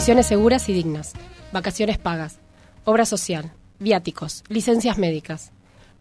condiciones 0.00 0.28
seguras 0.28 0.66
y 0.70 0.72
dignas, 0.72 1.12
vacaciones 1.52 1.98
pagas, 1.98 2.38
obra 2.86 3.04
social, 3.04 3.52
viáticos, 3.80 4.44
licencias 4.48 4.96
médicas. 4.96 5.52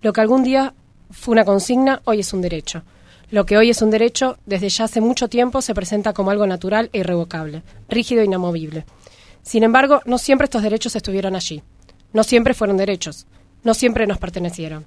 Lo 0.02 0.14
que 0.14 0.22
algún 0.22 0.42
día 0.42 0.74
fue 1.12 1.34
una 1.34 1.44
consigna, 1.44 2.02
hoy 2.06 2.22
es 2.22 2.32
un 2.32 2.40
derecho. 2.40 2.84
Lo 3.30 3.46
que 3.46 3.58
hoy 3.58 3.72
es 3.72 3.82
un 3.82 3.92
derecho, 3.92 4.38
desde 4.46 4.70
ya 4.70 4.86
hace 4.86 5.02
mucho 5.02 5.28
tiempo 5.28 5.62
se 5.62 5.74
presenta 5.74 6.14
como 6.14 6.32
algo 6.32 6.48
natural 6.48 6.90
e 6.94 7.00
irrevocable, 7.00 7.62
rígido 7.90 8.22
e 8.22 8.26
inamovible. 8.26 8.86
Sin 9.44 9.64
embargo, 9.64 10.00
no 10.06 10.18
siempre 10.18 10.46
estos 10.46 10.64
derechos 10.64 10.96
estuvieron 10.96 11.36
allí. 11.36 11.62
No 12.14 12.24
siempre 12.24 12.54
fueron 12.54 12.78
derechos. 12.78 13.28
No 13.66 13.74
siempre 13.74 14.08
nos 14.08 14.18
pertenecieron. 14.18 14.86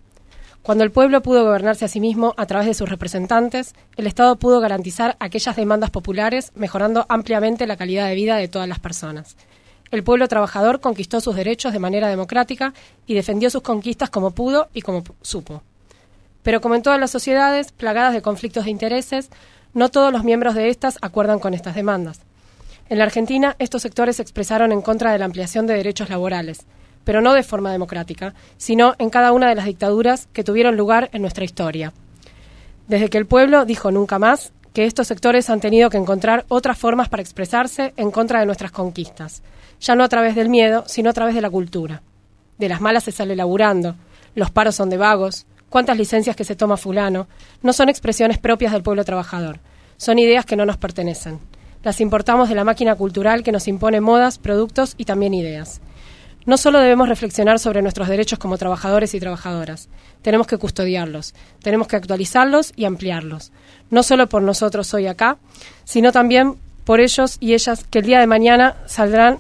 Cuando 0.63 0.85
el 0.85 0.93
pueblo 0.93 1.23
pudo 1.23 1.45
gobernarse 1.45 1.85
a 1.85 1.89
sí 1.89 1.99
mismo 1.99 2.35
a 2.37 2.47
través 2.47 2.69
de 2.69 2.75
sus 2.75 2.89
representantes, 2.89 3.75
el 3.97 4.07
Estado 4.07 4.37
pudo 4.37 4.61
garantizar 4.61 5.17
aquellas 5.19 5.57
demandas 5.57 5.91
populares, 5.91 6.53
mejorando 6.55 7.05
ampliamente 7.09 7.67
la 7.67 7.77
calidad 7.77 8.07
de 8.07 8.15
vida 8.15 8.37
de 8.37 8.47
todas 8.47 8.69
las 8.69 8.79
personas. 8.79 9.37
El 9.91 10.05
pueblo 10.05 10.29
trabajador 10.29 10.81
conquistó 10.81 11.21
sus 11.21 11.35
derechos 11.35 11.73
de 11.73 11.81
manera 11.81 12.09
democrática 12.09 12.75
y 13.09 13.15
defendió 13.15 13.51
sus 13.51 13.63
conquistas 13.63 14.09
como 14.09 14.31
pudo 14.31 14.69
y 14.73 14.83
como 14.83 15.03
supo. 15.21 15.63
Pero 16.45 16.61
como 16.61 16.77
en 16.77 16.83
todas 16.83 17.01
las 17.01 17.11
sociedades, 17.11 17.73
plagadas 17.73 18.15
de 18.15 18.23
conflictos 18.23 18.65
de 18.65 18.71
intereses, 18.71 19.31
no 19.75 19.89
todos 19.91 20.13
los 20.13 20.23
miembros 20.23 20.55
de 20.55 20.69
estas 20.69 20.97
acuerdan 21.03 21.41
con 21.41 21.55
estas 21.55 21.75
demandas. 21.75 22.21
En 22.89 22.99
la 22.99 23.05
Argentina, 23.05 23.57
estos 23.59 23.83
sectores 23.83 24.17
se 24.17 24.23
expresaron 24.23 24.71
en 24.71 24.81
contra 24.81 25.11
de 25.11 25.19
la 25.19 25.25
ampliación 25.25 25.67
de 25.67 25.75
derechos 25.75 26.09
laborales, 26.09 26.67
pero 27.05 27.21
no 27.21 27.35
de 27.35 27.43
forma 27.43 27.73
democrática, 27.73 28.35
sino 28.57 28.95
en 28.99 29.11
cada 29.11 29.33
una 29.33 29.49
de 29.49 29.55
las 29.55 29.67
dictaduras 29.67 30.29
que 30.33 30.45
tuvieron 30.45 30.77
lugar 30.77 31.11
en 31.13 31.23
nuestra 31.23 31.45
historia. 31.45 31.93
Desde 32.89 33.09
que 33.09 33.19
el 33.19 33.27
pueblo 33.27 33.65
dijo 33.65 33.91
nunca 33.91 34.19
más, 34.19 34.53
que 34.73 34.87
estos 34.87 35.07
sectores 35.07 35.51
han 35.51 35.61
tenido 35.61 35.91
que 35.91 35.99
encontrar 35.99 36.45
otras 36.49 36.79
formas 36.79 37.09
para 37.09 37.23
expresarse 37.23 37.93
en 37.97 38.11
contra 38.11 38.41
de 38.41 38.47
nuestras 38.47 38.73
conquistas, 38.73 39.43
ya 39.81 39.95
no 39.95 40.05
a 40.05 40.09
través 40.09 40.35
del 40.35 40.49
miedo, 40.49 40.85
sino 40.87 41.11
a 41.11 41.13
través 41.13 41.35
de 41.35 41.43
la 41.43 41.51
cultura. 41.51 42.03
De 42.59 42.69
las 42.69 42.81
malas 42.81 43.05
se 43.05 43.13
sale 43.13 43.37
laburando, 43.37 43.97
los 44.35 44.51
paros 44.51 44.75
son 44.75 44.89
de 44.89 44.97
vagos, 44.97 45.47
cuántas 45.69 45.99
licencias 45.99 46.37
que 46.37 46.45
se 46.45 46.57
toma 46.57 46.77
fulano, 46.77 47.27
no 47.63 47.73
son 47.73 47.89
expresiones 47.89 48.39
propias 48.39 48.73
del 48.73 48.83
pueblo 48.83 49.05
trabajador, 49.05 49.61
son 49.97 50.19
ideas 50.19 50.47
que 50.47 50.57
no 50.57 50.65
nos 50.65 50.79
pertenecen. 50.79 51.39
Las 51.83 52.01
importamos 52.01 52.49
de 52.49 52.55
la 52.55 52.65
máquina 52.65 52.95
cultural 52.95 53.43
que 53.43 53.53
nos 53.53 53.67
impone 53.67 54.01
modas, 54.01 54.39
productos 54.39 54.95
y 54.97 55.05
también 55.05 55.35
ideas. 55.35 55.81
No 56.45 56.57
solo 56.57 56.81
debemos 56.81 57.09
reflexionar 57.09 57.59
sobre 57.59 57.83
nuestros 57.83 58.09
derechos 58.09 58.39
como 58.39 58.59
trabajadores 58.59 59.15
y 59.15 59.21
trabajadoras, 59.21 59.89
tenemos 60.23 60.47
que 60.47 60.59
custodiarlos, 60.59 61.35
tenemos 61.63 61.87
que 61.87 61.97
actualizarlos 61.97 62.73
y 62.75 62.85
ampliarlos, 62.85 63.53
no 63.91 64.03
solo 64.03 64.29
por 64.29 64.43
nosotros 64.43 64.93
hoy 64.95 65.07
acá, 65.07 65.39
sino 65.85 66.11
también 66.11 66.57
por 66.85 67.01
ellos 67.01 67.37
y 67.39 67.55
ellas 67.55 67.85
que 67.89 68.01
el 68.01 68.07
día 68.07 68.19
de 68.21 68.27
mañana 68.27 68.77
saldrán 68.87 69.39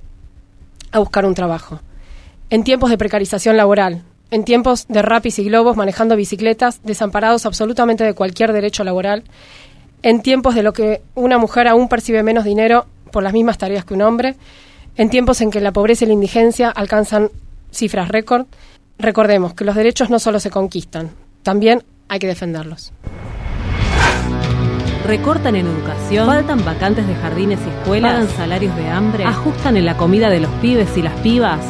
a 0.93 1.01
buscar 1.01 1.27
un 1.27 1.35
trabajo. 1.35 1.81
En 2.51 2.65
tiempos 2.65 2.91
de 2.91 2.99
precarización 2.99 3.57
laboral, 3.57 4.03
en 4.31 4.45
tiempos 4.45 4.87
de 4.89 5.03
rapis 5.03 5.39
y 5.39 5.45
globos 5.45 5.77
manejando 5.77 6.17
bicicletas, 6.17 6.81
desamparados 6.85 7.47
absolutamente 7.47 8.05
de 8.05 8.15
cualquier 8.15 8.53
derecho 8.53 8.85
laboral, 8.85 9.25
en 10.03 10.23
tiempos 10.23 10.55
de 10.55 10.63
lo 10.63 10.73
que 10.73 11.03
una 11.15 11.39
mujer 11.39 11.69
aún 11.69 11.89
percibe 11.89 12.23
menos 12.23 12.45
dinero 12.45 12.87
por 13.11 13.23
las 13.23 13.33
mismas 13.33 13.59
tareas 13.59 13.85
que 13.85 13.95
un 13.95 14.03
hombre, 14.03 14.37
en 14.97 15.11
tiempos 15.11 15.41
en 15.41 15.51
que 15.51 15.61
la 15.61 15.73
pobreza 15.73 16.05
y 16.05 16.09
la 16.09 16.15
indigencia 16.15 16.71
alcanzan 16.71 17.31
cifras 17.71 18.09
récord, 18.09 18.47
recordemos 18.99 19.55
que 19.55 19.65
los 19.65 19.75
derechos 19.75 20.11
no 20.11 20.19
solo 20.19 20.41
se 20.41 20.51
conquistan, 20.51 21.11
también 21.43 21.83
hay 22.09 22.19
que 22.19 22.27
defenderlos. 22.27 22.93
Recortan 25.07 25.57
en 25.57 25.67
educación, 25.67 26.27
faltan 26.27 26.65
vacantes 26.65 27.07
de 27.09 27.15
jardines 27.17 27.59
y 27.67 27.71
escuelas, 27.71 28.13
pagan 28.13 28.29
salarios 28.37 28.77
de 28.77 28.89
hambre, 28.89 29.25
ajustan 29.25 29.77
en 29.77 29.85
la 29.85 29.97
comida 29.97 30.31
de 30.31 30.41
los 30.41 30.51
pibes 30.61 30.97
y 30.97 31.03
las 31.03 31.19
pibas, 31.21 31.61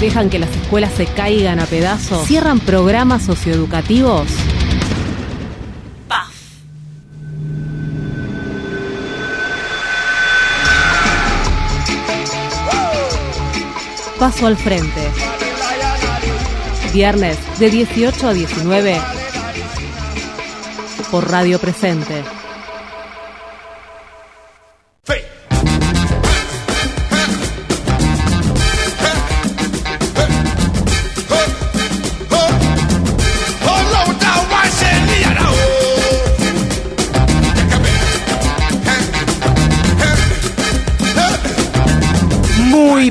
dejan 0.00 0.30
que 0.30 0.38
las 0.38 0.50
escuelas 0.56 0.92
se 0.92 1.06
caigan 1.06 1.60
a 1.60 1.66
pedazos, 1.66 2.26
cierran 2.26 2.60
programas 2.60 3.24
socioeducativos. 3.24 4.28
Paso 14.18 14.48
al 14.48 14.56
frente. 14.56 15.00
Viernes 16.92 17.38
de 17.60 17.70
18 17.70 18.28
a 18.28 18.32
19 18.32 19.00
por 21.10 21.30
Radio 21.30 21.60
Presente. 21.60 22.24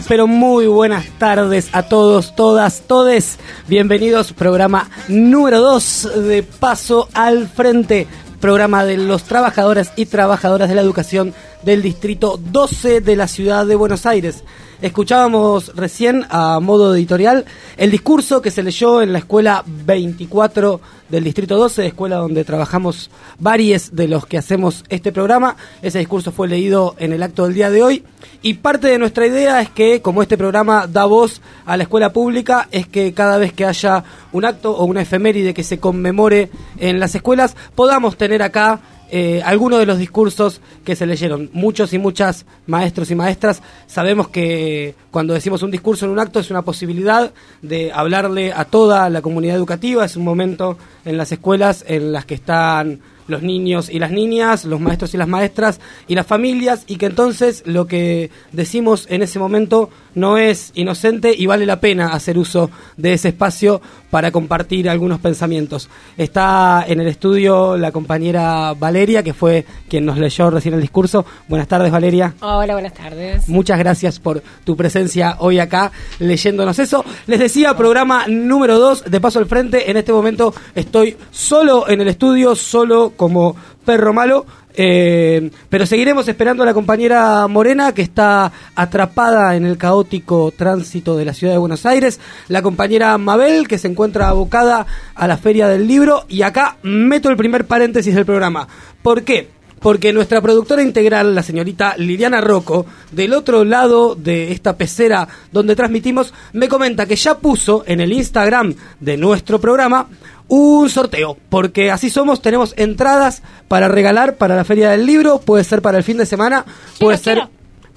Pero 0.07 0.25
muy 0.25 0.68
buenas 0.68 1.06
tardes 1.18 1.69
a 1.73 1.84
todos, 1.84 2.35
todas, 2.35 2.81
todes. 2.88 3.38
Bienvenidos, 3.68 4.31
programa 4.31 4.90
número 5.09 5.59
2 5.59 6.28
de 6.28 6.44
Paso 6.44 7.09
al 7.13 7.47
Frente, 7.47 8.07
programa 8.40 8.85
de 8.85 8.97
los 8.97 9.23
trabajadores 9.23 9.91
y 9.96 10.06
trabajadoras 10.06 10.69
de 10.69 10.75
la 10.75 10.81
educación 10.81 11.34
del 11.67 11.81
Distrito 11.81 12.39
12 12.41 13.01
de 13.01 13.17
la 13.17 13.28
Ciudad 13.28 13.66
de 13.66 13.75
Buenos 13.75 14.05
Aires. 14.05 14.45
Escuchábamos 14.81 15.75
recién 15.75 16.25
a 16.29 16.61
modo 16.61 16.95
editorial 16.95 17.44
el 17.75 17.91
discurso 17.91 18.41
que 18.41 18.51
se 18.51 18.63
leyó 18.63 19.01
en 19.01 19.11
la 19.11 19.19
escuela 19.19 19.66
24 19.66 20.79
del 21.09 21.25
Distrito 21.25 21.57
12, 21.57 21.88
escuela 21.88 22.17
donde 22.17 22.45
trabajamos 22.45 23.09
varios 23.38 23.94
de 23.94 24.07
los 24.07 24.25
que 24.25 24.38
hacemos 24.38 24.85
este 24.88 25.11
programa. 25.11 25.57
Ese 25.81 26.00
discurso 26.00 26.31
fue 26.31 26.47
leído 26.47 26.95
en 27.00 27.11
el 27.11 27.22
acto 27.22 27.44
del 27.44 27.55
día 27.55 27.69
de 27.69 27.84
hoy 27.84 28.05
y 28.41 28.53
parte 28.53 28.88
de 28.88 28.97
nuestra 28.97 29.28
idea 29.28 29.59
es 29.61 29.69
que 29.69 30.01
como 30.01 30.22
este 30.22 30.38
programa 30.38 30.88
da 30.88 31.03
voz 31.03 31.41
a 31.66 31.75
la 31.75 31.84
escuela 31.84 32.13
pública, 32.13 32.69
es 32.72 32.88
que 32.88 33.13
cada 33.13 33.38
vez 33.38 33.51
que 33.51 33.66
haya 33.66 34.05
un 34.31 34.45
acto 34.45 34.72
o 34.72 34.85
una 34.85 35.01
efeméride 35.01 35.53
que 35.53 35.66
se 35.66 35.79
conmemore 35.79 36.49
en 36.78 37.01
las 37.01 37.13
escuelas, 37.13 37.57
podamos 37.75 38.16
tener 38.16 38.41
acá 38.41 38.79
eh, 39.09 39.41
algunos 39.44 39.79
de 39.79 39.85
los 39.85 39.97
discursos 39.97 40.62
que 40.84 40.95
se 40.95 41.06
leyeron. 41.06 41.50
Muchos 41.53 41.94
y 41.94 41.97
muchas 41.97 42.45
maestros 42.66 43.09
y 43.12 43.16
maestras 43.16 43.62
sabemos 43.88 44.29
que 44.29 44.95
cuando 45.12 45.34
decimos 45.34 45.63
un 45.63 45.72
discurso 45.72 46.06
en 46.06 46.12
un 46.12 46.19
acto 46.19 46.40
es 46.40 46.51
una 46.51 46.62
posibilidad 46.62 47.31
de 47.62 47.91
hablarle 47.91 48.51
a 48.53 48.66
toda 48.66 49.09
la 49.09 49.22
comunidad 49.22 49.56
educativa, 49.56 50.06
es 50.06 50.16
un 50.16 50.23
momento 50.23 50.78
en 51.06 51.17
las 51.17 51.31
escuelas 51.31 51.85
en 51.88 52.12
las 52.12 52.25
que 52.25 52.35
están 52.35 53.00
los 53.28 53.44
niños 53.44 53.90
y 53.90 54.00
las 54.00 54.12
niñas, 54.12 54.66
los 54.66 54.79
maestros 54.79 55.13
y 55.13 55.17
las 55.17 55.28
maestras 55.28 55.79
y 56.07 56.16
las 56.16 56.25
familias 56.25 56.84
y 56.88 56.96
que 56.96 57.07
entonces 57.07 57.63
lo 57.66 57.88
que 57.88 58.31
decimos 58.51 59.06
en 59.09 59.22
ese 59.22 59.40
momento 59.40 59.90
no 60.17 60.38
es 60.38 60.72
inocente 60.73 61.33
y 61.38 61.45
vale 61.45 61.66
la 61.67 61.79
pena 61.79 62.13
hacer 62.13 62.39
uso 62.39 62.72
de 62.97 63.13
ese 63.13 63.29
espacio 63.29 63.81
para 64.09 64.31
compartir 64.31 64.89
algunos 64.89 65.19
pensamientos. 65.19 65.89
Está 66.17 66.83
en 66.88 67.00
el 67.00 67.07
estudio 67.07 67.78
la 67.78 67.91
compañera 67.91 68.73
Valeria, 68.73 69.22
que 69.22 69.35
fue 69.35 69.66
quien 69.87 70.05
nos 70.05 70.17
leyó 70.17 70.49
recién 70.49 70.73
el 70.73 70.81
discurso. 70.81 71.23
Buenas 71.47 71.67
tardes, 71.67 71.91
Valeria. 71.91 72.34
Hola, 72.41 72.73
buenas 72.73 72.96
tardes. 72.96 73.47
Muchas 73.47 73.78
gracias 73.78 74.19
por 74.19 74.41
tu 74.64 74.75
presencia 74.75 75.35
hoy 75.40 75.59
acá 75.59 75.91
leyéndonos 76.17 76.79
eso. 76.79 77.05
Les 77.28 77.40
decía, 77.40 77.78
programa 77.78 78.25
número 78.28 78.79
2 78.79 79.05
de 79.11 79.22
Paso 79.22 79.37
al 79.37 79.46
Frente. 79.46 79.91
En 79.91 79.97
este 79.97 80.11
momento 80.11 80.52
estoy 80.73 81.16
solo 81.29 81.87
en 81.87 82.02
el 82.02 82.08
estudio, 82.08 82.55
solo 82.55 83.13
como 83.16 83.55
perro 83.85 84.13
malo. 84.13 84.46
Eh, 84.79 85.50
pero 85.70 85.88
seguiremos 85.88 86.28
esperando 86.28 86.62
a 86.62 86.66
la 86.68 86.74
compañera 86.76 87.47
Morena, 87.47 87.94
que 87.94 88.03
está 88.03 88.52
atrapada 88.76 89.56
en 89.56 89.66
el 89.66 89.76
caótico 89.76 90.53
tránsito 90.56 91.18
de 91.18 91.26
la 91.26 91.34
ciudad 91.34 91.53
de 91.53 91.59
Buenos 91.59 91.88
Aires. 91.88 92.20
La 92.47 92.62
compañera 92.62 93.18
Mabel, 93.18 93.68
que 93.68 93.79
se 93.79 93.88
encuentra 93.88 94.29
abocada 94.29 94.85
a 95.16 95.28
la 95.28 95.38
Feria 95.38 95.68
del 95.68 95.88
Libro. 95.88 96.26
Y 96.29 96.44
acá 96.44 96.78
meto 96.84 97.29
el 97.29 97.38
primer 97.38 97.66
paréntesis 97.66 98.14
del 98.14 98.26
programa. 98.26 98.68
¿Por 99.02 99.24
qué? 99.24 99.50
Porque 99.79 100.14
nuestra 100.14 100.41
productora 100.41 100.84
integral, 100.84 101.34
la 101.34 101.44
señorita 101.44 101.96
Liliana 101.97 102.41
Rocco, 102.41 102.85
del 103.12 103.34
otro 103.34 103.64
lado 103.64 104.16
de 104.16 104.52
esta 104.52 104.76
pecera 104.76 105.28
donde 105.52 105.76
transmitimos, 105.76 106.34
me 106.53 106.68
comenta 106.68 107.06
que 107.06 107.16
ya 107.16 107.38
puso 107.38 107.84
en 107.88 108.02
el 108.02 108.12
Instagram 108.12 108.73
de 109.00 109.18
nuestro 109.18 109.59
programa 109.59 110.08
un 110.47 110.90
sorteo, 110.90 111.38
porque 111.49 111.91
así 111.91 112.09
somos, 112.09 112.41
tenemos 112.41 112.73
entradas 112.78 113.41
para 113.67 113.88
regalar 113.88 114.35
para 114.35 114.55
la 114.55 114.64
Feria 114.64 114.90
del 114.90 115.05
Libro, 115.05 115.40
puede 115.40 115.64
ser 115.64 115.82
para 115.82 115.97
el 115.97 116.03
fin 116.03 116.17
de 116.17 116.26
semana, 116.26 116.66
puede 116.99 117.17
ser 117.17 117.47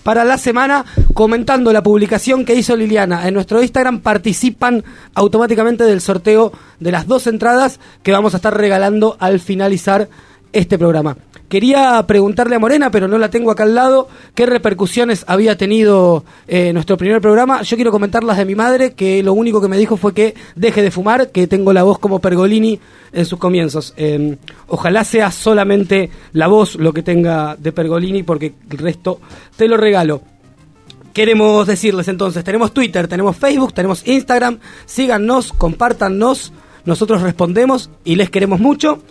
para 0.02 0.24
la 0.24 0.38
semana, 0.38 0.84
comentando 1.14 1.72
la 1.72 1.82
publicación 1.82 2.44
que 2.44 2.54
hizo 2.54 2.76
Liliana. 2.76 3.28
En 3.28 3.34
nuestro 3.34 3.60
Instagram, 3.62 4.00
participan 4.00 4.82
automáticamente 5.14 5.84
del 5.84 6.00
sorteo 6.00 6.52
de 6.78 6.92
las 6.92 7.06
dos 7.06 7.26
entradas 7.26 7.78
que 8.02 8.12
vamos 8.12 8.34
a 8.34 8.38
estar 8.38 8.56
regalando 8.56 9.16
al 9.20 9.40
finalizar 9.40 10.08
este 10.52 10.78
programa. 10.78 11.16
Quería 11.50 12.00
preguntarle 12.06 12.54
a 12.54 12.60
Morena, 12.60 12.92
pero 12.92 13.08
no 13.08 13.18
la 13.18 13.28
tengo 13.28 13.50
acá 13.50 13.64
al 13.64 13.74
lado, 13.74 14.08
qué 14.36 14.46
repercusiones 14.46 15.24
había 15.26 15.58
tenido 15.58 16.24
eh, 16.46 16.72
nuestro 16.72 16.96
primer 16.96 17.20
programa. 17.20 17.62
Yo 17.62 17.76
quiero 17.76 17.90
comentar 17.90 18.22
las 18.22 18.36
de 18.36 18.44
mi 18.44 18.54
madre, 18.54 18.92
que 18.92 19.20
lo 19.24 19.32
único 19.32 19.60
que 19.60 19.66
me 19.66 19.76
dijo 19.76 19.96
fue 19.96 20.14
que 20.14 20.36
deje 20.54 20.80
de 20.80 20.92
fumar, 20.92 21.30
que 21.32 21.48
tengo 21.48 21.72
la 21.72 21.82
voz 21.82 21.98
como 21.98 22.20
Pergolini 22.20 22.78
en 23.12 23.26
sus 23.26 23.40
comienzos. 23.40 23.94
Em, 23.96 24.36
ojalá 24.68 25.02
sea 25.02 25.32
solamente 25.32 26.10
la 26.34 26.46
voz 26.46 26.76
lo 26.76 26.92
que 26.92 27.02
tenga 27.02 27.56
de 27.56 27.72
Pergolini, 27.72 28.22
porque 28.22 28.54
el 28.70 28.78
resto 28.78 29.20
te 29.56 29.66
lo 29.66 29.76
regalo. 29.76 30.22
Queremos 31.12 31.66
decirles 31.66 32.06
entonces, 32.06 32.44
tenemos 32.44 32.72
Twitter, 32.72 33.08
tenemos 33.08 33.36
Facebook, 33.36 33.74
tenemos 33.74 34.06
Instagram, 34.06 34.60
síganos, 34.86 35.52
compártanos, 35.52 36.52
nosotros 36.84 37.22
respondemos 37.22 37.90
y 38.04 38.14
les 38.14 38.30
queremos 38.30 38.60
mucho 38.60 39.02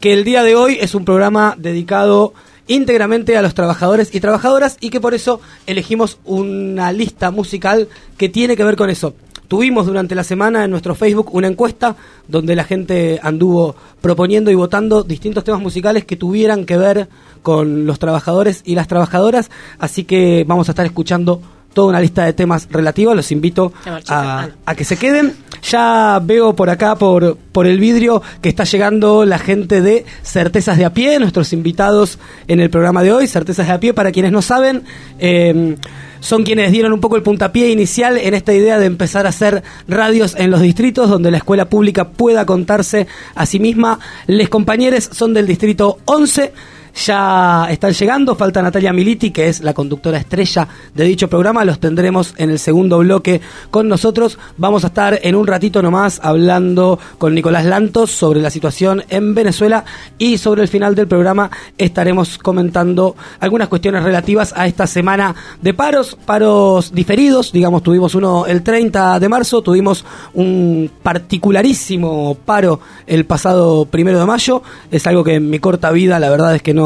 que 0.00 0.14
el 0.14 0.24
día 0.24 0.42
de 0.42 0.56
hoy 0.56 0.78
es 0.80 0.94
un 0.94 1.04
programa 1.04 1.54
dedicado 1.58 2.32
íntegramente 2.66 3.36
a 3.36 3.42
los 3.42 3.54
trabajadores 3.54 4.14
y 4.14 4.20
trabajadoras 4.20 4.78
y 4.80 4.90
que 4.90 5.00
por 5.00 5.12
eso 5.12 5.40
elegimos 5.66 6.18
una 6.24 6.90
lista 6.90 7.30
musical 7.30 7.88
que 8.16 8.30
tiene 8.30 8.56
que 8.56 8.64
ver 8.64 8.76
con 8.76 8.88
eso. 8.88 9.14
Tuvimos 9.46 9.86
durante 9.86 10.14
la 10.14 10.24
semana 10.24 10.64
en 10.64 10.70
nuestro 10.70 10.94
Facebook 10.94 11.34
una 11.34 11.48
encuesta 11.48 11.96
donde 12.28 12.54
la 12.56 12.64
gente 12.64 13.18
anduvo 13.22 13.74
proponiendo 14.00 14.50
y 14.50 14.54
votando 14.54 15.02
distintos 15.02 15.44
temas 15.44 15.60
musicales 15.60 16.04
que 16.04 16.16
tuvieran 16.16 16.64
que 16.64 16.78
ver 16.78 17.08
con 17.42 17.84
los 17.84 17.98
trabajadores 17.98 18.62
y 18.64 18.76
las 18.76 18.88
trabajadoras, 18.88 19.50
así 19.78 20.04
que 20.04 20.44
vamos 20.46 20.68
a 20.68 20.72
estar 20.72 20.86
escuchando 20.86 21.42
toda 21.72 21.88
una 21.88 22.00
lista 22.00 22.24
de 22.24 22.32
temas 22.32 22.68
relativos, 22.70 23.14
los 23.14 23.30
invito 23.32 23.72
a, 24.08 24.48
a 24.64 24.74
que 24.74 24.84
se 24.84 24.96
queden. 24.96 25.34
Ya 25.62 26.20
veo 26.22 26.56
por 26.56 26.70
acá, 26.70 26.96
por, 26.96 27.36
por 27.36 27.66
el 27.66 27.78
vidrio, 27.78 28.22
que 28.40 28.48
está 28.48 28.64
llegando 28.64 29.24
la 29.24 29.38
gente 29.38 29.82
de 29.82 30.04
Certezas 30.22 30.78
de 30.78 30.84
a 30.84 30.94
pie, 30.94 31.18
nuestros 31.18 31.52
invitados 31.52 32.18
en 32.48 32.60
el 32.60 32.70
programa 32.70 33.02
de 33.02 33.12
hoy. 33.12 33.26
Certezas 33.26 33.66
de 33.66 33.72
a 33.72 33.80
pie, 33.80 33.92
para 33.92 34.10
quienes 34.10 34.32
no 34.32 34.42
saben, 34.42 34.84
eh, 35.18 35.76
son 36.20 36.44
quienes 36.44 36.70
dieron 36.70 36.92
un 36.92 37.00
poco 37.00 37.16
el 37.16 37.22
puntapié 37.22 37.70
inicial 37.70 38.16
en 38.18 38.34
esta 38.34 38.52
idea 38.52 38.78
de 38.78 38.86
empezar 38.86 39.26
a 39.26 39.30
hacer 39.30 39.62
radios 39.88 40.34
en 40.36 40.50
los 40.50 40.60
distritos 40.60 41.08
donde 41.08 41.30
la 41.30 41.38
escuela 41.38 41.68
pública 41.68 42.10
pueda 42.10 42.46
contarse 42.46 43.06
a 43.34 43.46
sí 43.46 43.58
misma. 43.58 43.98
Les 44.26 44.48
compañeros 44.48 45.10
son 45.12 45.34
del 45.34 45.46
distrito 45.46 45.98
11 46.04 46.52
ya 46.94 47.66
están 47.70 47.92
llegando. 47.92 48.34
Falta 48.34 48.62
Natalia 48.62 48.92
Militi, 48.92 49.30
que 49.30 49.48
es 49.48 49.60
la 49.60 49.74
conductora 49.74 50.18
estrella 50.18 50.68
de 50.94 51.04
dicho 51.04 51.28
programa. 51.28 51.64
Los 51.64 51.80
tendremos 51.80 52.34
en 52.36 52.50
el 52.50 52.58
segundo 52.58 52.98
bloque 52.98 53.40
con 53.70 53.88
nosotros. 53.88 54.38
Vamos 54.56 54.84
a 54.84 54.88
estar 54.88 55.18
en 55.22 55.34
un 55.34 55.46
ratito 55.46 55.82
nomás 55.82 56.20
hablando 56.22 56.98
con 57.18 57.34
Nicolás 57.34 57.64
Lantos 57.64 58.10
sobre 58.10 58.40
la 58.40 58.50
situación 58.50 59.04
en 59.08 59.34
Venezuela 59.34 59.84
y 60.18 60.38
sobre 60.38 60.62
el 60.62 60.68
final 60.68 60.94
del 60.94 61.08
programa 61.08 61.50
estaremos 61.78 62.38
comentando 62.38 63.16
algunas 63.40 63.68
cuestiones 63.68 64.02
relativas 64.02 64.52
a 64.56 64.66
esta 64.66 64.86
semana 64.86 65.34
de 65.60 65.74
paros, 65.74 66.16
paros 66.24 66.92
diferidos. 66.92 67.52
Digamos, 67.52 67.82
tuvimos 67.82 68.14
uno 68.14 68.46
el 68.46 68.62
30 68.62 69.18
de 69.18 69.28
marzo, 69.28 69.62
tuvimos 69.62 70.04
un 70.34 70.90
particularísimo 71.02 72.36
paro 72.44 72.80
el 73.06 73.24
pasado 73.26 73.86
primero 73.86 74.18
de 74.18 74.26
mayo. 74.26 74.62
Es 74.90 75.06
algo 75.06 75.24
que 75.24 75.34
en 75.34 75.50
mi 75.50 75.58
corta 75.58 75.90
vida, 75.90 76.18
la 76.18 76.30
verdad 76.30 76.54
es 76.54 76.62
que 76.62 76.74
no 76.74 76.79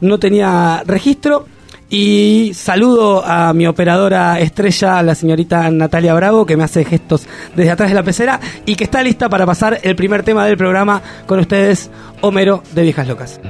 no, 0.00 0.18
tenía 0.18 0.82
registro. 0.86 1.46
Y 1.90 2.52
saludo 2.52 3.24
a 3.24 3.54
mi 3.54 3.66
operadora 3.66 4.38
estrella, 4.40 5.02
la 5.02 5.14
señorita 5.14 5.70
Natalia 5.70 6.12
Bravo, 6.12 6.44
que 6.44 6.54
me 6.54 6.64
hace 6.64 6.84
gestos 6.84 7.26
desde 7.56 7.70
atrás 7.70 7.88
de 7.88 7.94
la 7.94 8.02
pecera 8.02 8.40
y 8.66 8.74
que 8.74 8.84
está 8.84 9.02
lista 9.02 9.30
para 9.30 9.46
pasar 9.46 9.80
el 9.82 9.96
primer 9.96 10.22
tema 10.22 10.44
del 10.44 10.58
programa 10.58 11.00
con 11.26 11.38
ustedes, 11.38 11.90
Homero 12.20 12.62
de 12.74 12.82
Viejas 12.82 13.08
Locas. 13.08 13.40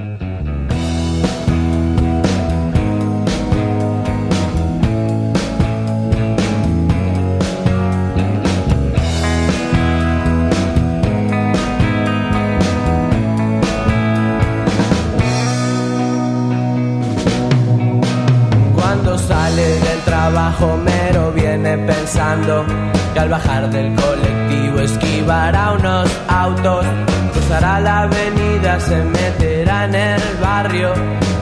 Pensando 22.39 22.65
que 23.13 23.21
al 23.21 23.29
bajar 23.29 23.71
del 23.71 23.95
colectivo 23.95 24.81
esquivará 24.81 25.73
unos 25.73 26.11
autos, 26.29 26.87
cruzará 27.33 27.81
la 27.81 28.03
avenida, 28.03 28.81
se 28.81 28.97
meterá 29.03 29.85
en 29.85 29.95
el 29.95 30.23
barrio, 30.41 30.93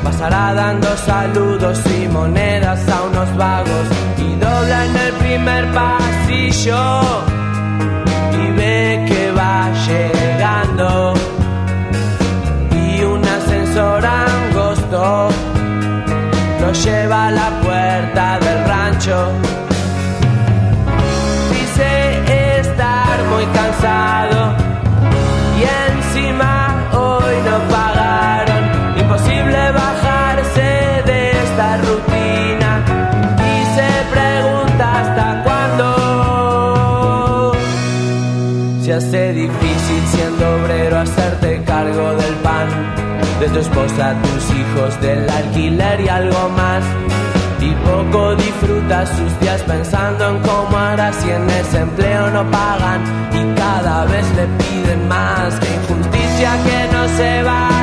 pasará 0.02 0.54
dando 0.54 0.88
saludos 0.96 1.80
y 1.98 2.08
monedas 2.08 2.88
a 2.88 3.02
unos 3.02 3.36
vagos 3.36 3.88
y 4.18 4.34
dobla 4.36 4.84
en 4.86 4.96
el 4.96 5.12
primer 5.14 5.72
pasillo 5.72 7.00
y 8.32 8.50
ve 8.52 9.04
que 9.08 9.32
va 9.32 9.70
llegando. 9.86 11.14
Y 12.72 13.02
un 13.02 13.24
ascensor 13.24 14.06
angosto 14.06 15.28
lo 16.60 16.72
lleva 16.72 17.26
a 17.26 17.30
la 17.30 17.50
puerta 17.60 18.38
del 18.40 18.56
Dice 19.06 19.65
muy 23.36 23.46
cansado 23.46 24.54
y 25.58 25.62
encima 25.92 26.52
hoy 26.92 27.34
no 27.48 27.56
pagaron. 27.74 28.62
Imposible 28.98 29.72
bajarse 29.72 30.68
de 31.10 31.18
esta 31.44 31.68
rutina 31.88 32.70
y 33.52 33.56
se 33.76 33.90
pregunta 34.16 34.84
hasta 35.00 35.26
cuándo. 35.44 35.86
Se 38.82 38.90
hace 38.94 39.22
difícil 39.34 40.02
siendo 40.14 40.44
obrero 40.56 40.98
hacerte 40.98 41.62
cargo 41.64 42.06
del 42.14 42.34
pan 42.36 42.68
de 43.40 43.48
tu 43.50 43.58
esposa, 43.58 44.14
tus 44.22 44.44
hijos, 44.60 44.98
del 45.02 45.28
alquiler 45.28 46.00
y 46.00 46.08
algo 46.08 46.48
más 46.56 46.82
y 47.86 48.10
poco 48.10 48.34
disfruta 48.36 49.06
sus 49.06 49.40
días 49.40 49.62
pensando 49.62 50.28
en 50.30 50.42
cómo 50.42 50.76
hará 50.76 51.12
si 51.12 51.30
en 51.30 51.48
ese 51.50 51.80
empleo 51.80 52.30
no 52.30 52.50
pagan 52.50 53.02
y 53.32 53.58
cada 53.58 54.04
vez 54.06 54.26
le 54.36 54.46
piden 54.58 55.08
más. 55.08 55.54
Injusticia 55.54 56.52
que 56.64 56.92
no 56.92 57.08
se 57.16 57.42
valore 57.42 57.75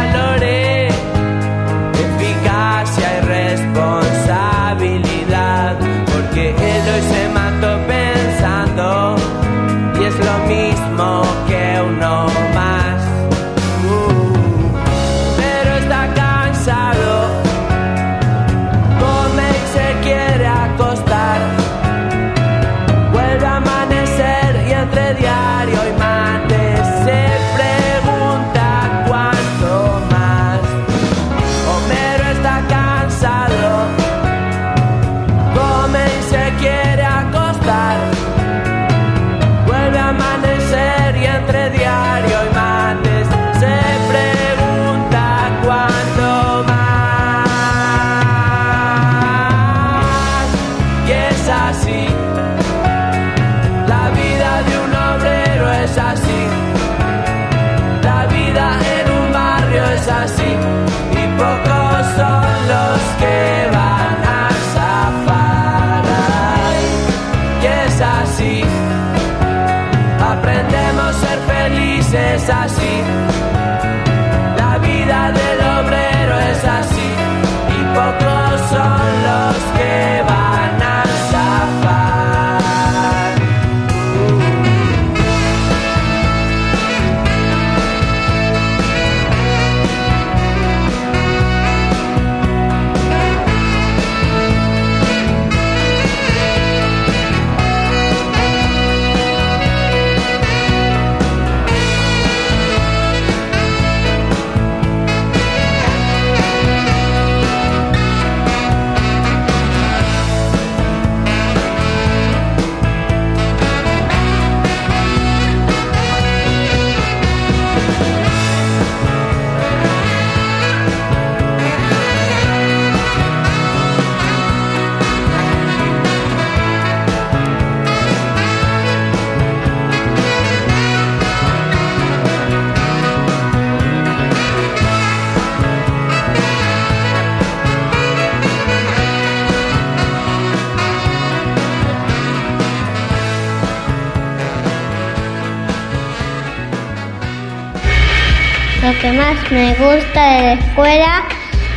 más 149.11 149.35
me 149.51 149.73
gusta 149.73 150.33
de 150.33 150.41
la 150.41 150.53
escuela 150.53 151.23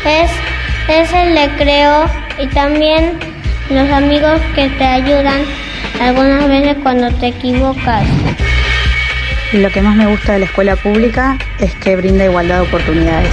es, 0.05 0.31
es 0.89 1.13
el 1.13 1.37
recreo 1.37 2.09
y 2.39 2.47
también 2.49 3.19
los 3.71 3.91
amigos 3.91 4.41
que 4.55 4.69
te 4.69 4.85
ayudan 4.85 5.41
algunas 6.01 6.49
veces 6.49 6.77
cuando 6.83 7.11
te 7.13 7.29
equivocas. 7.29 8.05
Lo 9.53 9.71
que 9.71 9.81
más 9.81 9.97
me 9.97 10.07
gusta 10.07 10.35
de 10.35 10.41
la 10.41 10.45
escuela 10.47 10.77
pública 10.77 11.39
es 11.59 11.75
que 11.77 11.97
brinda 11.97 12.25
igualdad 12.25 12.57
de 12.57 12.69
oportunidades. 12.69 13.33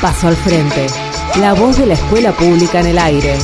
Paso 0.00 0.28
al 0.28 0.36
frente. 0.36 0.86
La 1.40 1.54
voz 1.54 1.78
de 1.78 1.86
la 1.86 1.94
escuela 1.94 2.32
pública 2.32 2.80
en 2.80 2.86
el 2.86 2.98
aire. 2.98 3.36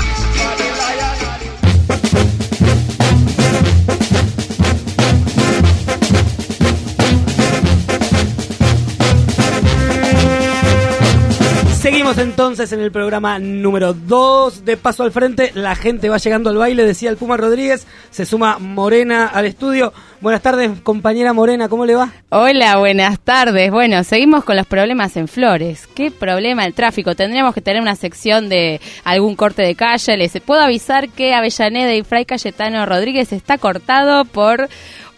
Entonces 12.18 12.72
en 12.72 12.80
el 12.80 12.90
programa 12.90 13.38
número 13.38 13.92
2 13.94 14.64
de 14.64 14.76
Paso 14.76 15.04
al 15.04 15.12
Frente. 15.12 15.52
La 15.54 15.76
gente 15.76 16.08
va 16.08 16.18
llegando 16.18 16.50
al 16.50 16.56
baile, 16.56 16.84
decía 16.84 17.10
el 17.10 17.16
Puma 17.16 17.36
Rodríguez. 17.36 17.86
Se 18.10 18.26
suma 18.26 18.58
Morena 18.58 19.28
al 19.28 19.46
estudio. 19.46 19.92
Buenas 20.20 20.42
tardes, 20.42 20.80
compañera 20.82 21.32
Morena, 21.32 21.68
¿cómo 21.68 21.86
le 21.86 21.94
va? 21.94 22.10
Hola, 22.30 22.76
buenas 22.78 23.20
tardes. 23.20 23.70
Bueno, 23.70 24.02
seguimos 24.02 24.42
con 24.42 24.56
los 24.56 24.66
problemas 24.66 25.16
en 25.16 25.28
Flores. 25.28 25.86
¿Qué 25.94 26.10
problema 26.10 26.66
el 26.66 26.74
tráfico? 26.74 27.14
Tendríamos 27.14 27.54
que 27.54 27.60
tener 27.60 27.80
una 27.80 27.94
sección 27.94 28.48
de 28.48 28.80
algún 29.04 29.36
corte 29.36 29.62
de 29.62 29.76
calle. 29.76 30.16
Les 30.16 30.32
puedo 30.40 30.60
avisar 30.60 31.10
que 31.10 31.34
Avellaneda 31.34 31.94
y 31.94 32.02
Fray 32.02 32.24
Cayetano 32.24 32.84
Rodríguez 32.84 33.32
está 33.32 33.58
cortado 33.58 34.24
por 34.24 34.68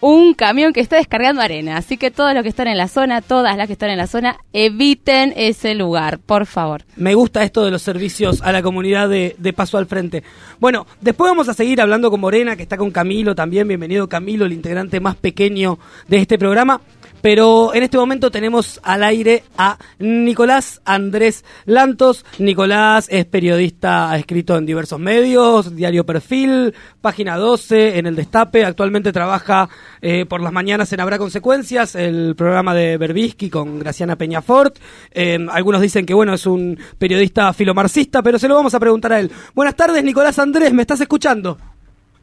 un 0.01 0.33
camión 0.33 0.73
que 0.73 0.81
está 0.81 0.97
descargando 0.97 1.41
arena. 1.41 1.77
Así 1.77 1.97
que 1.97 2.11
todos 2.11 2.33
los 2.33 2.43
que 2.43 2.49
están 2.49 2.67
en 2.67 2.77
la 2.77 2.87
zona, 2.87 3.21
todas 3.21 3.55
las 3.55 3.67
que 3.67 3.73
están 3.73 3.91
en 3.91 3.97
la 3.97 4.07
zona, 4.07 4.37
eviten 4.51 5.33
ese 5.37 5.75
lugar, 5.75 6.19
por 6.19 6.45
favor. 6.45 6.83
Me 6.97 7.13
gusta 7.13 7.43
esto 7.43 7.63
de 7.63 7.71
los 7.71 7.81
servicios 7.81 8.41
a 8.41 8.51
la 8.51 8.61
comunidad 8.61 9.07
de, 9.07 9.35
de 9.37 9.53
Paso 9.53 9.77
al 9.77 9.85
Frente. 9.85 10.23
Bueno, 10.59 10.85
después 10.99 11.29
vamos 11.29 11.47
a 11.47 11.53
seguir 11.53 11.79
hablando 11.79 12.11
con 12.11 12.19
Morena, 12.19 12.55
que 12.55 12.63
está 12.63 12.77
con 12.77 12.91
Camilo 12.91 13.35
también. 13.35 13.67
Bienvenido 13.67 14.09
Camilo, 14.09 14.45
el 14.45 14.53
integrante 14.53 14.99
más 14.99 15.15
pequeño 15.15 15.79
de 16.07 16.17
este 16.17 16.37
programa. 16.37 16.81
Pero 17.21 17.73
en 17.73 17.83
este 17.83 17.97
momento 17.97 18.31
tenemos 18.31 18.79
al 18.83 19.03
aire 19.03 19.43
a 19.57 19.77
Nicolás 19.99 20.81
Andrés 20.85 21.45
Lantos. 21.65 22.25
Nicolás 22.39 23.07
es 23.09 23.25
periodista, 23.25 24.11
ha 24.11 24.17
escrito 24.17 24.57
en 24.57 24.65
diversos 24.65 24.99
medios, 24.99 25.75
Diario 25.75 26.05
Perfil, 26.05 26.73
Página 27.01 27.37
12, 27.37 27.99
en 27.99 28.07
El 28.07 28.15
Destape. 28.15 28.65
Actualmente 28.65 29.11
trabaja 29.11 29.69
eh, 30.01 30.25
por 30.25 30.41
las 30.41 30.51
mañanas 30.51 30.91
en 30.93 30.99
Habrá 30.99 31.17
Consecuencias, 31.17 31.95
el 31.95 32.35
programa 32.35 32.73
de 32.73 32.97
Berbisky 32.97 33.49
con 33.49 33.79
Graciana 33.79 34.15
Peñafort. 34.15 34.77
Eh, 35.11 35.37
algunos 35.49 35.81
dicen 35.81 36.05
que, 36.05 36.13
bueno, 36.13 36.33
es 36.33 36.45
un 36.45 36.77
periodista 36.97 37.53
filomarxista, 37.53 38.21
pero 38.21 38.39
se 38.39 38.47
lo 38.47 38.55
vamos 38.55 38.73
a 38.73 38.79
preguntar 38.79 39.13
a 39.13 39.19
él. 39.19 39.31
Buenas 39.53 39.75
tardes, 39.75 40.03
Nicolás 40.03 40.39
Andrés, 40.39 40.73
¿me 40.73 40.81
estás 40.81 41.01
escuchando? 41.01 41.57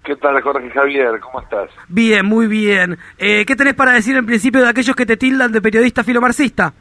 ¿Qué 0.08 0.16
tal, 0.16 0.40
Jorge 0.40 0.70
Javier? 0.70 1.20
¿Cómo 1.20 1.38
estás? 1.38 1.68
Bien, 1.86 2.24
muy 2.24 2.46
bien. 2.46 2.98
Eh, 3.18 3.44
¿Qué 3.44 3.54
tenés 3.54 3.74
para 3.74 3.92
decir 3.92 4.16
en 4.16 4.24
principio 4.24 4.62
de 4.62 4.68
aquellos 4.70 4.96
que 4.96 5.04
te 5.04 5.18
tildan 5.18 5.52
de 5.52 5.60
periodista 5.60 6.02
filomarxista? 6.02 6.72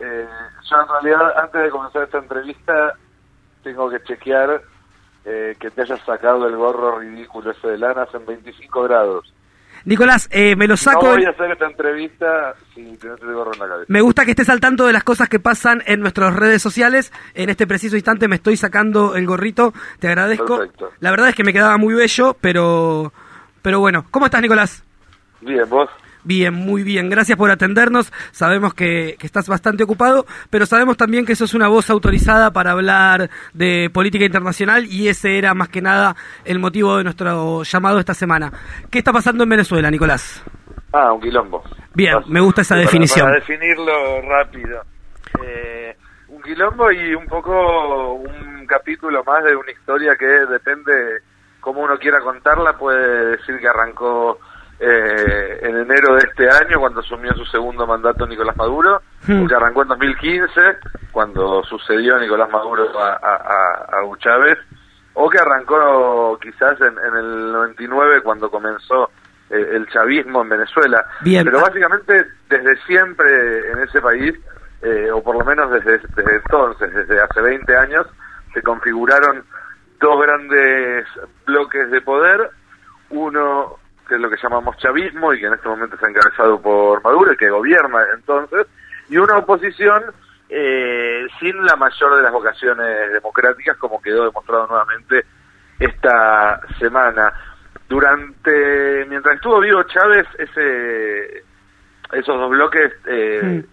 Eh, 0.00 0.26
yo 0.68 0.76
en 0.80 0.88
realidad, 0.88 1.38
antes 1.40 1.62
de 1.62 1.70
comenzar 1.70 2.02
esta 2.02 2.18
entrevista, 2.18 2.94
tengo 3.62 3.88
que 3.88 4.02
chequear 4.02 4.60
eh, 5.24 5.54
que 5.60 5.70
te 5.70 5.82
hayas 5.82 6.00
sacado 6.00 6.48
el 6.48 6.56
gorro 6.56 6.98
ridículo 6.98 7.52
ese 7.52 7.68
de 7.68 7.78
lana 7.78 8.08
en 8.12 8.26
25 8.26 8.82
grados. 8.82 9.32
Nicolás, 9.84 10.28
eh, 10.30 10.56
me 10.56 10.66
lo 10.66 10.76
saco. 10.76 11.06
No 11.06 11.12
voy 11.12 11.24
a 11.24 11.30
hacer 11.30 11.50
esta 11.50 11.66
entrevista 11.66 12.54
sin 12.74 12.96
tener 12.98 13.18
el 13.20 13.34
gorro 13.34 13.52
en 13.54 13.60
la 13.60 13.68
cabeza. 13.68 13.86
Me 13.88 14.00
gusta 14.00 14.24
que 14.24 14.30
estés 14.32 14.48
al 14.48 14.60
tanto 14.60 14.86
de 14.86 14.92
las 14.92 15.04
cosas 15.04 15.28
que 15.28 15.40
pasan 15.40 15.82
en 15.86 16.00
nuestras 16.00 16.34
redes 16.34 16.62
sociales. 16.62 17.12
En 17.34 17.50
este 17.50 17.66
preciso 17.66 17.96
instante 17.96 18.28
me 18.28 18.36
estoy 18.36 18.56
sacando 18.56 19.16
el 19.16 19.26
gorrito. 19.26 19.72
Te 19.98 20.08
agradezco. 20.08 20.58
Perfecto. 20.58 20.90
La 21.00 21.10
verdad 21.10 21.28
es 21.28 21.34
que 21.34 21.44
me 21.44 21.52
quedaba 21.52 21.76
muy 21.78 21.94
bello, 21.94 22.36
pero, 22.40 23.12
pero 23.62 23.80
bueno. 23.80 24.06
¿Cómo 24.10 24.26
estás, 24.26 24.42
Nicolás? 24.42 24.84
Bien, 25.40 25.68
vos. 25.68 25.88
Bien, 26.24 26.54
muy 26.54 26.82
bien. 26.82 27.10
Gracias 27.10 27.36
por 27.36 27.50
atendernos. 27.50 28.12
Sabemos 28.30 28.74
que, 28.74 29.16
que, 29.18 29.26
estás 29.26 29.48
bastante 29.48 29.82
ocupado, 29.82 30.24
pero 30.50 30.66
sabemos 30.66 30.96
también 30.96 31.26
que 31.26 31.34
sos 31.34 31.54
una 31.54 31.68
voz 31.68 31.90
autorizada 31.90 32.52
para 32.52 32.72
hablar 32.72 33.30
de 33.54 33.90
política 33.92 34.24
internacional 34.24 34.86
y 34.86 35.08
ese 35.08 35.38
era 35.38 35.54
más 35.54 35.68
que 35.68 35.82
nada 35.82 36.14
el 36.44 36.58
motivo 36.58 36.96
de 36.96 37.04
nuestro 37.04 37.62
llamado 37.64 37.98
esta 37.98 38.14
semana. 38.14 38.52
¿Qué 38.90 38.98
está 38.98 39.12
pasando 39.12 39.42
en 39.42 39.50
Venezuela, 39.50 39.90
Nicolás? 39.90 40.44
Ah, 40.92 41.12
un 41.12 41.20
quilombo. 41.20 41.62
Bien, 41.94 42.18
me 42.28 42.40
gusta 42.40 42.62
esa 42.62 42.74
para, 42.74 42.82
definición. 42.82 43.26
Para 43.26 43.40
definirlo 43.40 44.22
rápido. 44.22 44.82
Eh, 45.42 45.96
un 46.28 46.42
quilombo 46.42 46.92
y 46.92 47.14
un 47.14 47.26
poco 47.26 48.14
un 48.14 48.66
capítulo 48.66 49.24
más 49.24 49.42
de 49.44 49.56
una 49.56 49.70
historia 49.72 50.14
que 50.16 50.26
depende 50.26 50.92
cómo 51.60 51.80
uno 51.80 51.98
quiera 51.98 52.20
contarla, 52.20 52.76
puede 52.76 53.36
decir 53.36 53.58
que 53.58 53.68
arrancó 53.68 54.38
eh, 54.84 55.60
en 55.62 55.76
enero 55.76 56.14
de 56.14 56.24
este 56.28 56.48
año, 56.50 56.80
cuando 56.80 57.00
asumió 57.00 57.32
su 57.34 57.44
segundo 57.46 57.86
mandato 57.86 58.26
Nicolás 58.26 58.56
Maduro, 58.56 59.00
Hmm. 59.26 59.46
que 59.46 59.54
arrancó 59.54 59.82
en 59.82 59.88
2015, 59.88 60.60
cuando 61.12 61.62
sucedió 61.62 62.18
Nicolás 62.18 62.50
Maduro 62.50 62.90
a, 62.98 63.12
a, 63.22 63.96
a 63.98 64.04
Hugo 64.04 64.16
Chávez, 64.16 64.58
o 65.14 65.30
que 65.30 65.38
arrancó 65.38 66.36
quizás 66.42 66.80
en, 66.80 66.98
en 66.98 67.16
el 67.16 67.52
99, 67.52 68.20
cuando 68.22 68.50
comenzó 68.50 69.10
eh, 69.48 69.68
el 69.74 69.86
chavismo 69.90 70.42
en 70.42 70.48
Venezuela. 70.48 71.06
Bien. 71.20 71.44
Pero 71.44 71.60
básicamente 71.60 72.26
desde 72.48 72.76
siempre 72.84 73.70
en 73.70 73.78
ese 73.78 74.00
país, 74.00 74.34
eh, 74.82 75.10
o 75.12 75.22
por 75.22 75.38
lo 75.38 75.44
menos 75.44 75.70
desde, 75.70 75.98
desde 76.16 76.36
entonces, 76.36 76.92
desde 76.92 77.20
hace 77.20 77.40
20 77.40 77.76
años, 77.76 78.06
se 78.52 78.60
configuraron 78.62 79.44
dos 80.00 80.20
grandes 80.20 81.06
bloques 81.46 81.90
de 81.92 82.00
poder, 82.00 82.50
uno 83.10 83.76
que 84.08 84.14
es 84.14 84.20
lo 84.20 84.30
que 84.30 84.36
llamamos 84.42 84.76
chavismo 84.78 85.32
y 85.32 85.40
que 85.40 85.46
en 85.46 85.54
este 85.54 85.68
momento 85.68 85.94
está 85.94 86.08
encabezado 86.08 86.60
por 86.60 87.02
Maduro 87.02 87.32
y 87.32 87.36
que 87.36 87.50
gobierna 87.50 87.98
entonces, 88.14 88.66
y 89.08 89.16
una 89.16 89.38
oposición 89.38 90.04
eh, 90.48 91.26
sin 91.40 91.64
la 91.64 91.76
mayor 91.76 92.16
de 92.16 92.22
las 92.22 92.32
vocaciones 92.32 93.12
democráticas 93.12 93.76
como 93.78 94.02
quedó 94.02 94.24
demostrado 94.24 94.66
nuevamente 94.66 95.24
esta 95.78 96.60
semana. 96.78 97.32
Durante, 97.88 99.04
mientras 99.08 99.34
estuvo 99.34 99.60
vivo 99.60 99.82
Chávez, 99.84 100.26
ese, 100.38 101.44
esos 102.12 102.38
dos 102.38 102.50
bloques, 102.50 102.92
eh, 103.06 103.64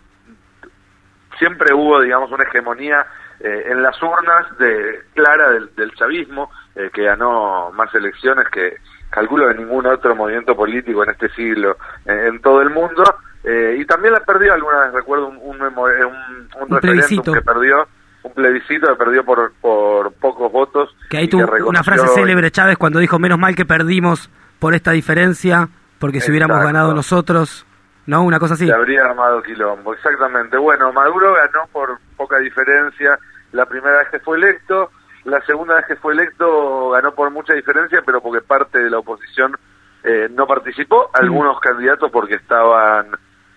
siempre 1.37 1.73
hubo, 1.73 2.01
digamos, 2.01 2.31
una 2.31 2.43
hegemonía 2.43 3.05
eh, 3.39 3.67
en 3.67 3.81
las 3.81 4.01
urnas 4.01 4.57
de 4.57 5.03
clara 5.13 5.51
del, 5.51 5.73
del 5.75 5.93
chavismo, 5.93 6.51
eh, 6.75 6.89
que 6.93 7.03
ganó 7.03 7.71
más 7.71 7.93
elecciones 7.95 8.47
que 8.49 8.75
calculo 9.09 9.47
de 9.47 9.55
ningún 9.55 9.85
otro 9.85 10.15
movimiento 10.15 10.55
político 10.55 11.03
en 11.03 11.09
este 11.11 11.29
siglo 11.29 11.77
eh, 12.05 12.27
en 12.27 12.41
todo 12.41 12.61
el 12.61 12.69
mundo, 12.69 13.03
eh, 13.43 13.77
y 13.79 13.85
también 13.85 14.13
la 14.13 14.19
perdió 14.19 14.53
alguna 14.53 14.85
vez, 14.85 14.93
recuerdo 14.93 15.27
un, 15.27 15.37
un, 15.37 15.61
un, 15.61 15.61
un 15.61 15.69
referéndum 15.69 16.79
plebiscito. 16.79 17.33
que 17.33 17.41
perdió, 17.41 17.87
un 18.23 18.33
plebiscito 18.33 18.87
que 18.87 18.95
perdió 18.95 19.23
por, 19.23 19.53
por 19.61 20.11
pocos 20.13 20.51
votos. 20.51 20.95
Que 21.09 21.17
ahí 21.17 21.27
tuvo 21.27 21.45
una 21.67 21.83
frase 21.83 22.07
célebre 22.09 22.51
Chávez 22.51 22.77
cuando 22.77 22.99
dijo, 22.99 23.17
menos 23.17 23.39
mal 23.39 23.55
que 23.55 23.65
perdimos 23.65 24.29
por 24.59 24.75
esta 24.75 24.91
diferencia, 24.91 25.69
porque 25.99 26.19
si 26.19 26.31
hubiéramos 26.31 26.61
ganado 26.61 26.93
nosotros, 26.93 27.65
¿no? 28.05 28.23
Una 28.23 28.39
cosa 28.39 28.55
así. 28.55 28.67
Se 28.67 28.73
habría 28.73 29.05
armado 29.05 29.41
quilombo, 29.41 29.93
exactamente. 29.93 30.57
Bueno, 30.57 30.91
Maduro 30.91 31.33
ganó 31.33 31.67
por 31.71 31.97
poca 32.17 32.37
diferencia 32.39 33.17
la 33.53 33.65
primera 33.65 33.99
vez 33.99 34.09
que 34.11 34.19
fue 34.19 34.37
electo, 34.37 34.91
la 35.29 35.41
segunda 35.45 35.75
vez 35.75 35.85
que 35.87 35.95
fue 35.95 36.13
electo 36.13 36.89
ganó 36.91 37.13
por 37.13 37.29
mucha 37.31 37.53
diferencia, 37.53 38.01
pero 38.05 38.21
porque 38.21 38.41
parte 38.41 38.79
de 38.79 38.89
la 38.89 38.99
oposición 38.99 39.55
eh, 40.03 40.27
no 40.31 40.47
participó, 40.47 41.09
algunos 41.13 41.59
candidatos 41.59 42.09
porque 42.11 42.35
estaban 42.35 43.07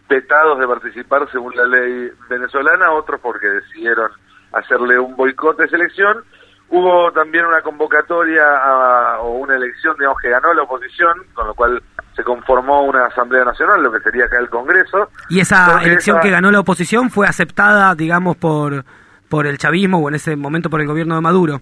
vetados 0.09 0.59
de 0.59 0.67
participar 0.67 1.29
según 1.31 1.55
la 1.57 1.65
ley 1.67 2.11
venezolana, 2.29 2.93
otros 2.93 3.21
porque 3.21 3.47
decidieron 3.49 4.11
hacerle 4.53 4.99
un 4.99 5.17
boicot 5.17 5.57
de 5.57 5.69
selección. 5.69 6.25
Hubo 6.69 7.13
también 7.13 7.45
una 7.47 7.61
convocatoria 7.63 8.43
a- 8.45 9.19
o 9.21 9.39
una 9.39 9.57
elección, 9.57 9.95
digamos, 9.99 10.19
que 10.21 10.31
ganó 10.31 10.53
la 10.55 10.63
oposición, 10.63 11.13
con 11.35 11.47
lo 11.47 11.55
cual 11.55 11.83
se 12.17 12.25
conformó 12.25 12.85
una 12.85 13.07
Asamblea 13.07 13.45
Nacional, 13.45 13.83
lo 13.83 13.93
que 13.93 14.01
sería 14.01 14.25
acá 14.25 14.39
el 14.39 14.49
Congreso. 14.51 15.11
Y 15.29 15.41
esa 15.41 15.65
Entonces, 15.67 15.87
elección 15.89 16.17
esa- 16.17 16.23
que 16.23 16.31
ganó 16.31 16.51
la 16.51 16.61
oposición 16.61 17.11
fue 17.11 17.27
aceptada, 17.27 17.95
digamos, 17.95 18.37
por, 18.37 18.85
por 19.33 19.47
el 19.47 19.57
chavismo 19.57 19.97
o 19.99 20.11
en 20.11 20.17
ese 20.17 20.37
momento 20.37 20.69
por 20.69 20.83
el 20.83 20.87
gobierno 20.87 21.15
de 21.15 21.23
Maduro. 21.23 21.59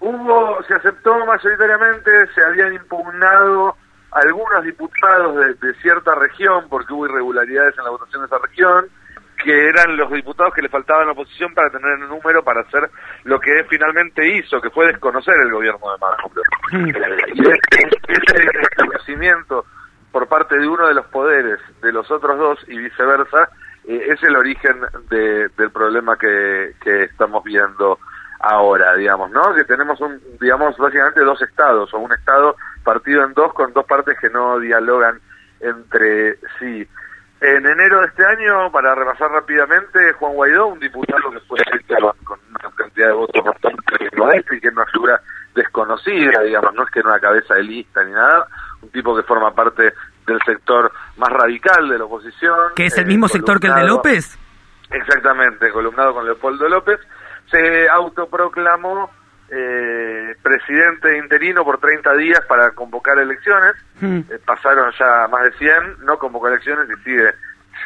Hubo, 0.00 0.62
se 0.62 0.72
aceptó 0.72 1.14
mayoritariamente, 1.26 2.10
se 2.34 2.42
habían 2.42 2.72
impugnado 2.72 3.76
algunos 4.12 4.64
diputados 4.64 5.36
de, 5.36 5.66
de 5.66 5.74
cierta 5.82 6.14
región, 6.14 6.64
porque 6.70 6.94
hubo 6.94 7.04
irregularidades 7.04 7.74
en 7.76 7.84
la 7.84 7.90
votación 7.90 8.22
de 8.22 8.26
esa 8.28 8.38
región, 8.38 8.86
que 9.44 9.68
eran 9.68 9.94
los 9.98 10.10
diputados 10.10 10.54
que 10.54 10.62
le 10.62 10.70
faltaban 10.70 11.10
oposición 11.10 11.52
para 11.52 11.68
tener 11.68 11.98
el 12.00 12.08
número 12.08 12.42
para 12.42 12.62
hacer 12.62 12.88
lo 13.24 13.38
que 13.40 13.62
finalmente 13.68 14.26
hizo, 14.38 14.58
que 14.62 14.70
fue 14.70 14.86
desconocer 14.86 15.34
el 15.34 15.52
gobierno 15.52 15.92
de 15.92 15.98
Maduro. 15.98 16.42
Ese, 17.30 17.90
ese 18.08 18.58
desconocimiento 18.58 19.66
por 20.12 20.26
parte 20.28 20.56
de 20.56 20.66
uno 20.66 20.88
de 20.88 20.94
los 20.94 21.04
poderes 21.08 21.60
de 21.82 21.92
los 21.92 22.10
otros 22.10 22.38
dos 22.38 22.58
y 22.68 22.78
viceversa, 22.78 23.50
eh, 23.86 24.06
es 24.08 24.22
el 24.22 24.36
origen 24.36 24.80
de, 25.08 25.48
del 25.56 25.70
problema 25.70 26.16
que, 26.16 26.74
que 26.80 27.04
estamos 27.04 27.42
viendo 27.44 27.98
ahora, 28.40 28.94
digamos, 28.94 29.30
¿no? 29.30 29.54
Que 29.54 29.64
tenemos, 29.64 30.00
un, 30.00 30.20
digamos, 30.40 30.76
básicamente 30.76 31.20
dos 31.22 31.40
estados, 31.42 31.92
o 31.94 31.98
un 31.98 32.12
estado 32.12 32.56
partido 32.84 33.24
en 33.24 33.32
dos 33.34 33.52
con 33.54 33.72
dos 33.72 33.86
partes 33.86 34.18
que 34.20 34.30
no 34.30 34.58
dialogan 34.58 35.20
entre 35.60 36.36
sí. 36.58 36.86
En 37.40 37.66
enero 37.66 38.00
de 38.00 38.06
este 38.06 38.24
año, 38.24 38.70
para 38.72 38.94
repasar 38.94 39.30
rápidamente, 39.30 40.12
Juan 40.14 40.34
Guaidó, 40.34 40.68
un 40.68 40.80
diputado 40.80 41.30
que 41.30 41.40
fue 41.40 41.58
con 42.24 42.38
una 42.48 42.70
cantidad 42.74 43.08
de 43.08 43.12
votos 43.12 43.44
bastante 43.44 43.76
y 44.52 44.60
que 44.60 44.68
es 44.68 44.72
una 44.72 44.86
figura 44.86 45.20
desconocida, 45.54 46.42
digamos, 46.42 46.74
no 46.74 46.84
es 46.84 46.90
que 46.90 47.00
en 47.00 47.06
una 47.06 47.20
cabeza 47.20 47.54
de 47.54 47.62
lista 47.62 48.04
ni 48.04 48.12
nada, 48.12 48.46
un 48.82 48.90
tipo 48.90 49.16
que 49.16 49.22
forma 49.22 49.54
parte 49.54 49.92
del 50.26 50.40
sector 50.44 50.92
más 51.16 51.30
radical 51.30 51.88
de 51.88 51.98
la 51.98 52.04
oposición. 52.04 52.72
¿Que 52.74 52.86
es 52.86 52.98
el 52.98 53.06
mismo 53.06 53.28
sector 53.28 53.60
que 53.60 53.68
el 53.68 53.74
de 53.74 53.84
López? 53.84 54.38
Exactamente, 54.90 55.70
columnado 55.70 56.14
con 56.14 56.24
Leopoldo 56.24 56.68
López, 56.68 57.00
se 57.50 57.88
autoproclamó 57.88 59.10
eh, 59.48 60.34
presidente 60.42 61.16
interino 61.18 61.64
por 61.64 61.78
30 61.78 62.14
días 62.14 62.40
para 62.48 62.72
convocar 62.72 63.18
elecciones. 63.18 63.74
Hmm. 64.00 64.20
Eh, 64.28 64.38
pasaron 64.44 64.92
ya 64.98 65.28
más 65.28 65.44
de 65.44 65.52
100, 65.52 66.04
no 66.04 66.18
convocó 66.18 66.48
elecciones 66.48 66.88
y 66.90 67.02
sigue 67.04 67.32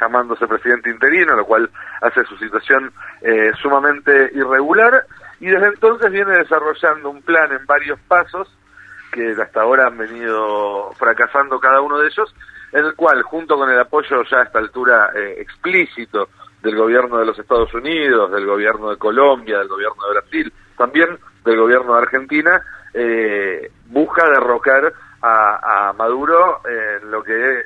llamándose 0.00 0.46
presidente 0.46 0.90
interino, 0.90 1.36
lo 1.36 1.44
cual 1.44 1.68
hace 2.00 2.24
su 2.24 2.36
situación 2.38 2.92
eh, 3.20 3.52
sumamente 3.60 4.30
irregular. 4.34 5.04
Y 5.40 5.46
desde 5.46 5.68
entonces 5.68 6.10
viene 6.10 6.32
desarrollando 6.32 7.10
un 7.10 7.22
plan 7.22 7.50
en 7.52 7.64
varios 7.66 7.98
pasos 8.00 8.48
que 9.10 9.32
hasta 9.40 9.62
ahora 9.62 9.86
han 9.86 9.98
venido 9.98 10.92
fracasando 10.92 11.58
cada 11.58 11.80
uno 11.80 11.98
de 11.98 12.08
ellos, 12.08 12.34
en 12.72 12.84
el 12.84 12.94
cual, 12.94 13.22
junto 13.22 13.56
con 13.56 13.70
el 13.70 13.80
apoyo 13.80 14.22
ya 14.30 14.38
a 14.38 14.42
esta 14.44 14.58
altura 14.58 15.10
eh, 15.14 15.36
explícito 15.38 16.28
del 16.62 16.76
gobierno 16.76 17.18
de 17.18 17.26
los 17.26 17.38
Estados 17.38 17.72
Unidos, 17.74 18.30
del 18.30 18.46
gobierno 18.46 18.90
de 18.90 18.96
Colombia, 18.96 19.58
del 19.58 19.68
gobierno 19.68 20.02
de 20.06 20.20
Brasil, 20.20 20.52
también 20.76 21.18
del 21.44 21.56
gobierno 21.56 21.94
de 21.94 22.02
Argentina, 22.02 22.62
eh, 22.94 23.70
busca 23.86 24.26
derrocar 24.28 24.92
a, 25.22 25.88
a 25.88 25.92
Maduro 25.94 26.60
en 26.64 27.10
lo 27.10 27.22
que 27.22 27.64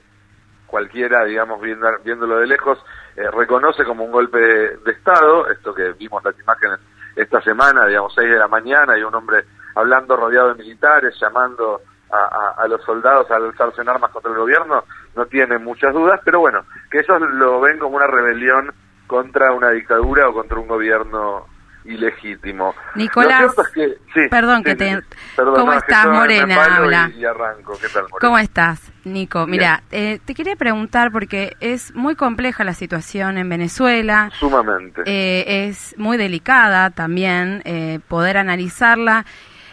cualquiera, 0.67 1.25
digamos, 1.25 1.61
viendo, 1.61 1.87
viéndolo 2.05 2.39
de 2.39 2.47
lejos, 2.47 2.79
eh, 3.17 3.31
reconoce 3.31 3.85
como 3.85 4.05
un 4.05 4.11
golpe 4.11 4.39
de 4.39 4.91
Estado, 4.91 5.49
esto 5.49 5.73
que 5.73 5.93
vimos 5.93 6.25
las 6.25 6.39
imágenes 6.41 6.81
esta 7.15 7.41
semana, 7.43 7.87
digamos, 7.87 8.13
6 8.15 8.29
de 8.29 8.39
la 8.39 8.49
mañana, 8.49 8.99
y 8.99 9.03
un 9.05 9.15
hombre 9.15 9.45
hablando 9.75 10.17
rodeado 10.17 10.55
de 10.55 10.63
militares, 10.63 11.15
llamando 11.21 11.81
a, 12.11 12.17
a, 12.17 12.63
a 12.63 12.69
los 12.69 12.83
soldados 12.85 13.31
a 13.31 13.37
alzarse 13.37 13.83
en 13.83 13.89
armas 13.89 14.11
contra 14.11 14.31
el 14.31 14.39
gobierno, 14.39 14.85
no 15.17 15.27
tiene 15.27 15.59
muchas 15.59 15.93
dudas, 15.93 16.21
pero 16.25 16.41
bueno, 16.41 16.65
que 16.91 17.01
ellos 17.01 17.21
lo 17.33 17.61
ven 17.61 17.79
como 17.79 17.97
una 17.97 18.07
rebelión 18.07 18.73
contra 19.07 19.53
una 19.53 19.71
dictadura 19.71 20.29
o 20.29 20.33
contra 20.33 20.59
un 20.59 20.67
gobierno 20.67 21.47
ilegítimo. 21.85 22.75
Nicolás, 22.95 23.53
es 23.59 23.69
que, 23.69 23.89
sí, 24.15 24.29
perdón 24.31 24.59
sí, 24.59 24.65
que 24.65 24.75
te... 24.75 25.03
Perdón, 25.37 25.55
¿Cómo 25.55 25.73
no, 25.73 25.79
estás, 25.79 26.07
Morena? 26.07 26.55
empalo 26.55 26.85
Habla. 26.85 27.11
Y, 27.15 27.21
y 27.21 27.25
arranco. 27.27 27.73
¿Qué 27.79 27.89
tal, 27.89 28.05
Morena? 28.05 28.19
¿Cómo 28.21 28.39
estás, 28.39 28.93
Nico? 29.05 29.47
Mira, 29.47 29.83
eh, 29.91 30.19
te 30.25 30.35
quería 30.35 30.57
preguntar 30.57 31.13
porque 31.13 31.55
es 31.61 31.95
muy 31.95 32.17
compleja 32.17 32.65
la 32.65 32.73
situación 32.73 33.37
en 33.37 33.51
Venezuela. 33.51 34.31
Sumamente. 34.33 35.03
Eh, 35.05 35.67
es 35.69 35.95
muy 35.99 36.17
delicada 36.17 36.89
también 36.89 37.61
eh, 37.67 38.01
poder 38.09 38.39
analizarla. 38.39 39.27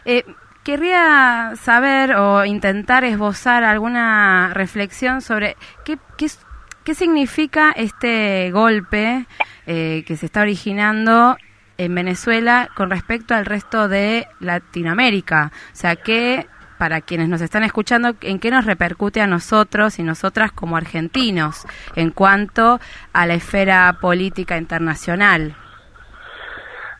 Eh, 0.05 0.23
querría 0.63 1.53
saber 1.61 2.15
o 2.15 2.45
intentar 2.45 3.03
esbozar 3.03 3.63
alguna 3.63 4.51
reflexión 4.53 5.21
sobre 5.21 5.57
qué, 5.85 5.97
qué, 6.17 6.95
significa 6.95 7.71
este 7.71 8.51
golpe 8.51 9.25
eh, 9.65 10.03
que 10.05 10.17
se 10.17 10.25
está 10.27 10.41
originando 10.41 11.37
en 11.77 11.95
Venezuela 11.95 12.69
con 12.75 12.89
respecto 12.89 13.33
al 13.33 13.45
resto 13.45 13.87
de 13.87 14.27
Latinoamérica. 14.39 15.51
O 15.73 15.75
sea, 15.75 15.95
que 15.95 16.47
para 16.77 17.01
quienes 17.01 17.29
nos 17.29 17.41
están 17.41 17.63
escuchando, 17.63 18.15
¿en 18.21 18.39
qué 18.39 18.49
nos 18.49 18.65
repercute 18.65 19.21
a 19.21 19.27
nosotros 19.27 19.99
y 19.99 20.03
nosotras 20.03 20.51
como 20.51 20.77
argentinos 20.77 21.65
en 21.95 22.09
cuanto 22.09 22.79
a 23.13 23.27
la 23.27 23.35
esfera 23.35 23.97
política 24.01 24.57
internacional? 24.57 25.55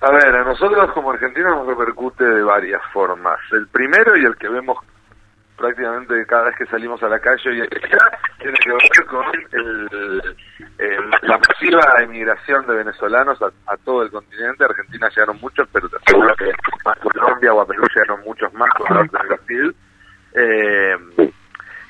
A 0.02 0.12
ver, 0.12 0.36
a 0.36 0.44
nosotros 0.44 0.92
como 0.94 1.12
argentinos 1.12 1.56
nos 1.58 1.68
repercute 1.68 2.24
de 2.26 2.42
varias 2.44 2.82
formas. 2.92 3.40
El 3.52 3.68
primero 3.68 4.18
y 4.18 4.26
el 4.26 4.36
que 4.36 4.50
vemos 4.50 4.78
prácticamente 5.58 6.26
cada 6.26 6.46
vez 6.46 6.56
que 6.58 6.66
salimos 6.66 7.04
a 7.04 7.08
la 7.08 7.20
calle 7.20 7.52
y 7.54 7.62
tiene 8.40 8.58
que 8.58 8.72
ver 8.72 9.06
con 9.08 9.26
el, 9.52 10.36
el- 10.80 11.12
la 11.22 11.38
masiva 11.38 12.02
emigración 12.02 12.66
de 12.66 12.74
venezolanos 12.78 13.40
a, 13.44 13.52
a 13.68 13.78
todo 13.78 14.02
el 14.02 14.10
continente. 14.10 14.64
Argentina 14.66 15.08
llegaron 15.10 15.40
muchos, 15.40 15.68
pero 15.72 15.88
te 15.88 15.98
Colombia 17.04 17.54
o 17.54 17.62
a 17.62 17.68
Perú 17.68 17.84
llegaron 17.94 18.22
muchos 18.26 18.52
más, 18.56 18.70
de 19.12 19.28
Brasil. 19.28 19.76
Eh, 20.34 20.96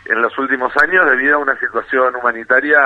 en 0.05 0.21
los 0.21 0.37
últimos 0.37 0.73
años, 0.83 1.05
debido 1.05 1.35
a 1.35 1.39
una 1.39 1.57
situación 1.57 2.13
humanitaria 2.17 2.79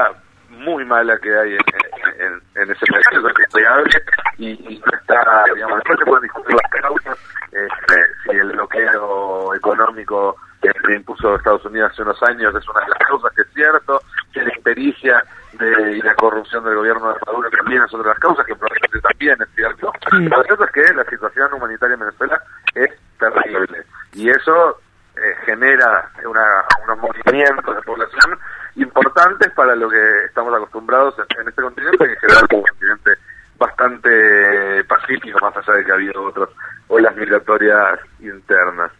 muy 0.56 0.86
mala 0.86 1.18
que 1.20 1.36
hay 1.38 1.54
en, 1.54 2.22
en- 2.22 2.42
en 2.56 2.72
ese 2.72 2.86
país, 2.88 3.06
eso 3.12 3.28
es 3.30 3.36
innegable, 3.54 4.04
y, 4.38 4.50
y 4.76 4.80
no 4.86 4.98
está, 4.98 5.44
digamos, 5.54 5.78
después 5.78 6.00
se 6.00 6.06
pueden 6.06 6.24
discutir 6.24 6.56
las 6.56 6.82
causas, 6.82 7.18
este, 7.52 7.96
si 8.24 8.38
el 8.38 8.52
bloqueo 8.52 9.54
económico 9.56 10.36
que 10.62 10.72
impuso 10.96 11.36
Estados 11.36 11.64
Unidos 11.66 11.92
hace 11.92 12.02
unos 12.02 12.22
años 12.24 12.56
es 12.56 12.68
una 12.70 12.82
de 12.82 12.88
las 12.90 13.00
causas, 13.08 13.32
que 13.36 13.42
es 13.44 13.54
cierto, 13.54 14.02
que 14.34 14.42
la 14.42 14.56
impericia 14.56 15.24
de, 15.54 15.98
y 15.98 16.02
la 16.02 16.16
corrupción 16.16 16.64
del 16.64 16.76
gobierno 16.76 17.10
de 17.14 17.20
Maduro 17.26 17.50
también 17.52 17.84
es 17.84 17.94
otra 17.94 18.04
de 18.04 18.10
las 18.10 18.20
causas, 18.20 18.46
que 18.46 18.56
probablemente 18.56 19.00
también 19.02 19.38
es 19.42 19.50
cierto. 19.56 19.92
Lo 20.12 20.44
cierto 20.44 20.64
es 20.66 20.72
que 20.72 20.94
la 20.94 21.04
situación 21.06 21.54
humanitaria 21.54 21.94
en 21.94 22.00
Venezuela 22.00 22.42
es 22.74 22.90
terrible, 23.20 23.84
y 24.14 24.30
eso 24.30 24.80
eh, 25.18 25.36
genera 25.46 26.10
una- 26.26 26.64
unos 26.84 26.98
movimientos 27.00 27.76
de 27.76 27.82
población 27.84 28.38
importantes 28.76 29.52
para 29.52 29.76
lo 29.76 29.90
que 29.90 30.26
estamos 30.26 30.54
acostumbrados 30.54 31.16
en, 31.20 31.42
en 31.42 31.48
este 31.48 31.62
continente, 31.62 31.98
que 31.98 32.14
en 32.14 32.20
general 32.20 32.44
es 32.50 32.58
un 32.58 32.64
continente 32.64 33.12
bastante 33.58 34.84
pacífico, 34.86 35.40
más 35.40 35.56
allá 35.56 35.74
de 35.78 35.86
que 35.86 35.92
ha 35.92 35.96
habido 35.96 36.24
otras 36.24 36.50
olas 36.88 37.16
migratorias 37.16 38.00
internas. 38.20 38.92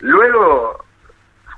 Luego, 0.00 0.84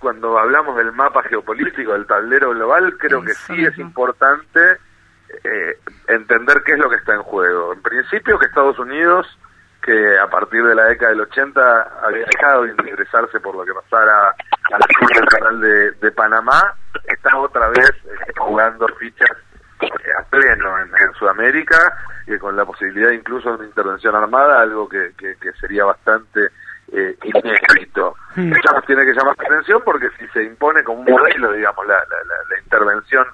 cuando 0.01 0.39
hablamos 0.39 0.77
del 0.77 0.93
mapa 0.93 1.23
geopolítico, 1.25 1.93
del 1.93 2.07
tablero 2.07 2.51
global, 2.51 2.97
creo 2.99 3.23
que 3.23 3.35
sí 3.35 3.65
es 3.65 3.77
importante 3.79 4.79
eh, 5.45 5.79
entender 6.09 6.63
qué 6.65 6.73
es 6.73 6.79
lo 6.79 6.89
que 6.89 6.97
está 6.97 7.15
en 7.15 7.23
juego. 7.23 7.73
En 7.73 7.83
principio, 7.83 8.39
que 8.39 8.47
Estados 8.47 8.79
Unidos, 8.79 9.27
que 9.83 10.19
a 10.19 10.27
partir 10.29 10.63
de 10.63 10.75
la 10.75 10.85
década 10.85 11.13
del 11.13 11.23
80 11.23 12.01
había 12.03 12.27
dejado 12.27 12.65
de 12.65 12.71
interesarse 12.71 13.41
por 13.41 13.55
lo 13.55 13.65
que 13.65 13.73
pasara 13.73 14.35
al 14.73 14.81
del 15.15 15.27
canal 15.27 15.61
de, 15.61 15.91
de 15.93 16.13
Panamá, 16.13 16.75
está 17.07 17.37
otra 17.39 17.69
vez 17.69 17.91
eh, 18.05 18.33
jugando 18.37 18.87
fichas 18.99 19.37
eh, 19.81 19.89
a 20.19 20.23
pleno 20.25 20.79
en, 20.79 20.89
en 20.89 21.13
Sudamérica 21.19 21.93
y 22.27 22.37
con 22.39 22.57
la 22.57 22.65
posibilidad 22.65 23.11
incluso 23.11 23.49
de 23.51 23.57
una 23.57 23.67
intervención 23.67 24.15
armada, 24.15 24.61
algo 24.61 24.89
que, 24.89 25.13
que, 25.17 25.37
que 25.37 25.53
sería 25.55 25.85
bastante 25.85 26.49
eh, 26.93 27.17
inédito. 27.23 28.15
Eso 28.37 28.75
nos 28.75 28.87
tiene 28.87 29.05
que 29.05 29.13
llamar 29.13 29.37
la 29.39 29.45
atención 29.45 29.83
porque 29.85 30.09
si 30.19 30.27
se 30.29 30.45
impone 30.45 30.85
como 30.85 31.01
un 31.01 31.11
modelo, 31.11 31.53
digamos, 31.53 31.87
la, 31.87 31.95
la, 31.95 32.17
la, 32.27 32.35
la 32.49 32.59
intervención 32.63 33.27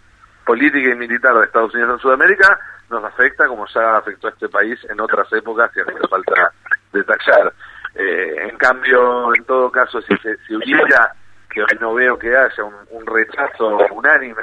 política 0.45 0.91
y 0.91 0.95
militar 0.95 1.35
de 1.35 1.45
Estados 1.45 1.75
Unidos 1.75 1.95
en 1.95 1.99
Sudamérica, 1.99 2.59
nos 2.91 3.05
afecta 3.05 3.47
como 3.47 3.67
ya 3.67 3.97
afectó 3.97 4.29
a 4.29 4.31
este 4.31 4.49
país 4.49 4.79
en 4.89 5.01
otras 5.01 5.33
épocas 5.33 5.71
que 5.73 5.81
hace 5.81 6.09
falta 6.09 6.53
detallar. 6.93 7.53
Eh, 7.95 8.49
en 8.51 8.57
cambio, 8.59 9.35
en 9.35 9.45
todo 9.45 9.71
caso, 9.71 10.01
si, 10.03 10.15
si 10.47 10.55
hubiera, 10.55 11.15
que 11.51 11.63
hoy 11.63 11.79
no 11.81 11.95
veo 11.95 12.19
que 12.19 12.37
haya 12.37 12.65
un, 12.65 13.07
rechazo 13.07 13.79
unánime 13.93 14.43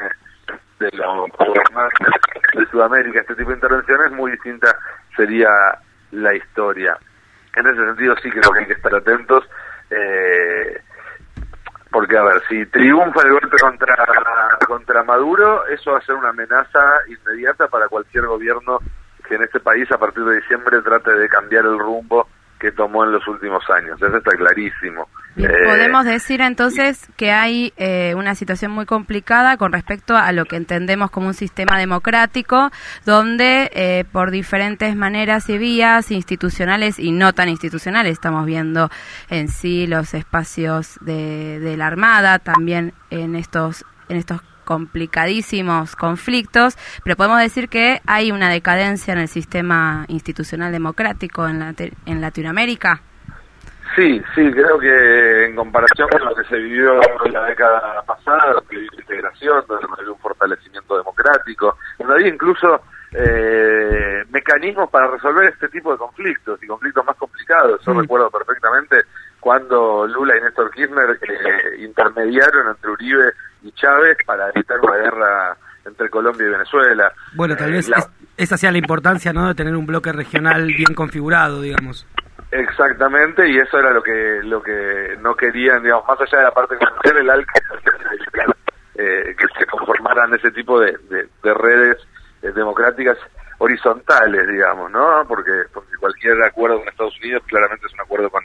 de 0.79 0.89
los 0.93 1.29
gobernantes 1.37 2.09
de 2.53 2.65
Sudamérica 2.71 3.21
este 3.21 3.35
tipo 3.35 3.49
de 3.49 3.55
intervenciones, 3.55 4.11
muy 4.11 4.31
distinta 4.31 4.75
sería 5.15 5.49
la 6.11 6.33
historia. 6.33 6.97
En 7.55 7.67
ese 7.67 7.85
sentido 7.85 8.15
sí 8.21 8.31
creo 8.31 8.51
que 8.51 8.59
hay 8.59 8.65
que 8.65 8.73
estar 8.73 8.95
atentos, 8.95 9.47
eh, 9.91 10.81
porque 11.91 12.17
a 12.17 12.23
ver, 12.23 12.41
si 12.49 12.65
triunfa 12.65 13.21
el 13.21 13.33
golpe 13.33 13.57
contra, 13.61 13.95
contra 14.65 15.03
Maduro, 15.03 15.65
eso 15.67 15.91
va 15.91 15.99
a 15.99 16.01
ser 16.01 16.15
una 16.15 16.29
amenaza 16.29 16.79
inmediata 17.07 17.67
para 17.67 17.87
cualquier 17.87 18.25
gobierno 18.25 18.79
que 19.27 19.35
en 19.35 19.43
este 19.43 19.59
país 19.59 19.89
a 19.91 19.97
partir 19.97 20.23
de 20.23 20.35
diciembre 20.35 20.81
trate 20.81 21.11
de 21.13 21.29
cambiar 21.29 21.65
el 21.65 21.79
rumbo 21.79 22.27
que 22.59 22.71
tomó 22.71 23.03
en 23.03 23.11
los 23.11 23.27
últimos 23.27 23.61
años. 23.69 24.01
Eso 24.01 24.15
está 24.15 24.31
clarísimo. 24.37 25.09
Bien, 25.35 25.51
Eh, 25.51 25.65
Podemos 25.65 26.05
decir 26.05 26.39
entonces 26.39 27.09
que 27.17 27.29
hay 27.29 27.73
eh, 27.75 28.13
una 28.15 28.35
situación 28.35 28.71
muy 28.71 28.85
complicada 28.85 29.57
con 29.57 29.73
respecto 29.73 30.15
a 30.15 30.31
lo 30.31 30.45
que 30.45 30.55
entendemos 30.55 31.11
como 31.11 31.27
un 31.27 31.33
sistema 31.33 31.77
democrático, 31.77 32.71
donde 33.05 33.69
eh, 33.73 34.05
por 34.09 34.31
diferentes 34.31 34.95
maneras 34.95 35.49
y 35.49 35.57
vías 35.57 36.09
institucionales 36.09 36.99
y 36.99 37.11
no 37.11 37.33
tan 37.33 37.49
institucionales, 37.49 38.13
estamos 38.13 38.45
viendo 38.45 38.89
en 39.29 39.49
sí 39.49 39.85
los 39.85 40.13
espacios 40.13 40.97
de, 41.01 41.59
de 41.59 41.75
la 41.75 41.87
Armada, 41.87 42.39
también 42.39 42.93
en 43.09 43.35
estos, 43.35 43.83
en 44.07 44.15
estos 44.15 44.41
complicadísimos 44.63 45.95
conflictos, 45.95 46.77
pero 47.03 47.15
podemos 47.15 47.39
decir 47.39 47.69
que 47.69 48.01
hay 48.07 48.31
una 48.31 48.49
decadencia 48.49 49.13
en 49.13 49.19
el 49.19 49.27
sistema 49.27 50.05
institucional 50.07 50.71
democrático 50.71 51.47
en, 51.47 51.59
la, 51.59 51.73
en 52.05 52.21
Latinoamérica. 52.21 53.01
Sí, 53.95 54.19
sí, 54.33 54.51
creo 54.51 54.79
que 54.79 55.45
en 55.45 55.55
comparación 55.55 56.09
con 56.09 56.25
lo 56.25 56.33
que 56.33 56.43
se 56.45 56.57
vivió 56.57 56.99
en 57.25 57.33
la 57.33 57.45
década 57.45 58.01
pasada, 58.01 58.53
donde 58.53 58.87
integración, 58.97 59.63
donde 59.67 59.85
había 59.99 60.11
un 60.11 60.17
fortalecimiento 60.17 60.97
democrático, 60.97 61.77
donde 61.99 62.13
había 62.15 62.27
incluso 62.29 62.81
eh, 63.11 64.23
mecanismos 64.31 64.89
para 64.89 65.07
resolver 65.07 65.49
este 65.49 65.69
tipo 65.69 65.91
de 65.91 65.97
conflictos 65.99 66.61
y 66.63 66.67
conflictos 66.67 67.05
más 67.05 67.15
complicados. 67.17 67.81
Yo 67.85 67.93
mm. 67.93 67.99
recuerdo 67.99 68.31
perfectamente 68.31 69.03
cuando 69.43 70.07
Lula 70.07 70.37
y 70.37 70.41
Néstor 70.41 70.71
Kirchner 70.71 71.19
eh, 71.21 71.83
intermediaron 71.83 72.69
entre 72.69 72.91
Uribe 72.91 73.33
y 73.63 73.73
Chávez 73.73 74.15
para 74.25 74.49
evitar 74.51 74.79
una 74.79 74.95
guerra 74.95 75.57
entre 75.85 76.09
Colombia 76.09 76.47
y 76.47 76.51
Venezuela. 76.51 77.11
Bueno, 77.35 77.57
tal 77.57 77.73
vez 77.73 77.91
esa 78.37 78.57
sea 78.57 78.71
la 78.71 78.77
importancia 78.77 79.33
¿no? 79.33 79.49
de 79.49 79.53
tener 79.53 79.75
un 79.75 79.85
bloque 79.85 80.13
regional 80.13 80.67
bien 80.67 80.95
configurado, 80.95 81.61
digamos. 81.61 82.07
Exactamente, 82.51 83.49
y 83.49 83.57
eso 83.57 83.79
era 83.79 83.91
lo 83.91 84.01
que 84.01 84.39
lo 84.43 84.63
que 84.63 85.17
no 85.19 85.35
querían, 85.35 85.83
digamos, 85.83 86.07
más 86.07 86.21
allá 86.21 86.37
de 86.37 86.43
la 86.45 86.51
parte 86.51 86.77
comercial, 86.77 87.17
el 87.17 87.29
ALCA, 87.29 87.59
eh, 88.95 89.35
que 89.37 89.45
se 89.59 89.65
conformaran 89.65 90.33
ese 90.35 90.51
tipo 90.51 90.79
de, 90.79 90.97
de, 91.09 91.53
redes 91.53 91.97
eh, 92.43 92.51
democráticas 92.51 93.17
horizontales, 93.57 94.47
digamos, 94.47 94.89
¿no? 94.91 95.25
Porque, 95.27 95.63
porque 95.73 95.97
cualquier 95.99 96.41
acuerdo 96.43 96.79
con 96.79 96.87
Estados 96.87 97.19
Unidos 97.19 97.43
claramente 97.47 97.87
es 97.87 97.93
un 97.93 98.01
acuerdo 98.01 98.29
con, 98.29 98.43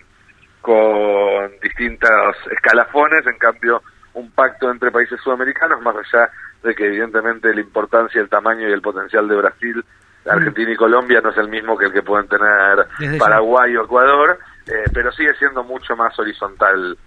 con 0.69 1.51
distintos 1.63 2.37
escalafones, 2.51 3.27
en 3.27 3.39
cambio, 3.39 3.83
un 4.13 4.31
pacto 4.33 4.71
entre 4.71 4.91
países 4.91 5.19
sudamericanos, 5.25 5.81
más 5.81 5.97
allá 5.97 6.31
de 6.63 6.75
que 6.75 6.89
evidentemente 6.89 7.55
la 7.55 7.61
importancia, 7.63 8.21
el 8.21 8.29
tamaño 8.29 8.69
y 8.69 8.73
el 8.73 8.83
potencial 8.83 9.27
de 9.27 9.37
Brasil 9.37 9.83
Argentina 10.27 10.71
y 10.71 10.77
Colombia 10.77 11.23
no 11.23 11.31
es 11.31 11.39
el 11.39 11.49
mismo 11.49 11.79
que 11.79 11.87
el 11.87 11.93
que 11.93 12.03
pueden 12.03 12.29
tener 12.29 12.87
Paraguay 13.19 13.75
o 13.79 13.85
Ecuador, 13.85 14.39
eh, 14.67 14.85
pero 14.93 15.11
sigue 15.13 15.33
siendo 15.39 15.65
mucho 15.65 15.97
más 15.97 16.19
horizontal 16.19 16.99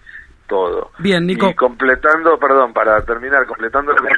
todo. 0.47 0.89
Bien, 0.97 1.27
Nico. 1.27 1.47
Y 1.47 1.53
completando, 1.53 2.39
perdón, 2.39 2.73
para 2.73 2.99
terminar, 3.05 3.45
completando 3.45 3.91
lo 3.91 4.01
que 4.01 4.09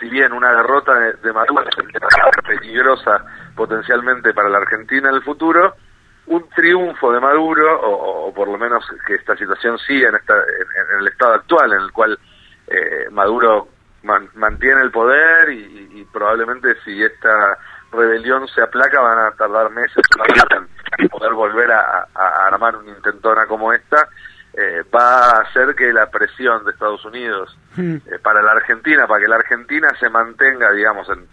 si 0.00 0.08
bien 0.08 0.32
una 0.32 0.50
derrota 0.52 0.92
de, 1.22 1.32
Maduro 1.32 1.62
es 1.62 2.42
peligrosa 2.44 3.24
potencialmente 3.54 4.34
para 4.34 4.48
la 4.48 4.58
Argentina 4.58 5.08
en 5.10 5.14
el 5.14 5.22
futuro, 5.22 5.76
un 6.30 6.48
triunfo 6.50 7.12
de 7.12 7.20
Maduro, 7.20 7.80
o, 7.82 8.32
por 8.32 8.48
lo 8.48 8.56
menos 8.56 8.84
que 9.06 9.14
esta 9.14 9.36
situación 9.36 9.76
siga 9.78 10.10
en, 10.10 10.14
esta, 10.14 10.34
en, 10.34 11.00
el 11.00 11.08
estado 11.08 11.34
actual, 11.34 11.72
en 11.72 11.80
el 11.80 11.92
cual 11.92 12.18
eh, 12.68 13.06
Maduro 13.10 13.68
mantiene 14.02 14.80
el 14.82 14.90
poder 14.90 15.50
y, 15.50 16.06
probablemente 16.12 16.74
si 16.84 17.02
esta 17.02 17.58
rebelión 17.92 18.48
se 18.48 18.62
aplaca 18.62 19.00
van 19.00 19.18
a 19.18 19.30
tardar 19.32 19.70
meses 19.70 20.02
en 20.98 21.08
poder 21.08 21.32
volver 21.34 21.70
a, 21.70 22.06
armar 22.46 22.76
una 22.76 22.90
intentona 22.90 23.46
como 23.46 23.72
esta. 23.72 24.08
Eh, 24.52 24.82
va 24.92 25.26
a 25.26 25.42
hacer 25.42 25.76
que 25.76 25.92
la 25.92 26.10
presión 26.10 26.64
de 26.64 26.72
Estados 26.72 27.04
Unidos 27.04 27.56
hmm. 27.76 27.94
eh, 27.94 28.18
para 28.20 28.42
la 28.42 28.52
Argentina, 28.52 29.06
para 29.06 29.20
que 29.20 29.28
la 29.28 29.36
Argentina 29.36 29.88
se 30.00 30.08
mantenga, 30.10 30.72
digamos, 30.72 31.08
en, 31.08 31.28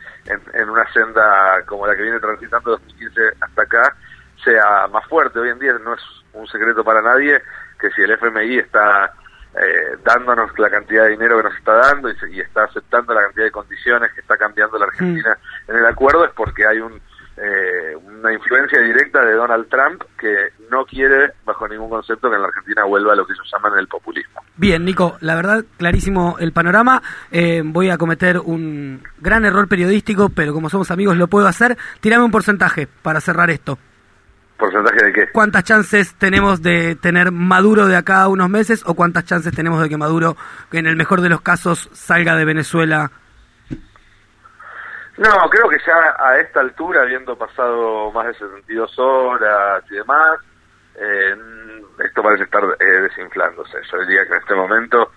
en, 0.54 0.70
una 0.70 0.86
senda 0.94 1.64
como 1.66 1.88
la 1.88 1.96
que 1.96 2.04
viene 2.04 2.20
transitando 2.20 2.72
2015 2.72 3.22
hasta 3.42 3.62
acá, 3.64 3.96
sea 4.44 4.88
más 4.88 5.06
fuerte. 5.08 5.40
Hoy 5.40 5.50
en 5.50 5.60
día 5.60 5.74
no 5.84 5.94
es 5.94 6.02
un 6.34 6.48
secreto 6.48 6.84
para 6.84 7.02
nadie 7.02 7.42
que 7.80 7.90
si 7.92 8.02
el 8.02 8.12
FMI 8.12 8.60
está 8.60 9.14
eh, 9.56 9.98
dándonos 10.04 10.58
la 10.58 10.70
cantidad 10.70 11.04
de 11.04 11.12
dinero 11.12 11.38
que 11.38 11.44
nos 11.44 11.58
está 11.58 11.74
dando 11.74 12.10
y, 12.10 12.40
está 12.40 12.64
aceptando 12.64 13.14
la 13.14 13.24
cantidad 13.24 13.46
de 13.46 13.52
condiciones 13.52 14.12
que 14.14 14.22
está 14.22 14.38
cambiando 14.38 14.78
la 14.78 14.86
Argentina 14.86 15.38
mm. 15.68 15.72
en 15.72 15.78
el 15.78 15.86
acuerdo 15.86 16.26
es 16.26 16.32
porque 16.34 16.66
hay 16.68 16.80
un, 16.80 17.02
eh, 17.40 17.96
una 17.96 18.34
influencia 18.34 18.82
directa 18.82 19.22
de 19.22 19.34
Donald 19.34 19.68
Trump 19.70 20.02
que 20.20 20.50
no 20.72 20.86
quiere 20.86 21.34
bajo 21.46 21.68
ningún 21.68 21.90
concepto 21.90 22.30
que 22.30 22.36
en 22.36 22.42
la 22.42 22.48
Argentina 22.48 22.84
vuelva 22.86 23.14
a 23.14 23.16
lo 23.16 23.28
que 23.28 23.34
ellos 23.34 23.48
llaman 23.52 23.78
el 23.78 23.88
populismo. 23.88 24.42
Bien, 24.56 24.84
Nico, 24.84 25.18
la 25.22 25.36
verdad 25.36 25.64
clarísimo 25.78 26.38
el 26.40 26.52
panorama. 26.52 27.02
Eh, 27.32 27.62
voy 27.64 27.92
a 27.92 27.98
cometer 27.98 28.40
un 28.40 29.04
gran 29.20 29.46
error 29.46 29.68
periodístico, 29.68 30.30
pero 30.30 30.52
como 30.52 30.70
somos 30.70 30.90
amigos 30.90 31.16
lo 31.16 31.28
puedo 31.28 31.46
hacer. 31.46 31.78
Tirame 32.00 32.26
un 32.26 32.32
porcentaje 32.32 32.88
para 32.88 33.22
cerrar 33.22 33.52
esto. 33.52 33.78
¿Porcentaje 34.58 35.06
de 35.06 35.14
qué? 35.14 35.32
¿Cuántas 35.32 35.64
chances 35.64 36.16
tenemos 36.16 36.62
de 36.62 36.96
tener 36.96 37.32
Maduro 37.32 37.86
de 37.86 37.96
acá 37.96 38.22
a 38.22 38.28
unos 38.28 38.50
meses 38.50 38.84
o 38.86 38.96
cuántas 38.96 39.26
chances 39.26 39.54
tenemos 39.54 39.82
de 39.82 39.90
que 39.90 39.98
Maduro, 39.98 40.36
en 40.72 40.88
el 40.88 40.96
mejor 40.96 41.22
de 41.22 41.30
los 41.30 41.42
casos, 41.42 41.90
salga 41.94 42.36
de 42.36 42.46
Venezuela? 42.46 43.12
No, 45.18 45.32
creo 45.50 45.70
que 45.70 45.78
ya 45.86 46.16
a 46.20 46.38
esta 46.40 46.60
altura, 46.60 47.02
habiendo 47.02 47.36
pasado 47.36 48.12
más 48.12 48.28
de 48.28 48.34
72 48.36 49.00
horas 49.00 49.84
y 49.90 49.96
demás, 49.96 50.40
eh, 50.96 51.36
esto 52.04 52.24
parece 52.24 52.44
estar 52.44 52.64
eh, 52.80 52.86
desinflándose. 53.02 53.78
Yo 53.92 54.00
diría 54.02 54.26
que 54.26 54.34
en 54.34 54.40
este 54.40 54.56
momento, 54.56 55.12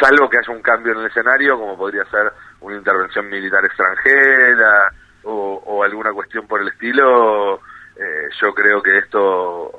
salvo 0.00 0.28
que 0.28 0.38
haya 0.38 0.52
un 0.52 0.62
cambio 0.62 0.92
en 0.92 1.00
el 1.00 1.06
escenario, 1.06 1.58
como 1.58 1.76
podría 1.76 2.04
ser 2.06 2.32
una 2.60 2.76
intervención 2.76 3.28
militar 3.28 3.64
extranjera 3.64 4.90
o, 5.24 5.62
o 5.64 5.82
alguna 5.82 6.12
cuestión 6.12 6.46
por 6.46 6.60
el 6.60 6.68
estilo, 6.68 7.60
eh, 7.98 8.28
yo 8.40 8.52
creo 8.54 8.82
que 8.82 8.98
esto 8.98 9.70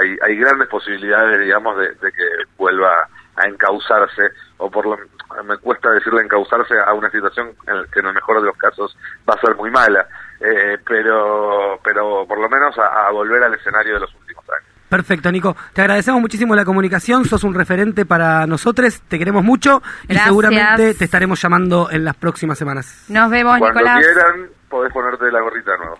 hay, 0.00 0.16
hay 0.22 0.36
grandes 0.36 0.68
posibilidades, 0.68 1.40
digamos, 1.40 1.76
de, 1.78 2.12
que 2.12 2.24
vuelva 2.56 3.08
a 3.36 3.46
encauzarse, 3.46 4.22
o 4.58 4.70
por 4.70 4.86
lo 4.86 4.96
me 5.44 5.58
cuesta 5.58 5.90
decirle 5.90 6.22
encauzarse 6.22 6.74
a 6.84 6.92
una 6.94 7.10
situación 7.10 7.48
en 7.66 7.84
que 7.92 8.00
en 8.00 8.06
el 8.06 8.14
mejor 8.14 8.40
de 8.40 8.46
los 8.46 8.56
casos 8.56 8.96
va 9.28 9.34
a 9.34 9.40
ser 9.40 9.54
muy 9.56 9.70
mala, 9.70 10.06
eh, 10.40 10.78
pero, 10.86 11.78
pero 11.84 12.26
por 12.26 12.40
lo 12.40 12.48
menos 12.48 12.74
a, 12.78 13.10
volver 13.10 13.42
al 13.42 13.54
escenario 13.54 13.94
de 13.94 14.00
los 14.00 14.14
últimos 14.14 14.44
años. 14.48 14.68
Perfecto, 14.88 15.30
Nico. 15.30 15.54
Te 15.74 15.82
agradecemos 15.82 16.20
muchísimo 16.20 16.56
la 16.56 16.64
comunicación. 16.64 17.26
Sos 17.26 17.44
un 17.44 17.54
referente 17.54 18.06
para 18.06 18.46
nosotros. 18.46 19.02
Te 19.02 19.18
queremos 19.18 19.44
mucho 19.44 19.82
y 20.08 20.16
seguramente 20.16 20.94
te 20.94 21.04
estaremos 21.04 21.42
llamando 21.42 21.90
en 21.90 22.04
las 22.04 22.16
próximas 22.16 22.56
semanas. 22.56 23.04
Nos 23.08 23.30
vemos, 23.30 23.58
Cuando 23.58 23.80
Nicolás. 23.80 24.06
Quieran, 24.06 24.48
podés 24.68 24.92
ponerte 24.92 25.30
la 25.30 25.40
gorrita 25.40 25.72
de 25.72 25.78
nuevo. 25.78 25.96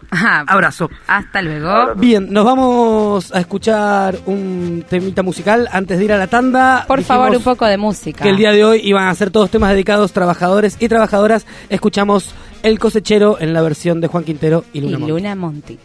Abrazo. 0.46 0.90
Hasta 1.07 1.42
luego. 1.42 1.94
Bien, 1.96 2.33
nos 2.33 2.44
vamos 2.44 3.35
a 3.35 3.40
escuchar 3.40 4.16
un 4.26 4.85
temita 4.88 5.22
musical 5.22 5.68
antes 5.72 5.98
de 5.98 6.04
ir 6.04 6.12
a 6.12 6.18
la 6.18 6.26
tanda. 6.26 6.85
Por 6.87 7.02
favor, 7.02 7.35
un 7.35 7.42
poco 7.42 7.66
de 7.66 7.76
música. 7.76 8.22
Que 8.22 8.31
el 8.31 8.37
día 8.37 8.52
de 8.52 8.64
hoy 8.64 8.81
iban 8.85 9.09
a 9.09 9.14
ser 9.14 9.31
todos 9.31 9.50
temas 9.50 9.70
dedicados 9.70 10.12
trabajadores 10.12 10.76
y 10.81 10.88
trabajadoras. 10.88 11.46
Escuchamos 11.68 12.35
El 12.62 12.78
cosechero 12.78 13.38
en 13.40 13.52
la 13.52 13.62
versión 13.62 14.00
de 14.00 14.09
Juan 14.09 14.24
Quintero 14.24 14.64
y 14.72 14.81
Luna 14.81 14.98
y 14.98 15.09
Luna 15.09 15.35
Monti. 15.35 15.78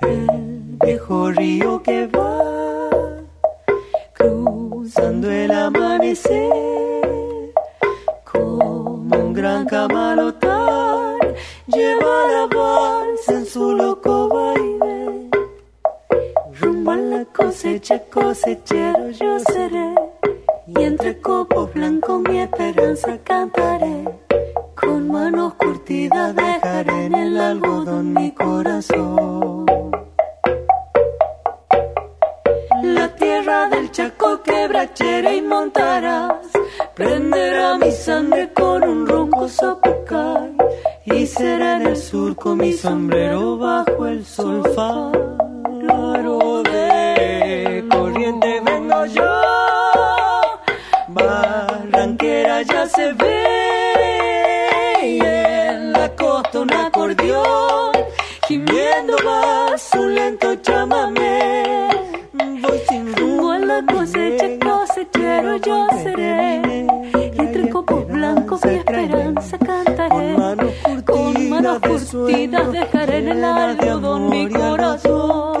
El 0.00 0.78
viejo 0.80 1.30
río 1.32 1.82
que 1.82 2.06
va 2.06 2.40
cruzando 4.14 5.30
el 5.30 5.50
amanecer 5.50 7.52
como 8.24 8.94
un 8.94 9.34
gran 9.34 9.66
camalotán 9.66 11.18
lleva 11.66 12.26
la 12.32 12.46
balsa 12.46 13.32
en 13.32 13.44
su 13.44 13.74
loco 13.74 14.30
baile 14.30 15.28
rumbo 16.58 16.92
a 16.92 16.96
la 16.96 17.24
cosecha 17.26 17.98
cosechero 18.08 19.10
yo 19.10 19.38
seré 19.40 20.15
y 20.78 20.82
entre 20.82 21.18
copos 21.20 21.72
blancos 21.72 22.20
mi 22.28 22.40
esperanza 22.40 23.18
cantaré. 23.24 24.04
Con 24.74 25.10
manos 25.10 25.54
curtidas 25.54 26.34
dejaré 26.34 27.06
en 27.06 27.14
el 27.14 27.40
algodón 27.40 28.12
mi 28.12 28.32
corazón. 28.32 29.66
La 32.82 33.08
tierra 33.16 33.68
del 33.68 33.90
Chaco 33.90 34.42
quebrachera 34.42 35.34
y 35.34 35.42
montarás, 35.42 36.46
prenderá 36.94 37.78
mi 37.78 37.90
sangre 37.90 38.52
con 38.52 38.82
un 38.82 39.06
ronco 39.06 39.48
sopucar 39.48 40.50
y 41.04 41.26
será 41.26 41.76
en 41.76 41.86
el 41.86 41.96
surco 41.96 42.54
mi 42.54 42.72
sombrero 42.72 43.56
bajo 43.56 44.06
el 44.06 44.24
sol 44.24 44.62
faro 44.74 45.26
se 52.96 53.12
ve 53.12 53.46
y 55.02 55.20
en 55.20 55.92
la 55.92 56.08
costa 56.16 56.60
un 56.60 56.72
acordeón 56.72 57.92
gimiendo 58.48 59.16
vas 59.22 59.90
un 59.98 60.14
lento 60.14 60.54
chamamé. 60.62 61.88
Voy 62.32 62.78
sin 62.88 63.14
rumbo 63.14 63.50
a 63.50 63.58
la 63.58 63.84
cosecha, 63.84 64.46
cosechero 64.64 65.56
yo 65.58 65.86
seré. 66.02 66.62
Y 67.34 67.38
entre 67.38 67.68
copos 67.68 68.08
blancos 68.08 68.64
mi 68.64 68.76
esperanza 68.76 69.58
cantaré. 69.58 70.34
Con 71.04 71.50
manos 71.50 71.78
curtidas 71.80 72.72
dejaré 72.72 73.18
en 73.18 73.28
el 73.28 73.44
algodón 73.44 74.30
mi 74.30 74.48
corazón. 74.48 75.55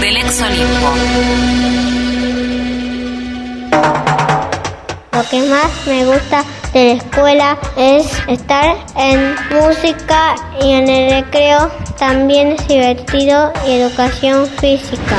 Del 0.00 0.16
ex 0.16 0.40
Olimpo. 0.42 0.92
Lo 5.12 5.22
que 5.30 5.42
más 5.48 5.86
me 5.86 6.04
gusta 6.04 6.44
de 6.72 6.84
la 6.84 6.92
escuela 6.92 7.58
es 7.76 8.06
estar 8.28 8.76
en 8.96 9.34
música 9.50 10.34
y 10.60 10.72
en 10.72 10.88
el 10.88 11.24
recreo 11.24 11.70
también 11.98 12.52
es 12.52 12.68
divertido 12.68 13.52
y 13.66 13.72
educación 13.72 14.46
física. 14.60 15.16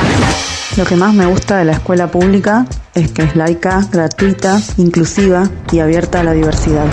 Lo 0.76 0.84
que 0.84 0.94
más 0.94 1.12
me 1.12 1.26
gusta 1.26 1.56
de 1.56 1.64
la 1.64 1.72
escuela 1.72 2.06
pública 2.06 2.64
es 2.94 3.10
que 3.10 3.22
es 3.22 3.34
laica, 3.34 3.84
gratuita, 3.90 4.60
inclusiva 4.76 5.50
y 5.72 5.80
abierta 5.80 6.20
a 6.20 6.24
la 6.24 6.32
diversidad. 6.32 6.86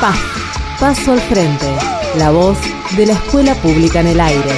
PAF. 0.00 0.18
Paso 0.80 1.12
al 1.12 1.20
frente. 1.20 1.66
La 2.16 2.30
voz 2.30 2.58
de 2.96 3.06
la 3.06 3.12
escuela 3.12 3.54
pública 3.54 4.00
en 4.00 4.06
el 4.08 4.20
aire. 4.20 4.50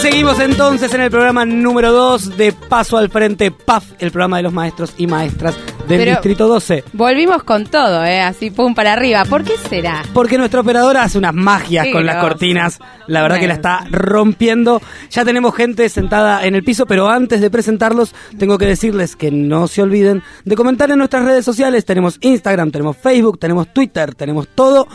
Seguimos 0.00 0.40
entonces 0.40 0.94
en 0.94 1.02
el 1.02 1.10
programa 1.10 1.44
número 1.44 1.92
2 1.92 2.38
de 2.38 2.52
Paso 2.52 2.96
al 2.96 3.10
Frente, 3.10 3.50
PAF, 3.50 3.84
el 3.98 4.10
programa 4.10 4.38
de 4.38 4.44
los 4.44 4.52
maestros 4.54 4.94
y 4.96 5.06
maestras 5.06 5.58
del 5.88 5.98
Pero- 5.98 6.10
Distrito 6.12 6.46
12. 6.48 6.84
Volvimos 6.92 7.42
con 7.42 7.64
todo, 7.66 8.04
¿eh? 8.04 8.20
Así, 8.20 8.50
pum, 8.50 8.74
para 8.74 8.92
arriba. 8.92 9.24
¿Por 9.24 9.42
qué 9.44 9.54
será? 9.68 10.02
Porque 10.12 10.38
nuestra 10.38 10.60
operadora 10.60 11.02
hace 11.02 11.18
unas 11.18 11.34
magias 11.34 11.86
Sí, 11.86 11.92
con 11.92 12.04
las 12.06 12.16
cortinas. 12.16 12.78
La 13.06 13.22
verdad 13.22 13.38
que 13.40 13.48
la 13.48 13.54
está 13.54 13.84
rompiendo. 13.90 14.80
Ya 15.10 15.24
tenemos 15.24 15.54
gente 15.54 15.88
sentada 15.88 16.44
en 16.46 16.54
el 16.54 16.62
piso, 16.62 16.86
pero 16.86 17.08
antes 17.08 17.40
de 17.40 17.50
presentarlos, 17.50 18.14
tengo 18.38 18.58
que 18.58 18.66
decirles 18.66 19.16
que 19.16 19.30
no 19.30 19.66
se 19.68 19.82
olviden 19.82 20.22
de 20.44 20.56
comentar 20.56 20.90
en 20.90 20.98
nuestras 20.98 21.24
redes 21.24 21.44
sociales. 21.44 21.84
Tenemos 21.84 22.18
Instagram, 22.20 22.70
tenemos 22.70 22.96
Facebook, 22.96 23.38
tenemos 23.38 23.72
Twitter, 23.72 24.14
tenemos 24.14 24.48
todo. 24.54 24.86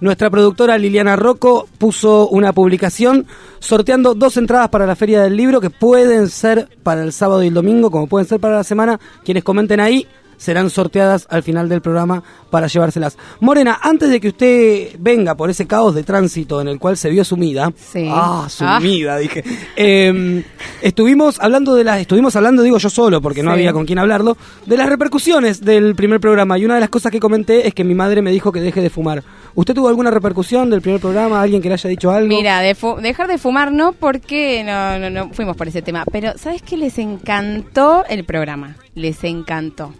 Nuestra 0.00 0.30
productora 0.30 0.78
Liliana 0.78 1.16
Rocco 1.16 1.68
puso 1.76 2.28
una 2.28 2.52
publicación 2.52 3.26
sorteando 3.58 4.14
dos 4.14 4.36
entradas 4.36 4.68
para 4.68 4.86
la 4.86 4.94
Feria 4.94 5.20
del 5.22 5.36
Libro 5.36 5.60
que 5.60 5.70
pueden 5.70 6.28
ser 6.28 6.68
para 6.84 7.02
el 7.02 7.12
sábado 7.12 7.42
y 7.42 7.48
el 7.48 7.54
domingo, 7.54 7.90
como 7.90 8.06
pueden 8.06 8.28
ser 8.28 8.38
para 8.38 8.54
la 8.58 8.62
semana. 8.64 9.00
Quienes 9.24 9.42
comenten 9.42 9.80
ahí 9.80 10.06
serán 10.38 10.70
sorteadas 10.70 11.26
al 11.28 11.42
final 11.42 11.68
del 11.68 11.82
programa 11.82 12.22
para 12.50 12.66
llevárselas. 12.66 13.18
Morena, 13.40 13.78
antes 13.82 14.08
de 14.08 14.20
que 14.20 14.28
usted 14.28 14.96
venga 14.98 15.34
por 15.34 15.50
ese 15.50 15.66
caos 15.66 15.94
de 15.94 16.02
tránsito 16.04 16.60
en 16.62 16.68
el 16.68 16.78
cual 16.78 16.96
se 16.96 17.10
vio 17.10 17.24
sumida, 17.24 17.70
Sí. 17.76 18.08
ah, 18.10 18.46
sumida, 18.48 19.18
dije, 19.18 19.44
eh, 19.76 20.42
estuvimos 20.82 21.38
hablando 21.40 21.74
de 21.74 21.84
las, 21.84 22.00
estuvimos 22.00 22.34
hablando, 22.36 22.62
digo 22.62 22.78
yo 22.78 22.88
solo, 22.90 23.20
porque 23.20 23.42
no 23.42 23.50
Sí. 23.50 23.54
había 23.58 23.72
con 23.72 23.84
quién 23.84 23.98
hablarlo, 23.98 24.36
de 24.64 24.76
las 24.76 24.88
repercusiones 24.88 25.60
del 25.64 25.94
primer 25.94 26.20
programa. 26.20 26.58
Y 26.58 26.64
una 26.64 26.74
de 26.76 26.80
las 26.80 26.88
cosas 26.88 27.12
que 27.12 27.20
comenté 27.20 27.66
es 27.66 27.74
que 27.74 27.84
mi 27.84 27.94
madre 27.94 28.22
me 28.22 28.30
dijo 28.30 28.52
que 28.52 28.60
deje 28.60 28.80
de 28.80 28.90
fumar. 28.90 29.22
¿Usted 29.54 29.74
tuvo 29.74 29.88
alguna 29.88 30.10
repercusión 30.10 30.70
del 30.70 30.80
primer 30.80 31.00
programa? 31.00 31.42
¿Alguien 31.42 31.60
que 31.60 31.68
le 31.68 31.74
haya 31.74 31.90
dicho 31.90 32.10
algo? 32.10 32.28
Mira, 32.28 32.60
de 32.60 32.76
dejar 33.02 33.26
de 33.26 33.38
fumar 33.38 33.72
no, 33.72 33.92
porque 33.92 34.62
no, 34.64 34.98
no, 34.98 35.10
no 35.10 35.30
fuimos 35.34 35.56
por 35.56 35.66
ese 35.68 35.82
tema. 35.82 36.04
Pero, 36.12 36.32
¿sabes 36.38 36.62
qué? 36.62 36.76
Les 36.76 36.98
encantó 36.98 38.04
el 38.08 38.24
programa. 38.24 38.76
Les 38.94 39.22
encantó. 39.24 39.92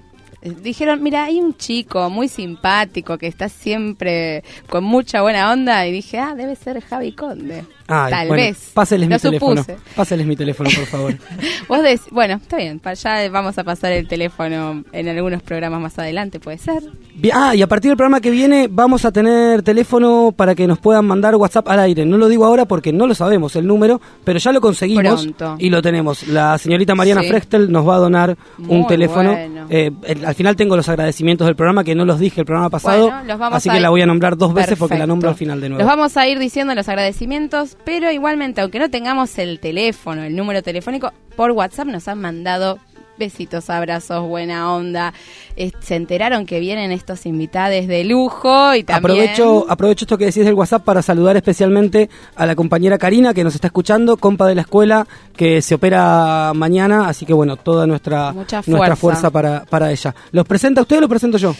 Eh, 0.42 0.54
Dijeron, 0.62 1.02
mira, 1.02 1.24
hay 1.24 1.40
un 1.40 1.56
chico 1.56 2.08
muy 2.10 2.28
simpático 2.28 3.18
que 3.18 3.26
está 3.26 3.48
siempre 3.48 4.44
con 4.68 4.84
mucha 4.84 5.22
buena 5.22 5.52
onda. 5.52 5.86
Y 5.86 5.92
dije, 5.92 6.18
ah, 6.18 6.34
debe 6.36 6.56
ser 6.56 6.80
Javi 6.80 7.12
Conde. 7.12 7.64
Ay, 7.88 8.10
Tal 8.10 8.28
bueno, 8.28 8.42
vez. 8.42 8.70
Páseles 8.74 9.08
Lo 9.08 9.14
mi 9.16 9.20
teléfono. 9.20 9.64
Páseles 9.96 10.26
mi 10.26 10.36
teléfono, 10.36 10.68
por 10.74 10.84
favor. 10.86 11.14
Vos 11.68 11.82
decís, 11.82 12.02
bueno, 12.10 12.34
está 12.34 12.58
bien, 12.58 12.80
ya 13.02 13.30
vamos 13.30 13.56
a 13.58 13.64
pasar 13.64 13.92
el 13.92 14.06
teléfono 14.06 14.84
en 14.92 15.08
algunos 15.08 15.42
programas 15.42 15.80
más 15.80 15.98
adelante, 15.98 16.38
puede 16.38 16.58
ser. 16.58 16.82
Bien, 17.14 17.34
ah, 17.36 17.54
y 17.54 17.62
a 17.62 17.66
partir 17.66 17.90
del 17.90 17.96
programa 17.96 18.20
que 18.20 18.30
viene 18.30 18.68
vamos 18.70 19.04
a 19.06 19.10
tener 19.12 19.62
teléfono 19.62 20.32
para 20.36 20.54
que 20.54 20.66
nos 20.66 20.78
puedan 20.78 21.06
mandar 21.06 21.34
WhatsApp 21.36 21.66
al 21.68 21.80
aire. 21.80 22.04
No 22.04 22.18
lo 22.18 22.28
digo 22.28 22.44
ahora 22.44 22.66
porque 22.66 22.92
no 22.92 23.06
lo 23.06 23.14
sabemos 23.14 23.56
el 23.56 23.66
número, 23.66 24.00
pero 24.22 24.38
ya 24.38 24.52
lo 24.52 24.60
conseguimos 24.60 25.22
Pronto. 25.22 25.56
y 25.58 25.70
lo 25.70 25.80
tenemos. 25.80 26.28
La 26.28 26.58
señorita 26.58 26.94
Mariana 26.94 27.22
Sí. 27.22 27.28
Frechtel 27.28 27.72
nos 27.72 27.88
va 27.88 27.94
a 27.96 27.98
donar 27.98 28.36
un 28.58 28.66
Muy 28.80 28.86
teléfono. 28.86 29.30
bueno. 29.32 29.66
Eh, 29.70 29.90
el- 30.04 30.26
al 30.26 30.34
final 30.34 30.56
tengo 30.56 30.76
los 30.76 30.88
agradecimientos 30.90 31.46
del 31.46 31.56
programa 31.56 31.84
que 31.84 31.94
no 31.94 32.04
los 32.04 32.18
dije 32.20 32.40
el 32.42 32.46
programa 32.46 32.68
pasado, 32.70 33.04
Bueno, 33.08 33.24
los 33.24 33.38
vamos 33.38 33.56
así 33.56 33.68
a 33.68 33.72
que 33.72 33.78
ir- 33.78 33.82
la 33.82 33.88
voy 33.90 34.02
a 34.02 34.06
nombrar 34.06 34.36
dos 34.36 34.52
veces 34.52 34.78
porque 34.78 34.94
la 34.94 34.98
Perfecto. 35.00 35.06
nombro 35.08 35.28
al 35.30 35.36
final 35.36 35.60
de 35.60 35.68
nuevo. 35.70 35.82
Los 35.82 35.88
vamos 35.88 36.16
a 36.18 36.28
ir 36.28 36.38
diciendo 36.38 36.74
los 36.74 36.88
agradecimientos, 36.88 37.77
pero 37.84 38.10
igualmente, 38.10 38.60
aunque 38.60 38.78
no 38.78 38.90
tengamos 38.90 39.38
el 39.38 39.60
teléfono, 39.60 40.22
el 40.22 40.36
número 40.36 40.62
telefónico, 40.62 41.12
por 41.36 41.52
WhatsApp 41.52 41.86
nos 41.88 42.08
han 42.08 42.20
mandado 42.20 42.78
besitos, 43.18 43.68
abrazos, 43.68 44.26
buena 44.26 44.72
onda. 44.72 45.12
Eh, 45.56 45.72
se 45.80 45.96
enteraron 45.96 46.46
que 46.46 46.60
vienen 46.60 46.92
estos 46.92 47.26
invitados 47.26 47.86
de 47.86 48.04
lujo 48.04 48.74
y 48.74 48.84
también... 48.84 49.20
Aprovecho, 49.20 49.66
aprovecho 49.68 50.04
esto 50.04 50.16
que 50.16 50.26
decís 50.26 50.44
del 50.44 50.54
WhatsApp 50.54 50.84
para 50.84 51.02
saludar 51.02 51.36
especialmente 51.36 52.08
a 52.36 52.46
la 52.46 52.54
compañera 52.54 52.96
Karina 52.96 53.34
que 53.34 53.44
nos 53.44 53.54
está 53.54 53.66
escuchando, 53.66 54.16
compa 54.16 54.46
de 54.46 54.54
la 54.54 54.62
escuela, 54.62 55.06
que 55.36 55.60
se 55.60 55.74
opera 55.74 56.52
mañana, 56.54 57.08
así 57.08 57.26
que 57.26 57.32
bueno, 57.32 57.56
toda 57.56 57.86
nuestra, 57.86 58.32
Mucha 58.32 58.58
nuestra 58.58 58.96
fuerza. 58.96 58.96
fuerza 58.96 59.30
para, 59.30 59.64
para 59.64 59.90
ella. 59.90 60.14
¿Los 60.30 60.46
presenta 60.46 60.82
usted 60.82 60.98
o 60.98 61.00
los 61.00 61.10
presento 61.10 61.38
yo? 61.38 61.54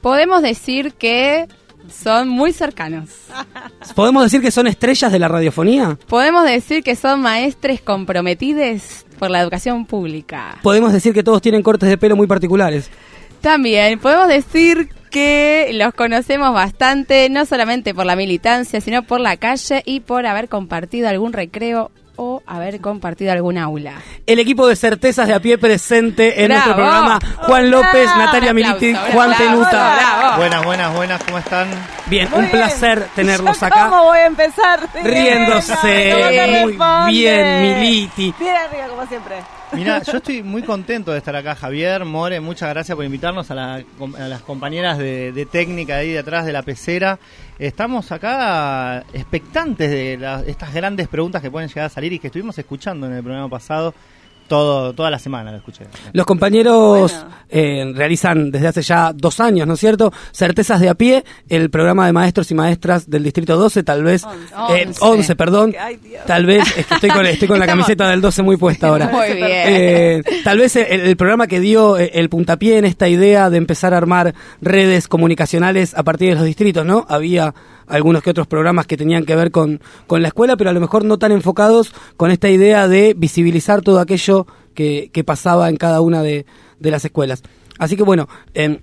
Podemos 0.00 0.42
decir 0.42 0.94
que 0.94 1.46
son 1.90 2.28
muy 2.28 2.52
cercanos. 2.52 3.10
¿Podemos 3.94 4.24
decir 4.24 4.40
que 4.40 4.50
son 4.50 4.66
estrellas 4.66 5.12
de 5.12 5.18
la 5.18 5.28
radiofonía? 5.28 5.98
Podemos 6.08 6.44
decir 6.44 6.82
que 6.82 6.96
son 6.96 7.20
maestres 7.20 7.80
comprometidos 7.80 9.04
por 9.18 9.30
la 9.30 9.40
educación 9.40 9.86
pública. 9.86 10.58
Podemos 10.62 10.92
decir 10.92 11.14
que 11.14 11.22
todos 11.22 11.42
tienen 11.42 11.62
cortes 11.62 11.88
de 11.88 11.98
pelo 11.98 12.16
muy 12.16 12.26
particulares. 12.26 12.90
También 13.40 13.98
podemos 13.98 14.28
decir 14.28 14.88
que 15.10 15.70
los 15.74 15.94
conocemos 15.94 16.52
bastante, 16.52 17.28
no 17.30 17.46
solamente 17.46 17.94
por 17.94 18.06
la 18.06 18.16
militancia, 18.16 18.80
sino 18.80 19.02
por 19.02 19.20
la 19.20 19.36
calle 19.36 19.82
y 19.84 20.00
por 20.00 20.26
haber 20.26 20.48
compartido 20.48 21.08
algún 21.08 21.32
recreo 21.32 21.90
o 22.16 22.42
haber 22.46 22.80
compartido 22.80 23.32
algún 23.32 23.58
aula. 23.58 23.94
El 24.26 24.38
equipo 24.38 24.66
de 24.66 24.76
certezas 24.76 25.26
de 25.28 25.34
a 25.34 25.40
pie 25.40 25.58
presente 25.58 26.42
en 26.42 26.48
Bravo. 26.48 26.66
nuestro 26.66 26.74
programa. 26.74 27.18
Juan 27.46 27.70
López, 27.70 28.06
Natalia 28.16 28.50
aplauso, 28.50 29.12
Juan 29.12 29.30
bravo, 29.30 29.44
Tenuta. 29.44 29.94
bravo. 29.96 30.36
Buenas, 30.36 30.64
buenas, 30.64 30.94
buenas, 30.94 31.24
¿cómo 31.24 31.38
están? 31.38 31.68
Bien, 32.06 32.28
Muy 32.30 32.40
un 32.40 32.50
placer 32.50 33.06
tenerlos 33.14 33.60
¿Yo 33.60 33.66
acá. 33.66 33.88
¿Cómo 33.88 34.04
voy 34.04 34.18
a 34.18 34.26
empezar? 34.26 34.80
Riéndose. 35.02 36.12
¿Cómo 36.12 36.26
te 36.28 36.66
Muy 36.66 37.12
bien, 37.12 37.62
Militi. 37.62 38.34
Bien 38.38 38.56
arriba, 38.56 38.86
como 38.88 39.06
siempre. 39.06 39.36
Mira, 39.74 40.02
yo 40.02 40.16
estoy 40.18 40.42
muy 40.42 40.62
contento 40.62 41.10
de 41.12 41.18
estar 41.18 41.34
acá, 41.36 41.54
Javier, 41.54 42.04
More, 42.04 42.40
muchas 42.40 42.68
gracias 42.70 42.94
por 42.96 43.04
invitarnos 43.04 43.50
a, 43.50 43.54
la- 43.54 43.74
a 44.18 44.28
las 44.28 44.42
compañeras 44.42 44.98
de, 44.98 45.46
técnica 45.50 45.96
ahí 45.96 46.12
detrás 46.12 46.46
de 46.46 46.52
la 46.52 46.62
pecera. 46.62 47.18
Estamos 47.58 48.10
acá 48.12 49.04
expectantes 49.12 49.90
de 49.90 50.16
la- 50.18 50.42
estas 50.46 50.72
grandes 50.74 51.08
preguntas 51.08 51.42
que 51.42 51.50
pueden 51.50 51.68
llegar 51.68 51.86
a 51.86 51.88
salir 51.88 52.12
y 52.12 52.18
que 52.18 52.28
estuvimos 52.28 52.56
escuchando 52.58 53.06
en 53.06 53.14
el 53.14 53.22
programa 53.22 53.48
pasado. 53.48 53.94
Todo, 54.48 54.92
toda 54.92 55.10
la 55.10 55.18
semana 55.18 55.50
lo 55.50 55.56
escuché. 55.56 55.86
Los 56.12 56.26
compañeros 56.26 57.14
eh, 57.48 57.90
realizan 57.94 58.50
desde 58.50 58.68
hace 58.68 58.82
ya 58.82 59.12
dos 59.14 59.40
años, 59.40 59.66
¿no 59.66 59.74
es 59.74 59.80
cierto? 59.80 60.12
Certezas 60.32 60.80
de 60.80 60.90
a 60.90 60.94
pie, 60.94 61.24
el 61.48 61.70
programa 61.70 62.04
de 62.06 62.12
maestros 62.12 62.50
y 62.50 62.54
maestras 62.54 63.08
del 63.08 63.24
Distrito 63.24 63.56
12, 63.56 63.82
tal 63.82 64.04
vez. 64.04 64.24
Once. 64.24 64.82
eh, 64.82 64.92
11, 65.00 65.36
perdón. 65.36 65.74
Ay, 65.80 65.96
Dios. 65.96 66.24
Tal 66.26 66.44
vez, 66.44 66.62
es 66.76 66.86
que 66.86 66.94
estoy 66.94 67.10
con, 67.10 67.24
estoy 67.26 67.48
con 67.48 67.58
la 67.58 67.66
camiseta 67.66 68.08
del 68.10 68.20
12 68.20 68.42
muy 68.42 68.56
puesta 68.58 68.88
ahora. 68.88 69.08
Muy 69.08 69.32
bien. 69.32 69.48
Eh, 69.50 70.22
tal 70.44 70.58
vez 70.58 70.76
el, 70.76 71.00
el 71.00 71.16
programa 71.16 71.46
que 71.46 71.60
dio 71.60 71.96
el 71.96 72.28
puntapié 72.28 72.78
en 72.78 72.84
esta 72.84 73.08
idea 73.08 73.48
de 73.48 73.56
empezar 73.56 73.94
a 73.94 73.96
armar 73.96 74.34
redes 74.60 75.08
comunicacionales 75.08 75.94
a 75.94 76.02
partir 76.02 76.28
de 76.30 76.34
los 76.34 76.44
distritos, 76.44 76.84
¿no? 76.84 77.06
Había 77.08 77.54
algunos 77.86 78.22
que 78.22 78.30
otros 78.30 78.46
programas 78.46 78.86
que 78.86 78.96
tenían 78.96 79.24
que 79.24 79.36
ver 79.36 79.50
con, 79.50 79.80
con 80.06 80.22
la 80.22 80.28
escuela, 80.28 80.56
pero 80.56 80.70
a 80.70 80.72
lo 80.72 80.80
mejor 80.80 81.04
no 81.04 81.18
tan 81.18 81.32
enfocados 81.32 81.94
con 82.16 82.30
esta 82.30 82.48
idea 82.48 82.88
de 82.88 83.14
visibilizar 83.16 83.82
todo 83.82 84.00
aquello 84.00 84.46
que, 84.74 85.10
que 85.12 85.24
pasaba 85.24 85.68
en 85.68 85.76
cada 85.76 86.00
una 86.00 86.22
de, 86.22 86.46
de 86.78 86.90
las 86.90 87.04
escuelas. 87.04 87.42
Así 87.78 87.96
que 87.96 88.02
bueno, 88.02 88.28
em, 88.54 88.78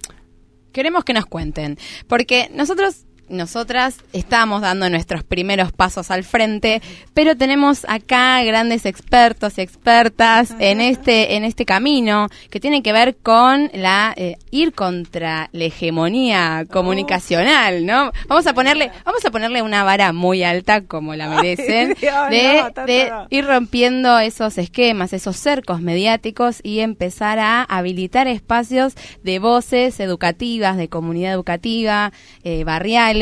Queremos 0.71 1.03
que 1.03 1.13
nos 1.13 1.25
cuenten, 1.25 1.77
porque 2.07 2.49
nosotros, 2.53 3.05
nosotras 3.31 3.97
estamos 4.13 4.61
dando 4.61 4.89
nuestros 4.89 5.23
primeros 5.23 5.71
pasos 5.71 6.11
al 6.11 6.23
frente, 6.23 6.81
pero 7.13 7.35
tenemos 7.35 7.85
acá 7.87 8.43
grandes 8.43 8.85
expertos 8.85 9.57
y 9.57 9.61
expertas 9.61 10.53
en 10.59 10.81
este 10.81 11.35
en 11.35 11.43
este 11.43 11.65
camino 11.65 12.27
que 12.49 12.59
tiene 12.59 12.83
que 12.83 12.93
ver 12.93 13.15
con 13.17 13.71
la 13.73 14.13
eh, 14.15 14.37
ir 14.51 14.73
contra 14.73 15.49
la 15.53 15.63
hegemonía 15.63 16.65
comunicacional, 16.69 17.85
¿no? 17.85 18.11
Vamos 18.27 18.45
a 18.47 18.53
ponerle 18.53 18.91
vamos 19.05 19.23
a 19.25 19.31
ponerle 19.31 19.61
una 19.61 19.83
vara 19.83 20.13
muy 20.13 20.43
alta 20.43 20.81
como 20.81 21.15
la 21.15 21.29
merecen 21.29 21.95
de, 22.29 23.11
ir 23.29 23.45
rompiendo 23.45 24.19
esos 24.19 24.57
esquemas, 24.57 25.13
esos 25.13 25.37
cercos 25.37 25.81
mediáticos 25.81 26.59
y 26.63 26.79
empezar 26.79 27.39
a 27.39 27.63
habilitar 27.63 28.27
espacios 28.27 28.93
de 29.23 29.39
voces 29.39 29.99
educativas, 29.99 30.77
de 30.77 30.89
comunidad 30.89 31.33
educativa, 31.33 32.11
eh, 32.43 32.63
barriales. 32.63 33.20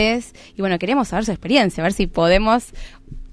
Y 0.55 0.61
bueno, 0.61 0.79
queremos 0.79 1.09
saber 1.09 1.25
su 1.25 1.31
experiencia, 1.31 1.81
a 1.81 1.85
ver 1.85 1.93
si 1.93 2.07
podemos 2.07 2.71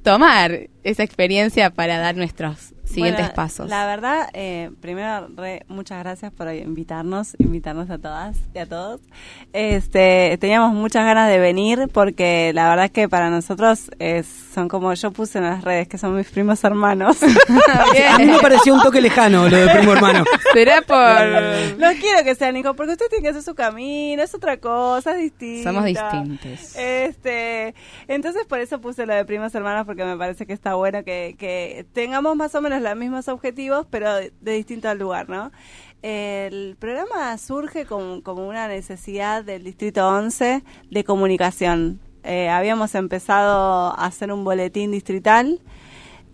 tomar 0.02 0.68
esa 0.84 1.02
experiencia 1.02 1.70
para 1.70 1.98
dar 1.98 2.16
nuestros 2.16 2.75
siguientes 2.86 3.26
Bueno, 3.26 3.34
pasos. 3.34 3.68
La 3.68 3.86
verdad, 3.86 4.28
eh, 4.32 4.70
primero, 4.80 5.28
re, 5.36 5.64
muchas 5.68 5.98
gracias 5.98 6.32
por 6.32 6.52
invitarnos, 6.52 7.34
invitarnos 7.38 7.90
a 7.90 7.98
todas 7.98 8.36
y 8.54 8.58
a 8.58 8.66
todos. 8.66 9.00
Este, 9.52 10.36
teníamos 10.38 10.72
muchas 10.72 11.04
ganas 11.04 11.28
de 11.28 11.38
venir 11.38 11.88
porque 11.92 12.52
la 12.54 12.68
verdad 12.68 12.86
es 12.86 12.90
que 12.90 13.08
para 13.08 13.30
nosotros 13.30 13.90
es, 13.98 14.26
son 14.26 14.68
como 14.68 14.92
yo 14.94 15.10
puse 15.10 15.38
en 15.38 15.44
las 15.44 15.64
redes, 15.64 15.88
que 15.88 15.98
son 15.98 16.16
mis 16.16 16.28
primos 16.30 16.62
hermanos. 16.64 17.22
a 17.22 18.18
mí 18.18 18.26
me 18.26 18.38
pareció 18.38 18.74
un 18.74 18.82
toque 18.82 19.00
lejano 19.00 19.48
lo 19.48 19.56
de 19.56 19.68
primo 19.68 19.92
hermano. 19.92 20.24
Será 20.52 20.82
por... 20.82 21.78
No 21.78 21.88
quiero 22.00 22.24
que 22.24 22.34
sean 22.34 22.56
hijos, 22.56 22.74
porque 22.76 22.92
usted 22.92 23.06
tiene 23.08 23.22
que 23.22 23.28
hacer 23.30 23.42
su 23.42 23.54
camino, 23.54 24.22
es 24.22 24.34
otra 24.34 24.58
cosa, 24.58 25.12
es 25.12 25.18
distinta. 25.18 25.70
Somos 25.70 25.84
distintos. 25.84 26.76
Este, 26.76 27.74
entonces 28.08 28.46
por 28.46 28.60
eso 28.60 28.80
puse 28.80 29.06
lo 29.06 29.14
de 29.14 29.24
primos 29.24 29.54
hermanos, 29.54 29.86
porque 29.86 30.04
me 30.04 30.16
parece 30.16 30.46
que 30.46 30.52
está 30.52 30.74
bueno 30.74 31.04
que, 31.04 31.36
que 31.38 31.86
tengamos 31.92 32.36
más 32.36 32.54
o 32.54 32.60
menos 32.60 32.75
los 32.80 32.96
mismos 32.96 33.28
objetivos, 33.28 33.86
pero 33.90 34.14
de, 34.14 34.32
de 34.40 34.52
distinto 34.52 34.94
lugar, 34.94 35.28
¿no? 35.28 35.52
El 36.02 36.76
programa 36.78 37.36
surge 37.38 37.84
como, 37.84 38.22
como 38.22 38.46
una 38.46 38.68
necesidad 38.68 39.44
del 39.44 39.64
Distrito 39.64 40.08
11 40.08 40.62
de 40.90 41.04
comunicación. 41.04 42.00
Eh, 42.22 42.48
habíamos 42.48 42.94
empezado 42.94 43.92
a 43.92 44.06
hacer 44.06 44.32
un 44.32 44.44
boletín 44.44 44.90
distrital 44.90 45.60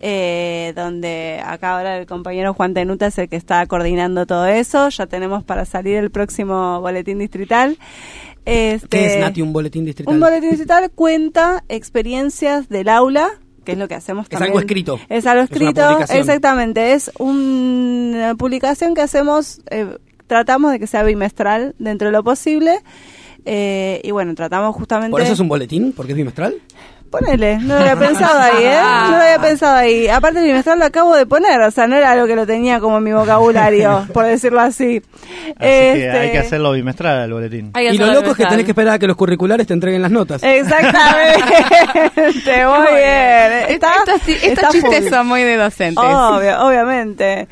eh, 0.05 0.73
donde 0.75 1.41
acá 1.45 1.77
ahora 1.77 1.97
el 1.97 2.05
compañero 2.05 2.53
Juan 2.53 2.73
Tenuta 2.73 3.07
es 3.07 3.17
el 3.19 3.29
que 3.29 3.37
está 3.37 3.65
coordinando 3.67 4.25
todo 4.25 4.47
eso. 4.47 4.89
Ya 4.89 5.07
tenemos 5.07 5.45
para 5.45 5.63
salir 5.63 5.95
el 5.95 6.11
próximo 6.11 6.81
boletín 6.81 7.19
distrital. 7.19 7.77
Este, 8.43 8.87
¿Qué 8.89 9.05
es, 9.05 9.19
Nati, 9.21 9.41
un 9.41 9.53
boletín 9.53 9.85
distrital? 9.85 10.13
Un 10.13 10.19
boletín 10.19 10.49
distrital 10.49 10.91
cuenta 10.91 11.63
experiencias 11.69 12.67
del 12.67 12.89
aula, 12.89 13.39
que 13.63 13.73
es 13.73 13.77
lo 13.77 13.87
que 13.87 13.95
hacemos 13.95 14.27
Es 14.29 14.41
algo 14.41 14.59
escrito. 14.59 14.99
Es 15.09 15.25
algo 15.25 15.43
escrito, 15.43 15.99
exactamente. 16.09 16.93
Es 16.93 17.11
una 17.19 18.35
publicación 18.35 18.93
que 18.93 19.01
hacemos, 19.01 19.61
eh, 19.69 19.97
tratamos 20.27 20.71
de 20.71 20.79
que 20.79 20.87
sea 20.87 21.03
bimestral 21.03 21.75
dentro 21.79 22.07
de 22.07 22.11
lo 22.11 22.23
posible. 22.23 22.79
eh, 23.45 23.99
y 24.03 24.11
bueno, 24.11 24.35
tratamos 24.35 24.75
justamente... 24.75 25.11
¿Por 25.11 25.21
eso 25.21 25.33
es 25.33 25.39
un 25.39 25.49
boletín? 25.49 25.91
¿Porque 25.91 26.13
es 26.13 26.17
bimestral? 26.17 26.55
Ponele, 27.13 27.59
no 27.59 27.75
lo 27.75 27.81
había 27.81 27.95
pensado 27.95 28.39
ahí, 28.39 28.65
¿eh? 28.65 28.79
No 28.81 29.11
lo 29.11 29.23
había 29.23 29.39
pensado 29.39 29.75
ahí. 29.75 30.07
Aparte, 30.07 30.39
el 30.39 30.45
bimestral 30.45 30.79
lo 30.79 30.85
acabo 30.85 31.15
de 31.15 31.27
poner, 31.27 31.61
o 31.61 31.69
sea, 31.69 31.85
no 31.85 31.95
era 31.95 32.09
algo 32.09 32.25
que 32.25 32.35
lo 32.35 32.47
tenía 32.47 32.79
como 32.79 32.97
en 32.97 33.03
mi 33.03 33.13
vocabulario, 33.13 34.07
por 34.13 34.25
decirlo 34.25 34.59
así. 34.61 34.97
Así 34.97 35.53
que 35.59 36.05
Este, 36.05 36.09
hay 36.09 36.31
que 36.31 36.39
hacerlo 36.39 36.71
bimestral 36.71 37.19
al 37.19 37.31
boletín. 37.31 37.71
Y 37.77 37.97
lo 37.99 38.07
loco 38.11 38.31
es 38.31 38.37
que 38.37 38.47
tenés 38.47 38.65
que 38.65 38.71
esperar 38.71 38.95
a 38.95 38.99
que 38.99 39.05
los 39.05 39.15
curriculares 39.15 39.67
te 39.67 39.73
entreguen 39.73 40.01
las 40.01 40.09
notas. 40.09 40.41
Exactamente, 40.41 41.43
muy 42.65 42.95
bien. 42.97 43.53
Estos, 43.69 44.71
chistes 44.71 45.07
son 45.07 45.27
muy 45.27 45.43
de 45.43 45.55
docentes. 45.55 46.03
Obvio, 46.03 46.65
obviamente. 46.65 47.47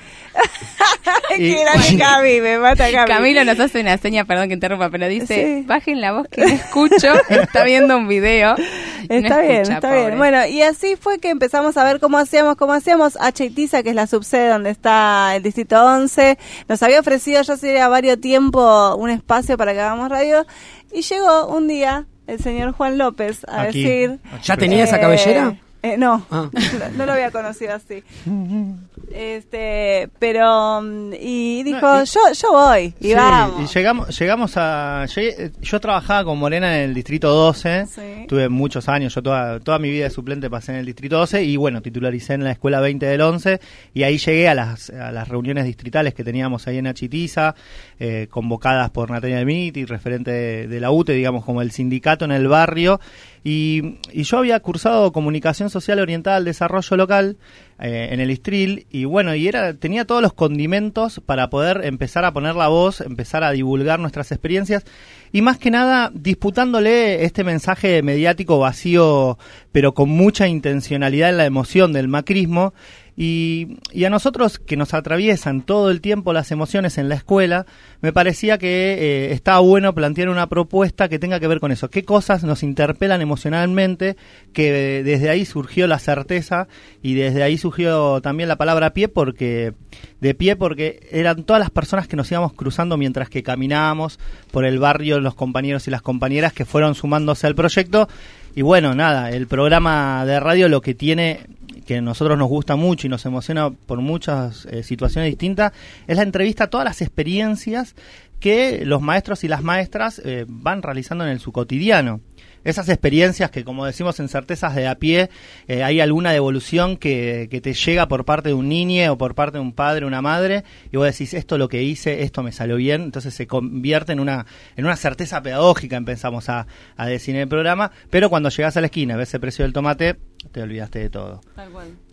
Y- 1.38 1.56
Qué 1.56 1.64
grande 1.64 1.98
Cami, 1.98 2.42
me 2.42 2.58
mata 2.60 2.92
Cami. 2.92 3.08
Camilo 3.08 3.44
nos 3.46 3.60
hace 3.60 3.80
una 3.82 3.98
seña, 3.98 4.26
perdón 4.26 4.48
que 4.50 4.54
interrumpa, 4.56 4.90
pero 4.90 5.08
dice, 5.08 5.60
Sí. 5.60 5.66
bajen 5.68 6.02
la 6.02 6.12
voz 6.12 6.28
que 6.28 6.42
no 6.42 6.48
escucho, 6.48 7.08
está 7.30 7.64
viendo 7.64 7.98
un 7.98 8.08
video. 8.08 8.56
no 8.58 9.16
Está 9.16 9.40
bien, 9.42 9.52
escucha, 9.62 9.76
está 9.76 9.88
pobre. 9.90 10.06
bien. 10.08 10.18
Bueno, 10.18 10.46
y 10.48 10.62
así 10.62 10.96
fue 11.00 11.20
que 11.20 11.30
empezamos 11.30 11.78
a 11.78 11.84
ver 11.84 12.00
cómo 12.00 12.18
hacíamos, 12.18 12.56
cómo 12.56 12.74
hacíamos. 12.74 13.18
H. 13.20 13.46
Itiza, 13.46 13.84
que 13.84 13.90
es 13.90 13.96
la 13.96 14.08
subsede 14.08 14.50
donde 14.50 14.70
está 14.72 15.36
el 15.36 15.44
Distrito 15.44 15.84
11, 15.84 16.38
nos 16.68 16.82
había 16.84 17.00
ofrecido 17.00 17.42
ya 17.42 17.54
hace 17.54 17.88
varios 17.88 18.20
tiempo 18.20 18.96
un 18.96 19.10
espacio 19.10 19.58
para 19.58 19.74
que 19.74 19.80
hagamos 19.80 20.10
radio. 20.10 20.46
Y 20.92 21.02
llegó 21.04 21.48
un 21.48 21.68
día 21.68 22.06
el 22.28 22.40
señor 22.40 22.74
Juan 22.74 22.98
López 22.98 23.46
a 23.48 23.62
Aquí. 23.64 23.84
decir... 23.84 24.20
¿Ya 24.44 24.58
tenía 24.58 24.84
esa 24.84 25.00
cabellera? 25.00 25.56
eh, 25.84 25.98
no, 25.98 26.26
Ah. 26.30 26.50
no, 26.54 26.90
no 26.98 27.06
lo 27.06 27.14
había 27.14 27.32
conocido 27.32 27.74
así. 27.74 28.04
Este, 29.14 30.10
pero 30.20 30.82
mm, 30.82 31.14
y 31.20 31.64
dijo, 31.64 31.80
No, 31.82 32.04
y- 32.04 32.06
yo 32.06 32.20
yo 32.34 32.52
voy 32.52 32.94
y 33.00 33.08
Sí, 33.10 33.14
vamos. 33.14 33.62
y 33.72 33.74
llegamos, 33.78 34.20
llegamos 34.20 34.54
a... 34.58 35.06
llegué- 35.14 35.52
yo 35.62 35.80
trabajaba 35.80 36.24
con 36.26 36.38
Morena 36.38 36.76
en 36.78 36.90
el 36.90 36.94
Distrito 36.94 37.30
12, 37.30 37.86
Sí. 37.88 38.26
tuve 38.28 38.50
muchos 38.50 38.88
años, 38.90 39.14
yo 39.16 39.22
toda, 39.22 39.60
toda 39.60 39.80
mi 39.80 39.90
vida 39.90 40.06
de 40.06 40.10
suplente 40.10 40.50
pasé 40.50 40.72
en 40.74 40.80
el 40.80 40.86
Distrito 40.86 41.18
12 41.18 41.44
y 41.44 41.56
bueno, 41.58 41.82
titularicé 41.82 42.34
en 42.34 42.44
la 42.44 42.52
Escuela 42.52 42.80
20 42.80 43.06
del 43.06 43.22
11 43.22 43.60
y 43.94 44.04
ahí 44.04 44.18
llegué 44.18 44.48
a 44.50 44.56
las, 44.56 44.90
a 44.90 45.12
las 45.12 45.28
reuniones 45.28 45.66
distritales 45.66 46.14
que 46.14 46.24
teníamos 46.24 46.68
ahí 46.68 46.78
en 46.78 46.88
Achitiza, 46.88 47.56
eh, 48.00 48.28
convocadas 48.30 48.90
por 48.92 49.10
Natalia 49.12 49.40
Almiti, 49.40 49.86
referente 49.86 50.32
de, 50.32 50.68
de 50.68 50.80
la 50.80 50.92
UTE, 50.92 51.14
digamos 51.14 51.46
como 51.46 51.62
el 51.62 51.72
sindicato 51.72 52.26
en 52.26 52.32
el 52.32 52.48
barrio 52.48 53.00
y, 53.44 53.98
y 54.12 54.24
yo 54.24 54.38
había 54.38 54.60
cursado 54.60 55.12
comunicación 55.12 55.70
social 55.70 56.00
orientada 56.00 56.38
al 56.38 56.46
desarrollo 56.46 56.98
local 56.98 57.38
eh, 57.80 58.10
en 58.12 58.20
el 58.20 58.30
Istril 58.30 58.86
y 58.92 59.06
bueno, 59.06 59.34
y 59.34 59.48
era 59.48 59.74
tenía 59.74 60.06
todos 60.06 60.22
los 60.22 60.34
condimentos 60.34 61.20
para 61.26 61.50
poder 61.50 61.84
empezar 61.84 62.26
a 62.26 62.32
poner 62.32 62.56
la 62.56 62.68
voz, 62.68 63.02
empezar 63.02 63.44
a 63.44 63.52
divulgar 63.52 64.00
nuestras 64.00 64.32
experiencias 64.32 64.86
y 65.32 65.42
más 65.42 65.58
que 65.58 65.72
nada 65.72 66.12
disputándole 66.14 67.26
este 67.26 67.44
mensaje 67.44 68.04
mediático 68.04 68.60
vacío, 68.60 69.40
pero 69.72 69.94
con 69.96 70.10
mucha 70.10 70.48
intencionalidad 70.48 71.32
en 71.32 71.38
la 71.38 71.46
emoción 71.46 71.94
del 71.94 72.08
macrismo. 72.08 72.76
Y, 73.18 73.78
y 73.92 74.06
a 74.06 74.10
nosotros 74.10 74.58
que 74.58 74.78
nos 74.78 74.94
atraviesan 74.94 75.62
todo 75.62 75.92
el 75.92 76.02
tiempo 76.02 76.34
las 76.34 76.52
emociones 76.52 76.98
en 76.98 77.10
la 77.10 77.16
escuela, 77.16 77.66
me 78.02 78.14
parecía 78.14 78.58
que 78.58 78.94
eh, 78.94 79.34
estaba 79.34 79.60
bueno 79.60 79.94
plantear 79.94 80.30
una 80.30 80.48
propuesta 80.48 81.10
que 81.10 81.20
tenga 81.20 81.40
que 81.40 81.48
ver 81.48 81.60
con 81.60 81.72
eso. 81.72 81.90
¿Qué 81.90 82.04
cosas 82.04 82.44
nos 82.44 82.64
interpelan 82.64 83.22
emocionalmente? 83.22 84.16
Que 84.54 85.00
eh, 85.00 85.04
desde 85.04 85.30
ahí 85.30 85.46
surgió 85.46 85.88
la 85.88 86.00
certeza 86.00 86.68
y 87.02 87.16
desde 87.16 87.44
ahí 87.44 87.58
surgió 87.58 88.22
también 88.22 88.50
la 88.50 88.56
palabra 88.56 88.94
pie 88.94 89.08
porque 89.08 89.74
de 90.20 90.34
pie 90.34 90.56
porque 90.56 91.08
eran 91.12 91.44
todas 91.44 91.60
las 91.60 91.70
personas 91.70 92.08
que 92.08 92.16
nos 92.16 92.32
íbamos 92.32 92.54
cruzando 92.54 92.98
mientras 92.98 93.30
que 93.30 93.44
caminábamos 93.44 94.20
por 94.52 94.66
el 94.66 94.80
barrio, 94.80 95.20
los 95.20 95.36
compañeros 95.36 95.88
y 95.88 95.92
las 95.92 96.02
compañeras 96.02 96.54
que 96.54 96.66
fueron 96.66 96.96
sumándose 96.96 97.48
al 97.48 97.56
proyecto. 97.56 98.08
Y 98.56 98.62
bueno, 98.64 98.94
nada, 98.96 99.32
el 99.32 99.48
programa 99.48 100.26
de 100.26 100.40
radio 100.40 100.68
lo 100.68 100.82
que 100.82 100.94
tiene, 100.94 101.42
que 101.86 101.98
a 101.98 102.02
nosotros 102.02 102.38
nos 102.38 102.50
gusta 102.50 102.76
mucho 102.76 103.08
y 103.08 103.10
nos 103.10 103.26
emociona 103.26 103.70
por 103.70 104.02
muchas 104.02 104.66
eh, 104.66 104.84
situaciones 104.84 105.32
distintas, 105.32 105.72
es 106.08 106.18
la 106.18 106.24
entrevista 106.24 106.66
a 106.66 106.70
todas 106.70 106.86
las 106.86 107.02
experiencias 107.02 107.96
que 108.40 108.86
los 108.86 109.02
maestros 109.02 109.44
y 109.44 109.48
las 109.48 109.64
maestras 109.64 110.20
eh, 110.26 110.46
van 110.48 110.82
realizando 110.82 111.24
en 111.24 111.30
el 111.30 111.40
su 111.40 111.52
cotidiano 111.52 112.20
esas 112.64 112.90
experiencias 112.90 113.52
que, 113.52 113.64
como 113.64 113.86
decimos 113.86 114.20
en 114.20 114.30
certezas 114.30 114.76
de 114.76 114.88
a 114.88 114.96
pie, 114.96 115.30
eh, 115.68 115.84
hay 115.84 116.00
alguna 116.00 116.32
devolución 116.32 116.98
que, 116.98 117.48
que, 117.50 117.62
te 117.62 117.74
llega 117.74 118.08
por 118.08 118.26
parte 118.26 118.50
de 118.50 118.54
un 118.54 118.70
niño 118.70 119.14
o 119.14 119.18
por 119.18 119.36
parte 119.36 119.58
de 119.58 119.62
un 119.62 119.74
padre, 119.74 120.06
una 120.06 120.22
madre, 120.22 120.64
y 120.92 120.98
vos 120.98 121.06
decís, 121.06 121.34
esto 121.34 121.58
lo 121.58 121.70
que 121.70 121.84
hice, 121.84 122.24
esto 122.24 122.44
me 122.44 122.52
salió 122.52 122.76
bien, 122.76 123.04
entonces 123.04 123.34
se 123.34 123.48
convierte 123.48 124.14
en 124.14 124.20
una, 124.20 124.46
en 124.76 124.86
una 124.86 124.96
certeza 124.96 125.42
pedagógica, 125.42 125.98
empezamos 125.98 126.50
a, 126.50 126.68
a 126.98 127.06
decir 127.08 127.36
en 127.36 127.42
el 127.42 127.48
programa, 127.48 127.92
pero 128.10 128.30
cuando 128.30 128.50
llegas 128.50 128.78
a 128.78 128.82
la 128.82 128.88
esquina, 128.88 129.16
ves 129.16 129.34
el 129.34 129.40
precio 129.40 129.64
del 129.64 129.74
tomate, 129.74 130.18
te 130.52 130.62
olvidaste 130.62 131.00
de 131.00 131.10
todo. 131.10 131.42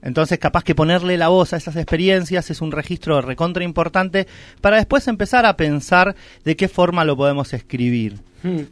Entonces, 0.02 0.38
capaz 0.38 0.64
que 0.64 0.74
ponerle 0.74 1.16
la 1.16 1.28
voz 1.28 1.52
a 1.52 1.56
esas 1.56 1.76
experiencias 1.76 2.50
es 2.50 2.60
un 2.60 2.72
registro 2.72 3.20
recontra 3.20 3.64
importante 3.64 4.26
para 4.60 4.76
después 4.76 5.08
empezar 5.08 5.46
a 5.46 5.56
pensar 5.56 6.14
de 6.44 6.56
qué 6.56 6.68
forma 6.68 7.04
lo 7.04 7.16
podemos 7.16 7.52
escribir. 7.52 8.20
Hmm. 8.42 8.62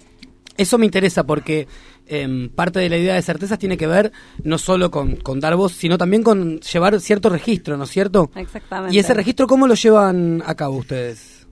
Eso 0.57 0.79
me 0.79 0.87
interesa 0.87 1.25
porque 1.25 1.67
eh, 2.07 2.49
parte 2.55 2.81
de 2.81 2.89
la 2.89 2.97
idea 2.97 3.15
de 3.15 3.23
certezas 3.23 3.59
tiene 3.59 3.77
que 3.77 3.87
ver 3.87 4.13
no 4.43 4.59
solo 4.59 4.91
con, 4.91 5.17
con, 5.17 5.41
dar 5.41 5.57
voz, 5.57 5.73
sino 5.73 5.99
también 5.99 6.23
con 6.23 6.61
llevar 6.61 7.01
cierto 7.01 7.29
registro, 7.29 7.77
¿no 7.77 7.85
es 7.85 7.91
cierto? 7.91 8.31
Exactamente. 8.35 8.95
¿Y 8.95 8.99
ese 8.99 9.15
registro 9.15 9.47
cómo 9.47 9.67
lo 9.67 9.75
llevan 9.75 10.43
a 10.47 10.55
cabo 10.55 10.77
ustedes? 10.77 11.47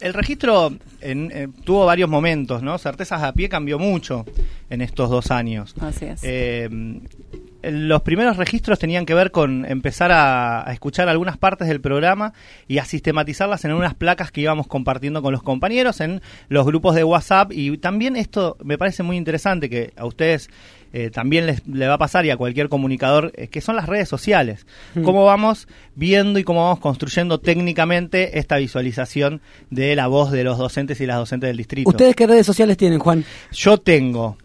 El 0.00 0.12
registro 0.12 0.72
en, 1.00 1.30
eh, 1.32 1.48
tuvo 1.64 1.86
varios 1.86 2.08
momentos, 2.08 2.62
¿no? 2.62 2.76
Certezas 2.78 3.22
a 3.22 3.32
pie 3.32 3.48
cambió 3.48 3.78
mucho 3.78 4.26
en 4.68 4.82
estos 4.82 5.08
dos 5.08 5.30
años. 5.30 5.74
Así 5.80 6.04
es. 6.04 6.20
Eh, 6.22 6.68
los 7.70 8.02
primeros 8.02 8.36
registros 8.36 8.78
tenían 8.78 9.06
que 9.06 9.14
ver 9.14 9.30
con 9.30 9.64
empezar 9.64 10.12
a, 10.12 10.68
a, 10.68 10.72
escuchar 10.72 11.08
algunas 11.08 11.36
partes 11.36 11.68
del 11.68 11.80
programa 11.80 12.32
y 12.68 12.78
a 12.78 12.84
sistematizarlas 12.84 13.64
en 13.64 13.72
unas 13.72 13.94
placas 13.94 14.30
que 14.30 14.40
íbamos 14.40 14.66
compartiendo 14.66 15.22
con 15.22 15.32
los 15.32 15.42
compañeros 15.42 16.00
en 16.00 16.22
los 16.48 16.66
grupos 16.66 16.94
de 16.94 17.04
WhatsApp 17.04 17.52
y 17.52 17.78
también 17.78 18.16
esto 18.16 18.56
me 18.62 18.78
parece 18.78 19.02
muy 19.02 19.16
interesante 19.16 19.68
que 19.70 19.92
a 19.96 20.06
ustedes 20.06 20.50
eh, 20.92 21.10
también 21.10 21.44
les, 21.46 21.66
le 21.66 21.86
va 21.88 21.94
a 21.94 21.98
pasar 21.98 22.24
y 22.24 22.30
a 22.30 22.38
cualquier 22.38 22.70
comunicador, 22.70 23.30
eh, 23.36 23.48
que 23.48 23.60
son 23.60 23.76
las 23.76 23.86
redes 23.86 24.08
sociales. 24.08 24.66
Mm. 24.94 25.02
Cómo 25.02 25.26
vamos 25.26 25.68
viendo 25.94 26.38
y 26.38 26.44
cómo 26.44 26.62
vamos 26.62 26.78
construyendo 26.78 27.38
técnicamente 27.38 28.38
esta 28.38 28.56
visualización 28.56 29.42
de 29.68 29.94
la 29.94 30.06
voz 30.06 30.30
de 30.30 30.42
los 30.42 30.56
docentes 30.56 31.00
y 31.02 31.06
las 31.06 31.18
docentes 31.18 31.48
del 31.48 31.58
distrito. 31.58 31.90
¿Ustedes 31.90 32.16
qué 32.16 32.26
redes 32.26 32.46
sociales 32.46 32.78
tienen, 32.78 32.98
Juan? 32.98 33.24
Yo 33.52 33.78
tengo 33.78 34.38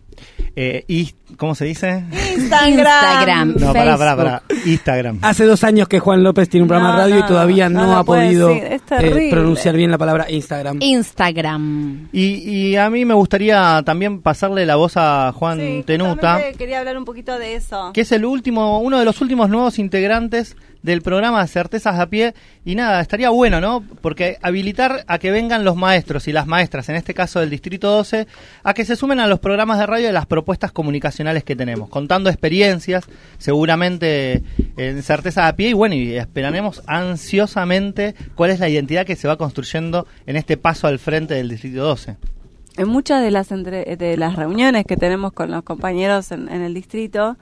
eh, 0.56 0.84
y, 0.88 1.14
¿Cómo 1.38 1.56
se 1.56 1.66
dice? 1.66 2.04
Instagram. 2.36 2.70
Instagram. 2.70 3.56
No, 3.60 3.74
pará, 3.74 3.98
pará, 3.98 4.16
pará. 4.16 4.44
Instagram. 4.66 5.20
Hace 5.22 5.46
dos 5.46 5.64
años 5.64 5.88
que 5.88 6.00
Juan 6.00 6.24
López 6.24 6.50
tiene 6.50 6.64
un 6.64 6.68
programa 6.68 6.92
No, 6.92 6.98
de 6.98 7.04
radio 7.04 7.16
no, 7.20 7.26
y 7.26 7.28
todavía 7.28 7.70
no, 7.70 7.98
ha 7.98 8.04
podido 8.04 8.52
eh, 8.52 8.80
pronunciar 9.30 9.76
bien 9.76 9.92
la 9.92 9.98
palabra 9.98 10.30
Instagram. 10.30 10.78
Instagram. 10.82 12.10
Y, 12.12 12.50
y 12.50 12.76
a 12.76 12.90
mí 12.90 13.06
me 13.06 13.14
gustaría 13.14 13.82
también 13.86 14.22
pasarle 14.22 14.66
la 14.66 14.76
voz 14.76 14.94
a 14.98 15.32
Juan 15.34 15.60
Sí, 15.60 15.84
Tenuta, 15.86 16.40
quería 16.58 16.80
hablar 16.80 16.98
un 16.98 17.06
poquito 17.06 17.38
de 17.40 17.56
eso. 17.56 17.92
que 17.94 18.02
es 18.02 18.12
el 18.12 18.26
último, 18.26 18.80
uno 18.80 19.00
de 19.00 19.06
los 19.06 19.22
últimos 19.22 19.50
nuevos 19.50 19.80
integrantes 19.80 20.56
del 20.84 21.04
programa 21.04 21.46
Certezas 21.46 22.00
a 22.00 22.08
Pie. 22.08 22.34
Y 22.66 22.74
nada, 22.74 23.02
estaría 23.02 23.30
bueno, 23.30 23.62
¿no? 23.62 23.84
Porque 24.02 24.38
habilitar 24.42 25.04
a 25.08 25.20
que 25.20 25.30
vengan 25.30 25.64
los 25.64 25.76
maestros 25.76 26.28
y 26.28 26.32
las 26.32 26.48
maestras, 26.48 26.90
en 26.90 26.96
este 26.96 27.14
caso 27.14 27.40
del 27.40 27.52
Distrito 27.52 27.90
12, 27.92 28.26
a 28.64 28.74
que 28.74 28.84
se 28.86 28.96
sumen 28.96 29.20
a 29.20 29.28
los 29.28 29.40
programas 29.40 29.78
de 29.78 29.86
radio 29.86 30.08
de 30.08 30.14
las 30.14 30.26
propuestas 30.26 30.72
comunicacionales 30.72 31.21
que 31.44 31.56
tenemos, 31.56 31.90
contando 31.90 32.30
experiencias, 32.30 33.06
seguramente 33.38 34.44
en 34.78 35.02
Certezas 35.04 35.46
a 35.48 35.56
Pie. 35.56 35.70
Y 35.70 35.74
bueno, 35.74 35.96
y 35.96 36.16
esperaremos 36.16 36.82
ansiosamente 36.88 38.16
cuál 38.36 38.52
es 38.52 38.60
la 38.60 38.70
identidad 38.70 39.06
que 39.06 39.16
se 39.16 39.28
va 39.28 39.38
construyendo 39.38 40.08
en 40.26 40.36
este 40.36 40.58
paso 40.58 40.88
al 40.88 41.00
frente 41.00 41.34
del 41.34 41.50
Distrito 41.50 41.84
12. 41.84 42.18
En 42.78 42.88
muchas 42.88 43.22
de 43.22 43.32
las 43.32 43.52
entre- 43.52 43.98
de 43.98 44.16
las 44.16 44.38
reuniones 44.38 44.86
que 44.86 44.96
tenemos 44.96 45.34
con 45.34 45.52
los 45.52 45.62
compañeros 45.64 46.32
en, 46.32 46.48
en 46.48 46.62
el 46.62 46.74
distrito, 46.74 47.36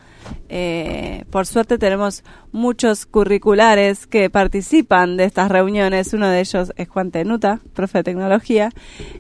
eh, 0.50 1.24
por 1.30 1.46
suerte 1.46 1.78
tenemos 1.78 2.24
muchos 2.52 3.06
curriculares 3.06 4.08
que 4.08 4.30
participan 4.30 5.18
de 5.18 5.26
estas 5.26 5.50
reuniones. 5.50 6.14
Uno 6.14 6.28
de 6.30 6.40
ellos 6.40 6.72
es 6.76 6.88
Juan 6.90 7.12
Tenuta, 7.12 7.60
profe 7.74 8.00
de 8.00 8.04
tecnología, 8.04 8.72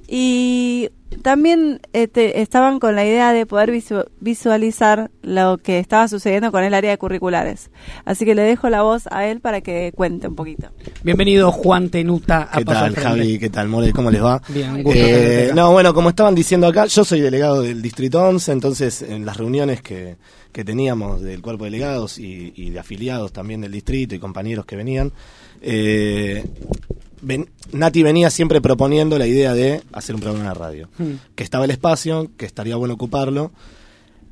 y 0.07 0.89
también 1.23 1.79
eh, 1.93 2.07
te- 2.07 2.41
estaban 2.41 2.79
con 2.79 2.95
la 2.95 3.05
idea 3.05 3.33
de 3.33 3.45
poder 3.45 3.71
visu- 3.71 4.05
visualizar 4.19 5.09
lo 5.21 5.57
que 5.57 5.79
estaba 5.79 6.07
sucediendo 6.07 6.51
con 6.51 6.63
el 6.63 6.73
área 6.73 6.91
de 6.91 6.97
curriculares. 6.97 7.71
Así 8.05 8.25
que 8.25 8.35
le 8.35 8.43
dejo 8.43 8.69
la 8.69 8.81
voz 8.83 9.07
a 9.11 9.25
él 9.27 9.39
para 9.41 9.61
que 9.61 9.91
cuente 9.95 10.27
un 10.27 10.35
poquito. 10.35 10.69
Bienvenido 11.03 11.51
Juan 11.51 11.89
Tenuta 11.89 12.47
a 12.51 12.59
¿Qué 12.59 12.65
Paso 12.65 12.79
tal. 12.81 12.95
Javi? 12.95 13.39
¿Qué 13.39 13.49
tal, 13.49 13.67
More? 13.69 13.91
¿Cómo 13.91 14.11
les 14.11 14.23
va? 14.23 14.41
Bien, 14.49 14.71
un 14.71 14.83
gusto 14.83 14.99
Eh, 15.01 15.51
no, 15.55 15.71
bueno, 15.71 15.93
como 15.93 16.09
estaban 16.09 16.35
diciendo 16.35 16.67
acá, 16.67 16.85
yo 16.85 17.03
soy 17.03 17.21
delegado 17.21 17.61
del 17.61 17.81
Distrito 17.81 18.21
11, 18.23 18.51
entonces 18.51 19.01
en 19.01 19.25
las 19.25 19.37
reuniones 19.37 19.81
que, 19.81 20.15
que 20.51 20.63
teníamos 20.63 21.21
del 21.21 21.41
cuerpo 21.41 21.63
de 21.65 21.71
delegados 21.71 22.17
y, 22.17 22.53
y 22.55 22.69
de 22.71 22.79
afiliados 22.79 23.31
también 23.31 23.61
del 23.61 23.71
distrito 23.71 24.15
y 24.15 24.19
compañeros 24.19 24.65
que 24.65 24.75
venían, 24.75 25.11
eh, 25.61 26.43
ven- 27.21 27.49
Nati 27.71 28.01
venía 28.03 28.29
siempre 28.29 28.61
proponiendo 28.61 29.17
la 29.19 29.27
idea 29.27 29.53
de 29.53 29.81
hacer 29.93 30.15
un 30.15 30.21
programa 30.21 30.49
de 30.49 30.55
radio. 30.55 30.89
Hmm. 30.97 31.13
Que 31.35 31.43
estaba 31.43 31.65
el 31.65 31.71
espacio, 31.71 32.31
que 32.37 32.45
estaría 32.45 32.75
bueno 32.75 32.95
ocuparlo, 32.95 33.51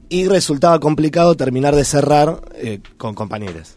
y 0.10 0.26
resultaba 0.28 0.80
complicado 0.80 1.36
terminar 1.36 1.76
de 1.76 1.84
cerrar 1.84 2.42
eh, 2.56 2.80
con 2.98 3.14
compañeros. 3.14 3.76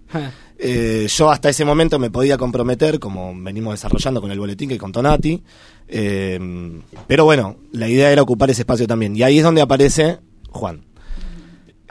Eh, 0.58 1.06
yo 1.08 1.30
hasta 1.30 1.48
ese 1.48 1.64
momento 1.64 1.98
me 1.98 2.10
podía 2.10 2.38
comprometer, 2.38 2.98
como 3.00 3.34
venimos 3.36 3.74
desarrollando 3.74 4.20
con 4.20 4.30
el 4.30 4.38
boletín 4.38 4.68
que 4.68 4.78
contó 4.78 5.02
Nati. 5.02 5.42
eh, 5.88 6.38
pero 7.08 7.24
bueno, 7.24 7.56
la 7.72 7.88
idea 7.88 8.12
era 8.12 8.22
ocupar 8.22 8.48
ese 8.50 8.62
espacio 8.62 8.86
también. 8.86 9.16
Y 9.16 9.22
ahí 9.24 9.38
es 9.38 9.44
donde 9.44 9.60
aparece 9.60 10.18
Juan. 10.50 10.84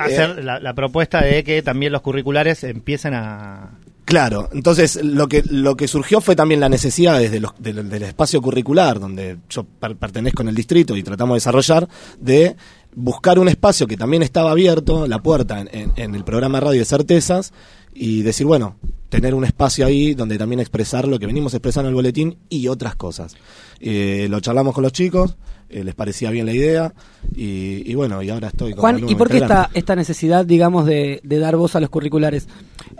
Hacer 0.05 0.43
la, 0.43 0.59
la 0.59 0.73
propuesta 0.73 1.21
de 1.21 1.43
que 1.43 1.61
también 1.61 1.91
los 1.91 2.01
curriculares 2.01 2.63
empiecen 2.63 3.13
a, 3.13 3.71
Claro, 4.05 4.49
entonces 4.53 4.99
lo 5.03 5.27
que 5.27 5.43
lo 5.51 5.75
que 5.77 5.87
surgió 5.87 6.19
fue 6.19 6.35
también 6.35 6.59
la 6.59 6.67
necesidad 6.69 7.19
desde 7.19 7.39
los, 7.39 7.51
del, 7.59 7.87
del 7.89 8.01
espacio 8.03 8.41
curricular, 8.41 8.99
donde 8.99 9.37
yo 9.51 9.63
per- 9.65 9.95
pertenezco 9.97 10.41
en 10.41 10.49
el 10.49 10.55
distrito 10.55 10.95
y 10.97 11.03
tratamos 11.03 11.35
de 11.35 11.37
desarrollar, 11.37 11.87
de 12.19 12.55
buscar 12.95 13.37
un 13.37 13.49
espacio 13.49 13.85
que 13.85 13.97
también 13.97 14.23
estaba 14.23 14.49
abierto, 14.49 15.05
la 15.05 15.19
puerta 15.19 15.59
en, 15.61 15.69
en- 15.71 15.91
en 15.95 16.15
el 16.15 16.23
programa 16.23 16.59
Radio 16.59 16.79
de 16.79 16.85
Certezas, 16.85 17.53
y 17.93 18.21
decir, 18.21 18.45
bueno, 18.45 18.75
tener 19.09 19.33
un 19.33 19.43
espacio 19.43 19.85
ahí 19.85 20.13
donde 20.13 20.37
también 20.37 20.59
expresar 20.59 21.07
lo 21.07 21.19
que 21.19 21.25
venimos 21.25 21.53
expresando 21.53 21.89
en 21.89 21.91
el 21.91 21.95
boletín 21.95 22.37
y 22.47 22.67
otras 22.67 22.95
cosas. 22.95 23.35
Eh, 23.79 24.27
lo 24.29 24.39
charlamos 24.39 24.75
con 24.75 24.83
los 24.83 24.93
chicos, 24.93 25.35
eh, 25.69 25.83
les 25.83 25.95
parecía 25.95 26.29
bien 26.31 26.45
la 26.45 26.53
idea, 26.53 26.93
y, 27.35 27.89
y 27.89 27.95
bueno, 27.95 28.21
y 28.21 28.29
ahora 28.29 28.49
estoy 28.49 28.71
con 28.73 28.81
Juan, 28.81 29.09
¿y 29.09 29.15
por 29.15 29.29
qué 29.29 29.37
esta, 29.37 29.69
esta 29.73 29.95
necesidad, 29.95 30.45
digamos, 30.45 30.85
de, 30.85 31.21
de 31.23 31.39
dar 31.39 31.55
voz 31.55 31.75
a 31.75 31.79
los 31.79 31.89
curriculares? 31.89 32.47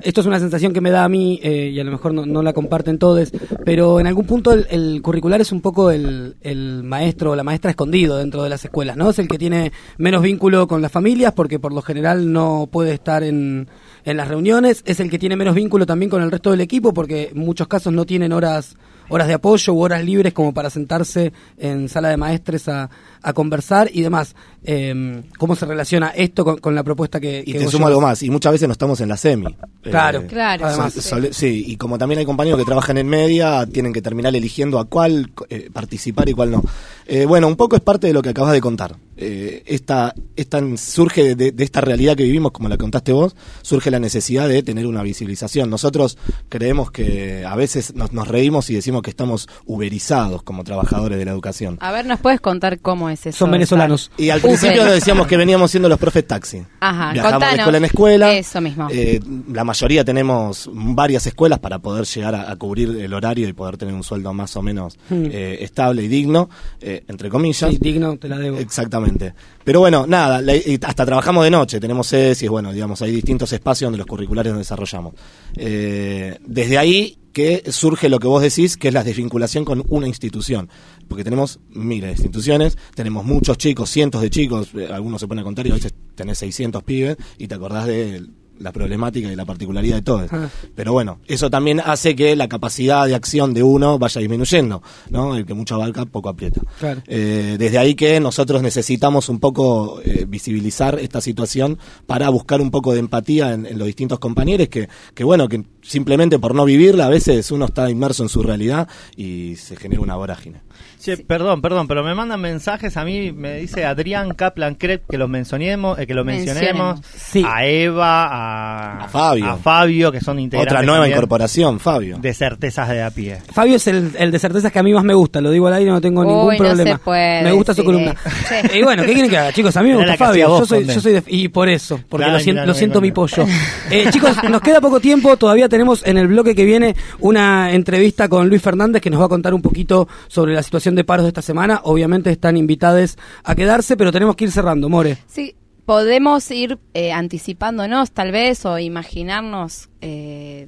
Esto 0.03 0.21
es 0.21 0.27
una 0.27 0.39
sensación 0.39 0.73
que 0.73 0.81
me 0.81 0.91
da 0.91 1.03
a 1.03 1.09
mí, 1.09 1.39
eh, 1.43 1.71
y 1.73 1.79
a 1.79 1.83
lo 1.83 1.91
mejor 1.91 2.13
no, 2.13 2.25
no 2.25 2.41
la 2.41 2.53
comparten 2.53 2.97
todos, 2.97 3.31
pero 3.65 3.99
en 3.99 4.07
algún 4.07 4.25
punto 4.25 4.53
el, 4.53 4.67
el 4.69 5.01
curricular 5.01 5.41
es 5.41 5.51
un 5.51 5.61
poco 5.61 5.91
el, 5.91 6.37
el 6.41 6.83
maestro 6.83 7.31
o 7.31 7.35
la 7.35 7.43
maestra 7.43 7.71
escondido 7.71 8.17
dentro 8.17 8.43
de 8.43 8.49
las 8.49 8.63
escuelas, 8.63 8.97
¿no? 8.97 9.09
Es 9.09 9.19
el 9.19 9.27
que 9.27 9.37
tiene 9.37 9.71
menos 9.97 10.21
vínculo 10.21 10.67
con 10.67 10.81
las 10.81 10.91
familias 10.91 11.33
porque 11.33 11.59
por 11.59 11.73
lo 11.73 11.81
general 11.81 12.31
no 12.31 12.69
puede 12.71 12.93
estar 12.93 13.23
en, 13.23 13.67
en 14.05 14.17
las 14.17 14.27
reuniones, 14.27 14.83
es 14.85 14.99
el 14.99 15.09
que 15.09 15.19
tiene 15.19 15.35
menos 15.35 15.55
vínculo 15.55 15.85
también 15.85 16.09
con 16.09 16.21
el 16.21 16.31
resto 16.31 16.51
del 16.51 16.61
equipo 16.61 16.93
porque 16.93 17.29
en 17.33 17.39
muchos 17.39 17.67
casos 17.67 17.93
no 17.93 18.05
tienen 18.05 18.33
horas 18.33 18.75
horas 19.09 19.27
de 19.27 19.33
apoyo 19.33 19.73
u 19.73 19.81
horas 19.81 20.03
libres 20.05 20.33
como 20.33 20.53
para 20.53 20.69
sentarse 20.69 21.33
en 21.57 21.89
sala 21.89 22.09
de 22.09 22.17
maestres 22.17 22.67
a, 22.69 22.89
a 23.21 23.33
conversar 23.33 23.89
y 23.93 24.01
demás. 24.01 24.35
Eh, 24.63 25.23
¿Cómo 25.37 25.55
se 25.55 25.65
relaciona 25.65 26.09
esto 26.09 26.43
con, 26.43 26.57
con 26.57 26.75
la 26.75 26.83
propuesta 26.83 27.19
que, 27.19 27.43
Y 27.45 27.53
que 27.53 27.59
te 27.59 27.67
sumo 27.69 27.87
algo 27.87 28.01
más, 28.01 28.21
y 28.23 28.29
muchas 28.29 28.51
veces 28.51 28.67
no 28.67 28.73
estamos 28.73 28.99
en 29.01 29.09
la 29.09 29.17
semi. 29.17 29.55
Claro, 29.81 30.19
Eh, 30.21 30.27
Claro. 30.27 30.65
Además, 30.65 30.93
sole- 30.93 31.33
sí, 31.33 31.63
y 31.67 31.77
como 31.77 31.97
también 31.97 32.19
hay 32.19 32.25
compañeros 32.25 32.59
que 32.59 32.65
trabajan 32.65 32.97
en 32.97 33.07
media, 33.07 33.65
tienen 33.65 33.93
que 33.93 34.01
terminar 34.01 34.35
eligiendo 34.35 34.79
a 34.79 34.85
cuál 34.85 35.31
eh, 35.49 35.69
participar 35.71 36.27
y 36.29 36.33
cuál 36.33 36.51
no. 36.51 36.63
Eh, 37.05 37.25
bueno, 37.25 37.47
un 37.47 37.55
poco 37.55 37.75
es 37.75 37.81
parte 37.81 38.07
de 38.07 38.13
lo 38.13 38.21
que 38.21 38.29
acabas 38.29 38.51
de 38.53 38.61
contar. 38.61 38.95
Eh, 39.21 39.63
esta, 39.65 40.13
esta 40.35 40.61
surge 40.77 41.35
de, 41.35 41.51
de 41.51 41.63
esta 41.63 41.81
realidad 41.81 42.15
que 42.15 42.23
vivimos, 42.23 42.51
como 42.51 42.69
la 42.69 42.77
contaste 42.77 43.11
vos, 43.11 43.35
surge 43.61 43.89
la 43.91 43.99
necesidad 43.99 44.47
de 44.47 44.61
tener 44.63 44.85
una 44.87 45.01
visibilización. 45.03 45.69
Nosotros 45.69 46.17
creemos 46.49 46.91
que 46.91 47.45
a 47.45 47.55
veces 47.55 47.95
nos, 47.95 48.13
nos 48.13 48.27
reímos 48.27 48.69
y 48.69 48.75
decimos 48.75 49.01
que 49.01 49.09
estamos 49.09 49.47
uberizados 49.65 50.43
como 50.43 50.63
trabajadores 50.63 51.17
de 51.17 51.25
la 51.25 51.31
educación. 51.31 51.77
A 51.81 51.91
ver, 51.91 52.05
¿nos 52.05 52.19
puedes 52.19 52.41
contar 52.41 52.79
cómo 52.79 53.08
es 53.09 53.25
eso? 53.25 53.37
Son 53.39 53.51
venezolanos. 53.51 54.11
Y 54.17 54.29
al 54.29 54.41
principio 54.41 54.83
decíamos 54.85 55.27
que 55.27 55.37
veníamos 55.37 55.71
siendo 55.71 55.89
los 55.89 55.99
profes 55.99 56.25
taxi. 56.27 56.63
Ajá, 56.79 57.13
Viajamos 57.13 57.49
de 57.49 57.55
escuela 57.57 57.77
en 57.77 57.85
escuela. 57.85 58.31
Eso 58.33 58.61
mismo. 58.61 58.87
Eh, 58.91 59.19
la 59.51 59.63
mayoría 59.63 60.03
tenemos 60.05 60.69
varias 60.73 61.25
escuelas 61.27 61.59
para 61.59 61.79
poder 61.79 62.05
llegar 62.05 62.35
a, 62.35 62.51
a 62.51 62.55
cubrir 62.55 62.89
el 62.99 63.13
horario 63.13 63.47
y 63.47 63.53
poder 63.53 63.77
tener 63.77 63.93
un 63.93 64.03
sueldo 64.03 64.33
más 64.33 64.55
o 64.55 64.61
menos 64.61 64.97
Hmm. 65.09 65.25
eh, 65.31 65.57
estable 65.61 66.03
y 66.03 66.07
digno. 66.07 66.49
Eh, 66.81 67.03
entre 67.07 67.29
comillas... 67.29 67.69
Sí, 67.71 67.77
digno, 67.79 68.17
te 68.17 68.27
la 68.29 68.37
debo. 68.37 68.57
Exactamente. 68.59 69.33
Pero 69.63 69.79
bueno, 69.81 70.05
nada, 70.07 70.41
la- 70.41 70.55
y 70.55 70.79
hasta 70.81 71.05
trabajamos 71.05 71.43
de 71.43 71.51
noche, 71.51 71.79
tenemos 71.79 72.07
sedes 72.07 72.41
y 72.43 72.47
bueno, 72.47 72.71
digamos, 72.71 73.01
hay 73.01 73.11
distintos 73.11 73.51
espacios 73.53 73.87
donde 73.87 73.97
los 73.99 74.07
curriculares 74.07 74.51
nos 74.51 74.59
desarrollamos. 74.61 75.13
Eh, 75.55 76.37
desde 76.45 76.77
ahí 76.77 77.17
que 77.33 77.63
surge 77.71 78.09
lo 78.09 78.19
que 78.19 78.27
vos 78.27 78.41
decís, 78.41 78.77
que 78.77 78.89
es 78.89 78.93
la 78.93 79.03
desvinculación 79.03 79.65
con 79.65 79.83
una 79.87 80.07
institución. 80.07 80.69
Porque 81.07 81.23
tenemos 81.23 81.59
miles 81.69 82.09
de 82.09 82.11
instituciones, 82.11 82.77
tenemos 82.95 83.25
muchos 83.25 83.57
chicos, 83.57 83.89
cientos 83.89 84.21
de 84.21 84.29
chicos, 84.29 84.69
eh, 84.75 84.87
algunos 84.91 85.21
se 85.21 85.27
ponen 85.27 85.41
a 85.41 85.45
contar 85.45 85.67
y 85.67 85.71
a 85.71 85.75
veces 85.75 85.93
tenés 86.15 86.37
600 86.39 86.83
pibes 86.83 87.17
y 87.37 87.47
te 87.47 87.55
acordás 87.55 87.87
de 87.87 88.23
la 88.59 88.71
problemática 88.71 89.31
y 89.31 89.35
la 89.35 89.45
particularidad 89.45 89.97
de 89.97 90.01
todo. 90.01 90.25
Ah. 90.31 90.49
Pero 90.75 90.93
bueno, 90.93 91.19
eso 91.27 91.49
también 91.49 91.81
hace 91.83 92.15
que 92.15 92.35
la 92.35 92.47
capacidad 92.47 93.07
de 93.07 93.15
acción 93.15 93.53
de 93.53 93.63
uno 93.63 93.97
vaya 93.97 94.19
disminuyendo, 94.19 94.81
¿no? 95.09 95.35
El 95.35 95.45
que 95.45 95.53
mucho 95.53 95.75
abarca, 95.75 96.05
poco 96.05 96.29
aprieta. 96.29 96.61
Claro. 96.79 97.01
Eh, 97.07 97.55
desde 97.57 97.77
ahí 97.77 97.95
que 97.95 98.19
nosotros 98.19 98.61
necesitamos 98.61 99.29
un 99.29 99.39
poco 99.39 100.01
eh, 100.03 100.25
visibilizar 100.27 100.99
esta 100.99 101.21
situación 101.21 101.77
para 102.05 102.29
buscar 102.29 102.61
un 102.61 102.71
poco 102.71 102.93
de 102.93 102.99
empatía 102.99 103.53
en, 103.53 103.65
en 103.65 103.77
los 103.77 103.87
distintos 103.87 104.19
compañeros 104.19 104.67
que, 104.67 104.89
que 105.13 105.23
bueno, 105.23 105.47
que 105.47 105.63
simplemente 105.81 106.39
por 106.39 106.55
no 106.55 106.65
vivirla 106.65 107.05
a 107.05 107.09
veces 107.09 107.51
uno 107.51 107.65
está 107.65 107.89
inmerso 107.89 108.23
en 108.23 108.29
su 108.29 108.43
realidad 108.43 108.87
y 109.15 109.55
se 109.55 109.75
genera 109.75 110.01
una 110.01 110.15
vorágine. 110.15 110.61
Che, 111.01 111.17
perdón, 111.17 111.61
perdón, 111.61 111.87
pero 111.87 112.03
me 112.03 112.13
mandan 112.13 112.41
mensajes 112.41 112.97
a 112.97 113.05
mí, 113.05 113.31
me 113.31 113.55
dice 113.59 113.85
Adrián 113.85 114.33
Kaplan 114.33 114.75
Krep 114.75 115.03
que 115.09 115.17
los 115.17 115.29
mencionemos, 115.29 115.97
eh, 115.97 116.05
que 116.05 116.13
lo 116.13 116.25
mencionemos, 116.25 116.99
Mencionemos. 116.99 117.53
a 117.55 117.65
Eva, 117.65 118.27
a, 118.27 119.05
A 119.05 119.07
Fabio. 119.07 119.45
a 119.49 119.57
Fabio, 119.57 120.11
que 120.11 120.19
son 120.19 120.39
integrantes 120.39 120.73
Otra 120.73 120.85
nueva 120.85 121.07
incorporación, 121.07 121.79
Fabio. 121.79 122.17
de 122.19 122.33
certezas 122.33 122.89
de 122.89 123.01
a 123.01 123.11
pie. 123.11 123.37
Fabio 123.53 123.75
es 123.77 123.87
el, 123.87 124.11
el 124.17 124.31
de 124.31 124.39
certezas 124.39 124.71
que 124.71 124.79
a 124.79 124.83
mí 124.83 124.93
más 124.93 125.03
me 125.05 125.13
gusta, 125.13 125.39
lo 125.39 125.51
digo 125.51 125.67
al 125.67 125.73
aire, 125.75 125.89
no 125.89 126.01
tengo 126.01 126.21
Uy, 126.21 126.27
ningún 126.27 126.51
no 126.53 126.57
problema. 126.57 126.91
se 126.91 126.97
puede 126.99 127.43
me 127.43 127.51
gusta 127.53 127.73
su 127.73 127.83
columna. 127.83 128.15
Y 128.73 128.83
bueno, 128.83 129.03
¿qué 129.03 129.13
quieren 129.13 129.29
que 129.29 129.37
haga, 129.37 129.53
chicos? 129.53 129.75
A 129.77 129.81
mí 129.83 129.89
me 129.89 129.95
gusta 129.97 130.17
Fabio. 130.17 130.49
vos, 130.49 130.59
Yo 130.61 130.65
soy, 130.65 130.85
yo 130.85 130.99
soy 130.99 131.13
de- 131.13 131.23
y 131.27 131.47
por 131.47 131.69
eso, 131.69 131.99
porque 132.09 132.25
Claro, 132.25 132.33
lo, 132.33 132.39
sien- 132.43 132.55
claro, 132.55 132.67
lo 132.67 132.73
claro, 132.73 132.77
siento 132.77 133.01
mi 133.01 133.11
pollo. 133.11 133.45
Eh, 133.91 134.05
chicos, 134.11 134.35
nos 134.49 134.61
queda 134.61 134.81
poco 134.81 134.99
tiempo, 134.99 135.35
todavía 135.37 135.67
tenemos 135.67 136.05
en 136.05 136.17
el 136.17 136.27
bloque 136.27 136.53
que 136.53 136.63
viene 136.65 136.95
una 137.19 137.71
entrevista 137.71 138.27
con 138.29 138.47
Luis 138.49 138.61
Fernández 138.61 139.01
que 139.01 139.09
nos 139.09 139.19
va 139.19 139.25
a 139.25 139.29
contar 139.29 139.53
un 139.53 139.61
poquito 139.61 140.07
sobre 140.27 140.53
la 140.53 140.61
situación 140.69 140.93
de 140.93 141.03
paros 141.03 141.23
de 141.23 141.29
esta 141.29 141.41
semana. 141.41 141.81
Obviamente 141.83 142.29
están 142.29 142.55
invitados 142.55 143.17
a 143.43 143.55
quedarse, 143.55 143.97
pero 143.97 144.11
tenemos 144.11 144.35
que 144.35 144.45
ir 144.45 144.51
cerrando, 144.51 144.87
More. 144.87 145.17
Sí, 145.25 145.55
podemos 145.85 146.49
ir 146.51 146.77
eh, 146.93 147.11
anticipándonos 147.11 148.11
tal 148.11 148.31
vez 148.31 148.63
o 148.67 148.77
imaginarnos 148.77 149.89
eh, 150.01 150.67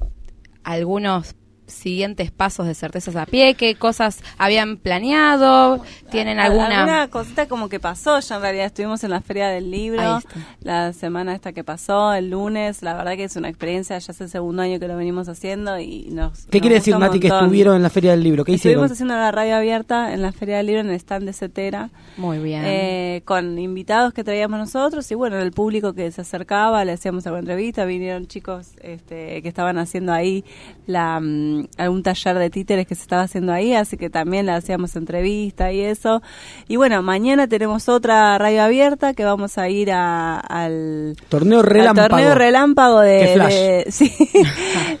algunos 0.64 1.36
siguientes 1.66 2.30
pasos 2.30 2.66
de 2.66 2.74
certezas 2.74 3.16
a 3.16 3.26
pie, 3.26 3.54
qué 3.54 3.74
cosas 3.74 4.22
habían 4.38 4.76
planeado, 4.76 5.82
tienen 6.10 6.38
alguna... 6.38 6.80
alguna 6.80 7.08
cosita 7.08 7.46
como 7.46 7.68
que 7.68 7.80
pasó 7.80 8.20
ya 8.20 8.36
en 8.36 8.42
realidad 8.42 8.66
estuvimos 8.66 9.04
en 9.04 9.10
la 9.10 9.20
feria 9.20 9.48
del 9.48 9.70
libro 9.70 10.20
la 10.60 10.92
semana 10.92 11.34
esta 11.34 11.52
que 11.52 11.64
pasó 11.64 12.12
el 12.12 12.30
lunes 12.30 12.82
la 12.82 12.94
verdad 12.94 13.16
que 13.16 13.24
es 13.24 13.36
una 13.36 13.48
experiencia 13.48 13.98
ya 13.98 14.12
es 14.12 14.20
el 14.20 14.28
segundo 14.28 14.62
año 14.62 14.78
que 14.78 14.88
lo 14.88 14.96
venimos 14.96 15.28
haciendo 15.28 15.78
y 15.78 16.08
nos 16.10 16.46
¿Qué 16.46 16.58
nos 16.58 16.62
quiere 16.62 16.74
decir, 16.76 16.98
Nati, 16.98 17.20
que 17.20 17.28
estuvieron 17.28 17.76
en 17.76 17.82
la 17.82 17.90
Feria 17.90 18.12
del 18.12 18.22
Libro? 18.22 18.44
¿Qué 18.44 18.52
hicieron? 18.52 18.84
Estuvimos 18.84 18.92
haciendo 18.92 19.14
la 19.14 19.30
radio 19.30 19.56
abierta 19.56 20.12
en 20.12 20.22
la 20.22 20.32
Feria 20.32 20.58
del 20.58 20.66
Libro 20.66 20.80
en 20.80 20.90
el 20.90 20.96
stand 20.96 21.26
de 21.26 21.32
Cetera. 21.32 21.90
Muy 22.16 22.38
bien. 22.38 22.62
eh, 22.64 23.22
con 23.24 23.58
invitados 23.58 24.12
que 24.12 24.24
traíamos 24.24 24.58
nosotros 24.58 25.10
y 25.10 25.14
bueno, 25.14 25.38
el 25.38 25.52
público 25.52 25.92
que 25.94 26.10
se 26.10 26.20
acercaba, 26.20 26.84
le 26.84 26.92
hacíamos 26.92 27.26
alguna 27.26 27.40
entrevista, 27.40 27.84
vinieron 27.84 28.26
chicos 28.26 28.72
este, 28.82 29.42
que 29.42 29.48
estaban 29.48 29.78
haciendo 29.78 30.12
ahí 30.12 30.44
la, 30.86 31.20
mm, 31.60 31.64
algún 31.78 32.02
taller 32.02 32.38
de 32.38 32.50
títeres 32.50 32.86
que 32.86 32.94
se 32.94 33.02
estaba 33.02 33.22
haciendo 33.22 33.52
ahí, 33.52 33.74
así 33.74 33.96
que 33.96 34.10
también 34.10 34.46
le 34.46 34.52
hacíamos 34.52 34.96
entrevista 34.96 35.72
y 35.72 35.80
eso. 35.80 36.22
Y 36.68 36.76
bueno, 36.76 37.02
mañana 37.02 37.46
tenemos 37.48 37.88
otra 37.88 38.36
radio 38.38 38.62
abierta 38.62 39.14
que 39.14 39.24
vamos 39.24 39.58
a 39.58 39.68
ir 39.68 39.90
a- 39.92 40.38
al 40.40 41.16
Torneo 41.28 41.60
al 41.60 41.66
relámpago. 41.66 42.08
torneo 42.08 42.34
relámpago 42.34 43.00
de, 43.00 43.84
sí, 43.90 44.12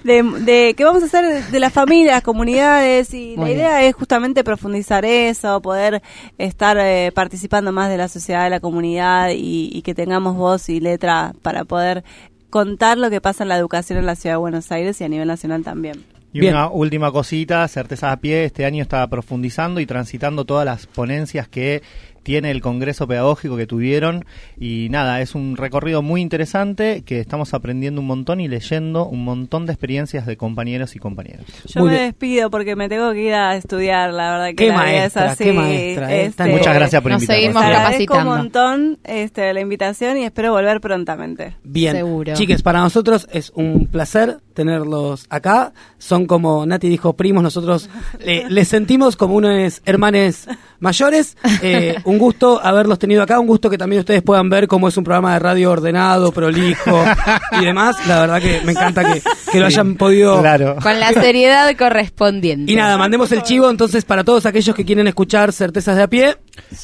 de, 0.04 0.22
de- 0.40 0.74
que 0.76 0.84
vamos 0.84 1.02
a 1.02 1.06
hacer 1.06 1.44
de 1.46 1.60
las 1.60 1.72
familias, 1.72 2.14
las 2.16 2.22
comunidades 2.22 3.12
y 3.14 3.34
Muy 3.36 3.50
la 3.50 3.54
idea 3.54 3.82
es 3.84 3.94
justamente 3.94 4.44
profundizar 4.44 5.04
eso, 5.04 5.60
poder 5.62 6.02
estar 6.38 6.76
eh, 6.78 7.12
participando 7.14 7.72
más 7.72 7.88
de 7.88 7.96
la 7.96 8.08
sociedad, 8.08 8.44
de 8.44 8.50
la 8.50 8.60
comunidad 8.60 9.30
y, 9.30 9.70
y 9.72 9.82
que 9.82 9.94
tengamos 9.94 10.36
voz 10.36 10.68
y 10.68 10.80
letra 10.80 11.32
para 11.42 11.64
poder 11.64 12.04
contar 12.50 12.98
lo 12.98 13.08
que 13.10 13.20
pasa 13.20 13.44
en 13.44 13.48
la 13.48 13.56
educación 13.56 13.98
en 13.98 14.06
la 14.06 14.14
ciudad 14.16 14.34
de 14.34 14.40
Buenos 14.40 14.70
Aires 14.72 15.00
y 15.00 15.04
a 15.04 15.08
nivel 15.08 15.26
nacional 15.28 15.62
también. 15.64 16.04
Y 16.32 16.40
Bien. 16.40 16.54
una 16.54 16.68
última 16.68 17.12
cosita, 17.12 17.68
Certezas 17.68 18.12
a 18.12 18.16
Pie 18.16 18.44
este 18.44 18.64
año 18.64 18.82
está 18.82 19.06
profundizando 19.08 19.80
y 19.80 19.86
transitando 19.86 20.46
todas 20.46 20.64
las 20.64 20.86
ponencias 20.86 21.46
que 21.46 21.82
tiene 22.22 22.50
el 22.50 22.60
Congreso 22.60 23.06
Pedagógico 23.06 23.56
que 23.56 23.66
tuvieron 23.66 24.24
y 24.58 24.88
nada, 24.90 25.20
es 25.20 25.34
un 25.34 25.56
recorrido 25.56 26.02
muy 26.02 26.20
interesante 26.20 27.02
que 27.04 27.20
estamos 27.20 27.54
aprendiendo 27.54 28.00
un 28.00 28.06
montón 28.06 28.40
y 28.40 28.48
leyendo 28.48 29.06
un 29.06 29.24
montón 29.24 29.66
de 29.66 29.72
experiencias 29.72 30.26
de 30.26 30.36
compañeros 30.36 30.94
y 30.96 30.98
compañeras. 30.98 31.44
Yo 31.66 31.80
Muy 31.80 31.90
me 31.90 31.96
bien. 31.96 32.06
despido 32.08 32.50
porque 32.50 32.76
me 32.76 32.88
tengo 32.88 33.12
que 33.12 33.22
ir 33.22 33.34
a 33.34 33.56
estudiar, 33.56 34.12
la 34.12 34.32
verdad 34.32 34.46
que 34.48 34.54
Qué 34.56 34.68
la 34.68 34.76
maestra, 34.76 35.26
es 35.26 35.32
así. 35.32 35.44
qué 35.44 35.52
maestra, 35.52 36.14
eh. 36.14 36.24
este, 36.26 36.44
Muchas 36.46 36.74
gracias 36.74 37.02
por 37.02 37.10
Nos 37.12 37.22
invitarnos. 37.22 37.42
seguimos 37.42 37.62
Les 37.62 37.76
agradezco 37.76 38.14
un 38.14 38.18
capacitando. 38.20 38.36
montón 38.36 38.98
este, 39.04 39.52
la 39.54 39.60
invitación 39.60 40.18
y 40.18 40.24
espero 40.24 40.52
volver 40.52 40.80
prontamente. 40.80 41.56
Bien, 41.64 41.96
Seguro. 41.96 42.34
chiques, 42.34 42.62
para 42.62 42.80
nosotros 42.80 43.26
es 43.32 43.50
un 43.54 43.86
placer 43.86 44.38
tenerlos 44.54 45.26
acá. 45.30 45.72
Son 45.98 46.26
como 46.26 46.64
Nati 46.66 46.88
dijo, 46.88 47.14
primos, 47.14 47.42
nosotros 47.42 47.88
eh, 48.20 48.44
les 48.48 48.68
sentimos 48.68 49.16
como 49.16 49.34
unos 49.34 49.82
hermanes 49.84 50.46
mayores. 50.82 51.36
Eh, 51.62 51.96
un 52.04 52.18
gusto 52.18 52.60
haberlos 52.62 52.98
tenido 52.98 53.22
acá, 53.22 53.40
un 53.40 53.46
gusto 53.46 53.70
que 53.70 53.78
también 53.78 54.00
ustedes 54.00 54.22
puedan 54.22 54.50
ver 54.50 54.68
cómo 54.68 54.88
es 54.88 54.96
un 54.98 55.04
programa 55.04 55.32
de 55.32 55.38
radio 55.38 55.70
ordenado, 55.70 56.30
prolijo 56.32 57.02
y 57.60 57.64
demás. 57.64 57.96
La 58.06 58.20
verdad 58.20 58.40
que 58.42 58.60
me 58.64 58.72
encanta 58.72 59.10
que, 59.10 59.22
que 59.50 59.60
lo 59.60 59.66
hayan 59.66 59.94
podido... 59.94 60.40
Claro. 60.40 60.76
Con 60.82 61.00
la 61.00 61.12
seriedad 61.12 61.74
correspondiente. 61.78 62.70
Y 62.70 62.76
nada, 62.76 62.98
mandemos 62.98 63.32
el 63.32 63.42
chivo 63.42 63.70
entonces 63.70 64.04
para 64.04 64.24
todos 64.24 64.44
aquellos 64.44 64.76
que 64.76 64.84
quieren 64.84 65.06
escuchar 65.06 65.52
certezas 65.52 65.96
de 65.96 66.02
a 66.02 66.08
pie. 66.08 66.36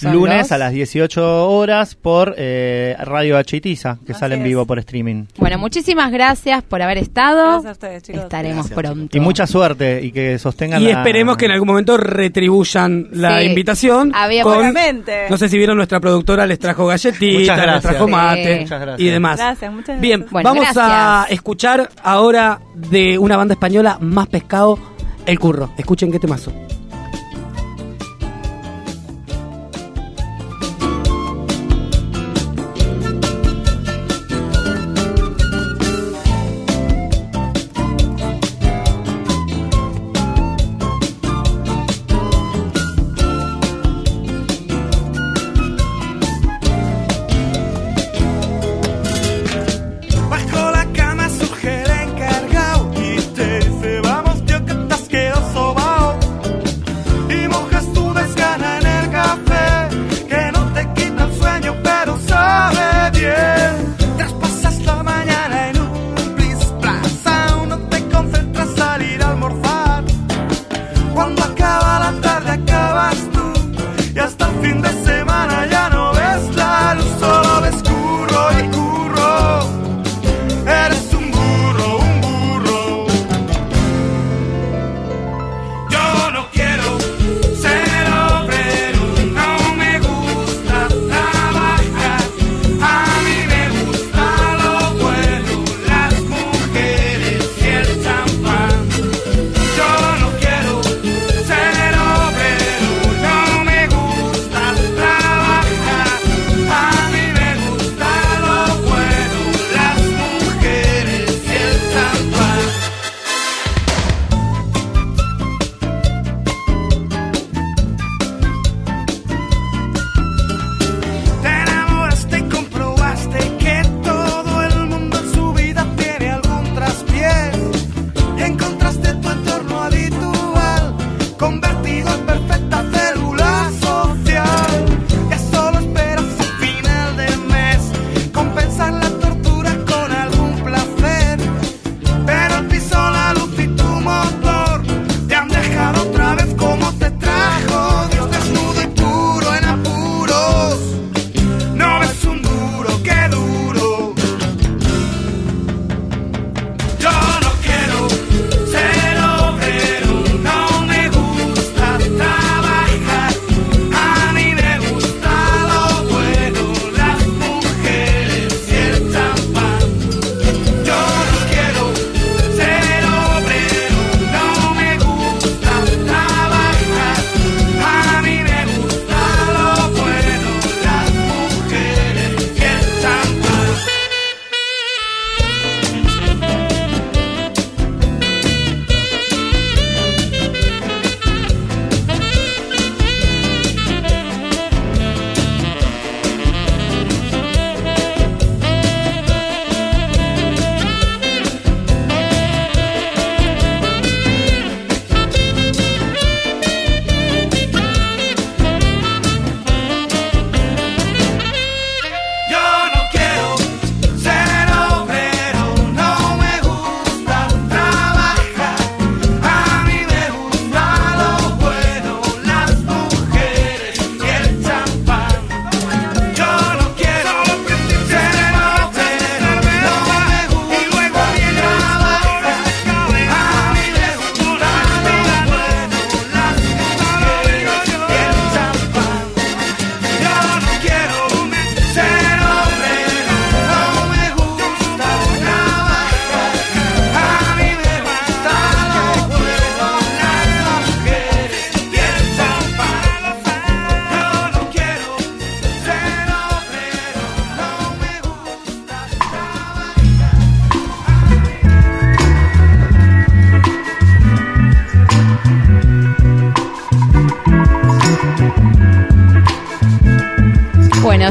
Lunes 0.02 0.38
los- 0.38 0.52
a 0.52 0.58
las 0.58 0.72
18 0.72 1.50
horas 1.50 1.94
por 1.94 2.34
eh, 2.38 2.96
Radio 3.00 3.36
H 3.36 3.58
que 3.60 3.72
Así 3.72 4.14
sale 4.14 4.36
en 4.36 4.44
vivo 4.44 4.64
por 4.66 4.78
streaming. 4.78 5.24
Bueno, 5.36 5.58
muchísimas 5.58 6.12
gracias 6.12 6.62
por 6.62 6.80
haber 6.80 6.98
estado. 6.98 7.44
Gracias 7.62 7.66
a 7.66 7.72
ustedes, 7.72 8.02
chicos. 8.04 8.22
Estaremos 8.22 8.68
Gracias, 8.68 8.78
pronto. 8.78 9.16
Y 9.16 9.20
mucha 9.20 9.46
suerte 9.46 10.00
y 10.02 10.12
que 10.12 10.38
sostengan 10.38 10.80
Y 10.80 10.84
la- 10.86 10.90
esperemos 11.00 11.36
que 11.36 11.46
en 11.46 11.50
algún 11.52 11.66
momento 11.68 11.96
retribuyan 11.96 13.08
la 13.12 13.40
Sí. 13.40 13.46
invitación. 13.46 13.87
Había- 14.14 14.42
con, 14.42 14.58
Obviamente. 14.58 15.26
no 15.30 15.36
sé 15.36 15.48
si 15.48 15.56
vieron 15.58 15.76
nuestra 15.76 16.00
productora, 16.00 16.46
les 16.46 16.58
trajo 16.58 16.86
galletitas, 16.86 17.56
les 17.66 17.82
trajo 17.82 18.08
mate 18.08 18.66
y 18.98 19.06
demás. 19.08 19.36
Gracias, 19.38 19.70
muchas 19.72 19.86
gracias. 19.86 20.00
Bien, 20.00 20.26
Bueno, 20.30 20.48
vamos 20.50 20.66
a 20.76 21.26
escuchar 21.30 21.90
ahora 22.02 22.60
de 22.74 23.18
una 23.18 23.36
banda 23.36 23.54
española, 23.54 23.98
Más 24.00 24.26
Pescado, 24.28 24.78
El 25.26 25.38
Curro. 25.38 25.70
Escuchen 25.76 26.10
qué 26.12 26.18
temazo. 26.18 26.52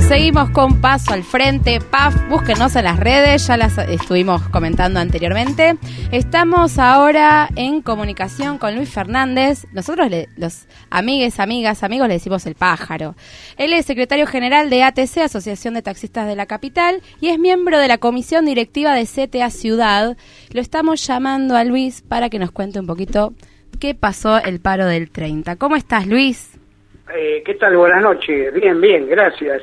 Seguimos 0.08 0.50
con 0.52 0.80
Paso 0.80 1.14
al 1.14 1.24
Frente. 1.24 1.80
PAF, 1.82 2.16
búsquenos 2.30 2.76
en 2.76 2.86
las 2.86 3.00
redes, 3.00 3.48
ya 3.48 3.58
las 3.58 3.78
estuvimos 3.78 4.42
comentando 4.50 5.00
anteriormente. 5.00 5.76
Estamos 6.12 6.80
ahora 6.80 7.50
en 7.56 7.82
comunicación 7.82 8.58
con 8.58 8.76
Luis 8.76 8.90
Fernández. 8.90 9.66
Nosotros, 9.74 10.10
le- 10.10 10.30
los 10.38 10.68
amigues, 10.90 11.40
amigas, 11.40 11.84
amigos, 11.84 12.08
le 12.08 12.16
decimos 12.16 12.46
el 12.46 12.56
pájaro. 12.56 13.16
Él 13.58 13.74
es 13.74 13.86
secretario 13.86 14.28
general 14.28 14.70
de 14.70 14.84
ATC, 14.84 15.18
Asociación 15.24 15.74
de 15.74 15.82
Taxistas 15.82 16.28
de 16.28 16.36
la 16.36 16.46
Capital, 16.46 17.02
y 17.20 17.30
es 17.30 17.40
miembro 17.40 17.78
de 17.80 17.88
la 17.88 17.98
comisión 17.98 18.46
directiva 18.46 18.94
de 18.94 19.06
CTA 19.06 19.50
Ciudad. 19.50 20.16
Lo 20.54 20.62
estamos 20.62 21.06
llamando 21.06 21.56
a 21.58 21.64
Luis 21.66 22.02
para 22.02 22.30
que 22.30 22.40
nos 22.40 22.52
cuente 22.52 22.80
un 22.80 22.88
poquito 22.88 23.34
qué 23.80 23.94
pasó 23.94 24.38
el 24.38 24.60
paro 24.62 24.86
del 24.86 25.12
30. 25.12 25.58
¿Cómo 25.58 25.76
estás, 25.76 26.08
Luis? 26.08 26.58
Eh, 27.16 27.42
¿Qué 27.46 27.54
tal? 27.56 27.76
Buenas 27.78 28.02
noches. 28.02 28.54
Bien, 28.54 28.80
bien, 28.82 29.08
gracias. 29.08 29.62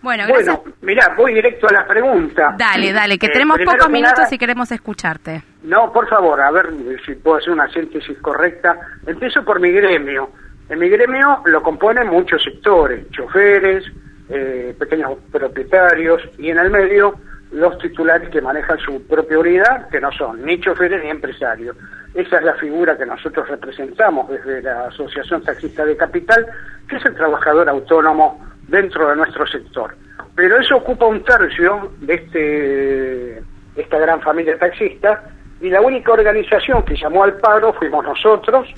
Bueno, 0.00 0.24
gracias. 0.28 0.56
Bueno, 0.62 0.76
mirá, 0.82 1.14
voy 1.16 1.34
directo 1.34 1.66
a 1.68 1.72
la 1.72 1.86
pregunta. 1.86 2.54
Dale, 2.56 2.92
dale, 2.92 3.18
que 3.18 3.26
Eh, 3.26 3.30
tenemos 3.30 3.58
pocos 3.64 3.90
minutos 3.90 4.18
nada- 4.18 4.28
y 4.34 4.38
queremos 4.38 4.70
escucharte. 4.70 5.42
No, 5.64 5.92
por 5.92 6.08
favor, 6.08 6.40
a 6.40 6.50
ver 6.50 6.68
si 7.04 7.14
puedo 7.16 7.36
hacer 7.38 7.50
una 7.52 7.68
síntesis 7.72 8.16
correcta. 8.18 8.78
Empiezo 9.06 9.44
por 9.44 9.58
mi 9.60 9.72
gremio. 9.72 10.30
En 10.68 10.78
mi 10.78 10.88
gremio 10.88 11.42
lo 11.46 11.62
componen 11.62 12.06
muchos 12.08 12.42
sectores, 12.44 13.10
choferes, 13.10 13.84
eh, 14.28 14.74
pequeños 14.78 15.18
propietarios 15.32 16.22
y 16.38 16.50
en 16.50 16.58
el 16.58 16.70
medio 16.70 17.14
los 17.50 17.78
titulares 17.78 18.28
que 18.28 18.42
manejan 18.42 18.78
su 18.78 19.06
propia 19.06 19.38
unidad, 19.38 19.88
que 19.88 20.00
no 20.00 20.12
son 20.12 20.44
ni 20.44 20.60
choferes 20.60 21.02
ni 21.02 21.08
empresarios. 21.10 21.74
Esa 22.14 22.36
es 22.36 22.42
la 22.44 22.54
figura 22.54 22.96
que 22.98 23.06
nosotros 23.06 23.48
representamos 23.48 24.28
desde 24.28 24.60
la 24.62 24.88
Asociación 24.88 25.42
Taxista 25.42 25.84
de 25.86 25.96
Capital, 25.96 26.46
que 26.88 26.96
es 26.96 27.04
el 27.06 27.14
trabajador 27.14 27.68
autónomo 27.70 28.46
dentro 28.68 29.08
de 29.08 29.16
nuestro 29.16 29.46
sector. 29.46 29.96
Pero 30.34 30.58
eso 30.60 30.76
ocupa 30.76 31.06
un 31.06 31.24
tercio 31.24 31.92
de 32.00 32.14
este 32.14 33.42
esta 33.76 33.98
gran 33.98 34.20
familia 34.22 34.58
taxista 34.58 35.24
y 35.60 35.70
la 35.70 35.80
única 35.80 36.12
organización 36.12 36.84
que 36.84 36.96
llamó 36.96 37.24
al 37.24 37.36
paro 37.38 37.72
fuimos 37.74 38.04
nosotros 38.04 38.68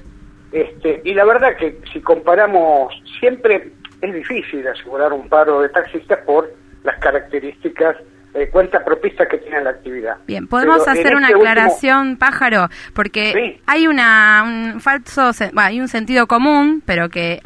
este 0.53 1.01
y 1.05 1.14
la 1.14 1.24
verdad 1.24 1.57
que 1.57 1.80
si 1.93 2.01
comparamos 2.01 2.93
siempre 3.18 3.72
es 4.01 4.14
difícil 4.14 4.66
asegurar 4.66 5.12
un 5.12 5.28
paro 5.28 5.61
de 5.61 5.68
taxistas 5.68 6.18
por 6.24 6.53
las 6.84 6.99
características 6.99 7.97
eh, 8.35 8.49
cuenta 8.51 8.85
propista 8.85 9.26
que 9.26 9.39
tiene 9.39 9.61
la 9.62 9.70
actividad. 9.70 10.16
Bien, 10.26 10.47
podemos 10.47 10.81
Pero 10.85 10.93
hacer 10.93 11.16
una 11.16 11.26
este 11.28 11.35
último- 11.37 11.51
aclaración, 11.51 12.16
pájaro, 12.16 12.68
porque 12.95 13.61
hay 13.66 13.87
una 13.87 14.43
un 14.45 14.81
falso, 14.81 15.33
bueno, 15.53 15.61
hay 15.68 15.81
un 15.81 15.89
sentido 15.89 16.26
común, 16.26 16.83
pero 16.87 17.09
que 17.09 17.41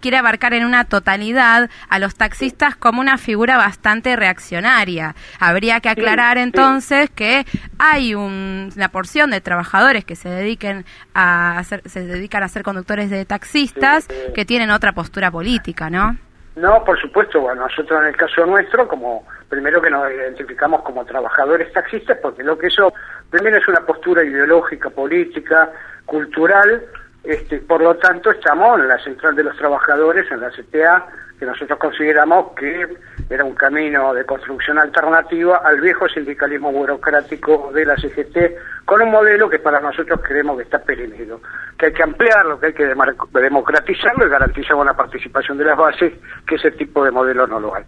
quiere 0.00 0.16
abarcar 0.18 0.54
en 0.54 0.64
una 0.64 0.84
totalidad 0.84 1.68
a 1.88 1.98
los 1.98 2.14
taxistas 2.14 2.76
como 2.76 3.00
una 3.00 3.18
figura 3.18 3.56
bastante 3.56 4.14
reaccionaria. 4.16 5.14
Habría 5.40 5.80
que 5.80 5.88
aclarar 5.88 6.38
entonces 6.38 7.10
que 7.10 7.44
hay 7.78 8.14
un- 8.14 8.70
una 8.76 8.88
porción 8.88 9.30
de 9.30 9.40
trabajadores 9.40 10.04
que 10.04 10.16
se 10.16 10.28
dediquen 10.28 10.84
a 11.14 11.58
hacer, 11.58 11.82
se 11.86 12.04
dedican 12.04 12.42
a 12.42 12.48
ser 12.48 12.62
conductores 12.62 13.10
de 13.10 13.24
taxistas 13.24 14.06
que 14.34 14.44
tienen 14.44 14.70
otra 14.70 14.92
postura 14.92 15.30
política, 15.30 15.90
¿no? 15.90 16.16
No, 16.56 16.82
por 16.84 16.98
supuesto, 16.98 17.42
bueno, 17.42 17.62
nosotros 17.68 18.00
en 18.00 18.08
el 18.08 18.16
caso 18.16 18.46
nuestro, 18.46 18.88
como 18.88 19.26
primero 19.50 19.80
que 19.82 19.90
nos 19.90 20.10
identificamos 20.10 20.80
como 20.82 21.04
trabajadores 21.04 21.70
taxistas, 21.70 22.16
porque 22.22 22.42
lo 22.42 22.56
que 22.56 22.68
eso 22.68 22.94
primero 23.28 23.58
es 23.58 23.68
una 23.68 23.84
postura 23.84 24.24
ideológica, 24.24 24.88
política, 24.88 25.70
cultural, 26.06 26.82
este, 27.26 27.58
por 27.58 27.82
lo 27.82 27.96
tanto 27.96 28.30
estamos 28.30 28.80
en 28.80 28.88
la 28.88 28.98
central 29.02 29.34
de 29.34 29.44
los 29.44 29.56
trabajadores, 29.56 30.30
en 30.30 30.40
la 30.40 30.50
CTA, 30.50 31.06
que 31.38 31.44
nosotros 31.44 31.78
consideramos 31.78 32.52
que 32.54 32.86
era 33.28 33.44
un 33.44 33.54
camino 33.54 34.14
de 34.14 34.24
construcción 34.24 34.78
alternativa 34.78 35.58
al 35.58 35.80
viejo 35.80 36.08
sindicalismo 36.08 36.72
burocrático 36.72 37.70
de 37.74 37.84
la 37.84 37.96
CGT, 37.96 38.84
con 38.84 39.02
un 39.02 39.10
modelo 39.10 39.50
que 39.50 39.58
para 39.58 39.80
nosotros 39.80 40.20
creemos 40.22 40.56
que 40.56 40.62
está 40.62 40.78
perimido, 40.78 41.40
que 41.76 41.86
hay 41.86 41.92
que 41.92 42.02
ampliarlo, 42.02 42.58
que 42.58 42.66
hay 42.66 42.72
que 42.72 42.86
democratizarlo 42.86 44.26
y 44.26 44.30
garantizar 44.30 44.76
una 44.76 44.94
participación 44.94 45.58
de 45.58 45.64
las 45.64 45.76
bases, 45.76 46.12
que 46.46 46.54
ese 46.54 46.70
tipo 46.70 47.04
de 47.04 47.10
modelo 47.10 47.46
no 47.46 47.60
lo 47.60 47.74
hay. 47.74 47.84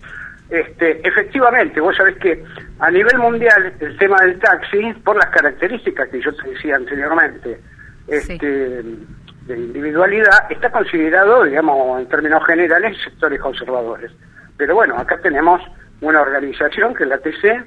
Este, 0.51 1.07
efectivamente, 1.07 1.80
vos 1.80 1.97
sabés 1.97 2.16
que 2.18 2.43
a 2.80 2.91
nivel 2.91 3.18
mundial 3.18 3.72
el 3.80 3.97
tema 3.99 4.16
del 4.22 4.39
taxi, 4.39 4.95
por 5.05 5.16
las 5.16 5.26
características 5.26 6.09
que 6.09 6.20
yo 6.20 6.34
te 6.34 6.51
decía 6.51 6.76
anteriormente, 6.76 7.61
este, 8.09 8.82
de 9.49 9.57
individualidad, 9.57 10.51
está 10.51 10.70
considerado, 10.70 11.42
digamos, 11.44 12.01
en 12.01 12.09
términos 12.09 12.44
generales, 12.46 12.96
sectores 13.03 13.40
conservadores. 13.40 14.12
Pero 14.57 14.74
bueno, 14.74 14.96
acá 14.99 15.18
tenemos 15.20 15.61
una 16.01 16.20
organización 16.20 16.94
que 16.94 17.05
es 17.05 17.09
la 17.09 17.18
TC, 17.18 17.64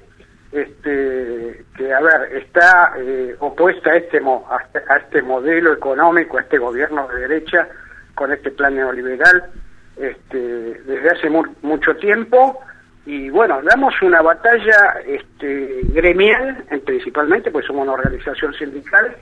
este, 0.52 1.66
que, 1.76 1.94
a 1.94 2.00
ver, 2.02 2.38
está 2.38 2.94
eh, 2.98 3.36
opuesta 3.40 3.92
a 3.92 3.96
este, 3.98 4.20
mo- 4.22 4.48
a 4.50 4.98
este- 4.98 5.22
modelo 5.22 5.74
económico, 5.74 6.38
a 6.38 6.42
este 6.42 6.58
gobierno 6.58 7.08
de 7.08 7.22
derecha, 7.28 7.68
con 8.16 8.32
este 8.32 8.52
plan 8.52 8.76
neoliberal, 8.76 9.46
este, 9.98 10.38
desde 10.38 11.10
hace 11.10 11.30
mu- 11.30 11.56
mucho 11.62 11.96
tiempo. 11.96 12.60
Y 13.06 13.30
bueno, 13.30 13.62
damos 13.64 13.94
una 14.02 14.22
batalla 14.22 15.00
este, 15.06 15.80
gremial, 15.94 16.64
en- 16.70 16.82
principalmente, 16.82 17.50
pues 17.50 17.66
somos 17.66 17.84
una 17.84 17.94
organización 17.94 18.54
sindical, 18.54 19.16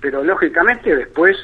pero 0.00 0.22
lógicamente 0.22 0.94
después 0.94 1.36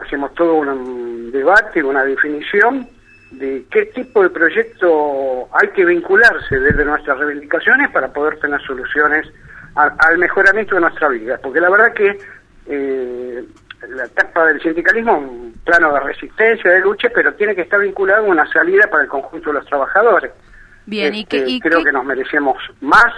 hacemos 0.00 0.34
todo 0.34 0.54
un 0.54 1.30
debate, 1.32 1.82
una 1.82 2.04
definición 2.04 2.86
de 3.32 3.64
qué 3.70 3.86
tipo 3.86 4.22
de 4.22 4.30
proyecto 4.30 5.48
hay 5.52 5.68
que 5.68 5.84
vincularse 5.84 6.58
desde 6.58 6.84
nuestras 6.84 7.18
reivindicaciones 7.18 7.90
para 7.90 8.08
poder 8.12 8.38
tener 8.40 8.60
soluciones 8.62 9.26
a- 9.76 9.94
al 10.08 10.18
mejoramiento 10.18 10.74
de 10.74 10.80
nuestra 10.80 11.08
vida. 11.08 11.38
Porque 11.42 11.60
la 11.60 11.70
verdad 11.70 11.92
que 11.94 12.18
eh, 12.66 13.44
la 13.88 14.04
etapa 14.04 14.46
del 14.46 14.60
sindicalismo 14.60 15.12
es 15.16 15.22
un 15.22 15.54
plano 15.64 15.92
de 15.94 16.00
resistencia, 16.00 16.70
de 16.70 16.80
lucha, 16.80 17.08
pero 17.14 17.32
tiene 17.34 17.54
que 17.54 17.62
estar 17.62 17.80
vinculado 17.80 18.26
a 18.26 18.28
una 18.28 18.46
salida 18.52 18.86
para 18.90 19.04
el 19.04 19.08
conjunto 19.08 19.50
de 19.50 19.54
los 19.54 19.66
trabajadores. 19.66 20.32
Bien, 20.86 21.14
¿y 21.14 21.20
Este, 21.22 21.38
y 21.48 21.60
creo 21.60 21.78
qué- 21.78 21.84
que 21.86 21.92
nos 21.92 22.04
merecemos 22.04 22.56
más, 22.80 23.12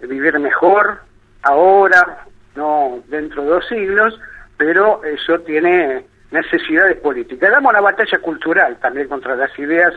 vivir 0.00 0.38
mejor, 0.38 0.98
ahora, 1.42 2.24
no 2.56 3.00
dentro 3.08 3.42
de 3.42 3.48
dos 3.50 3.66
siglos, 3.68 4.18
pero 4.56 5.02
eso 5.04 5.38
tiene 5.40 6.04
necesidades 6.30 6.96
políticas. 6.98 7.50
Damos 7.50 7.70
una 7.70 7.80
batalla 7.80 8.18
cultural 8.18 8.76
también 8.80 9.08
contra 9.08 9.36
las 9.36 9.56
ideas 9.58 9.92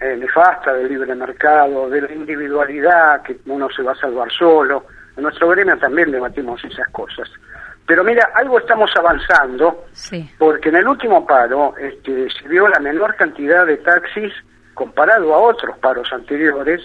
eh, 0.00 0.16
nefastas 0.16 0.76
del 0.76 0.88
libre 0.88 1.14
mercado, 1.14 1.88
de 1.90 2.02
la 2.02 2.12
individualidad, 2.12 3.22
que 3.22 3.36
uno 3.46 3.68
se 3.70 3.82
va 3.82 3.92
a 3.92 3.96
salvar 3.96 4.30
solo. 4.32 4.86
En 5.16 5.24
nuestro 5.24 5.48
gremio 5.48 5.76
también 5.78 6.10
debatimos 6.10 6.64
esas 6.64 6.88
cosas. 6.90 7.28
Pero 7.86 8.04
mira, 8.04 8.30
algo 8.34 8.58
estamos 8.58 8.90
avanzando, 8.96 9.84
Sí. 9.92 10.30
porque 10.38 10.68
en 10.68 10.76
el 10.76 10.88
último 10.88 11.26
paro 11.26 11.74
este, 11.76 12.28
se 12.30 12.48
vio 12.48 12.68
la 12.68 12.78
menor 12.78 13.14
cantidad 13.16 13.66
de 13.66 13.76
taxis 13.78 14.32
comparado 14.74 15.34
a 15.34 15.38
otros 15.38 15.76
paros 15.78 16.10
anteriores, 16.12 16.80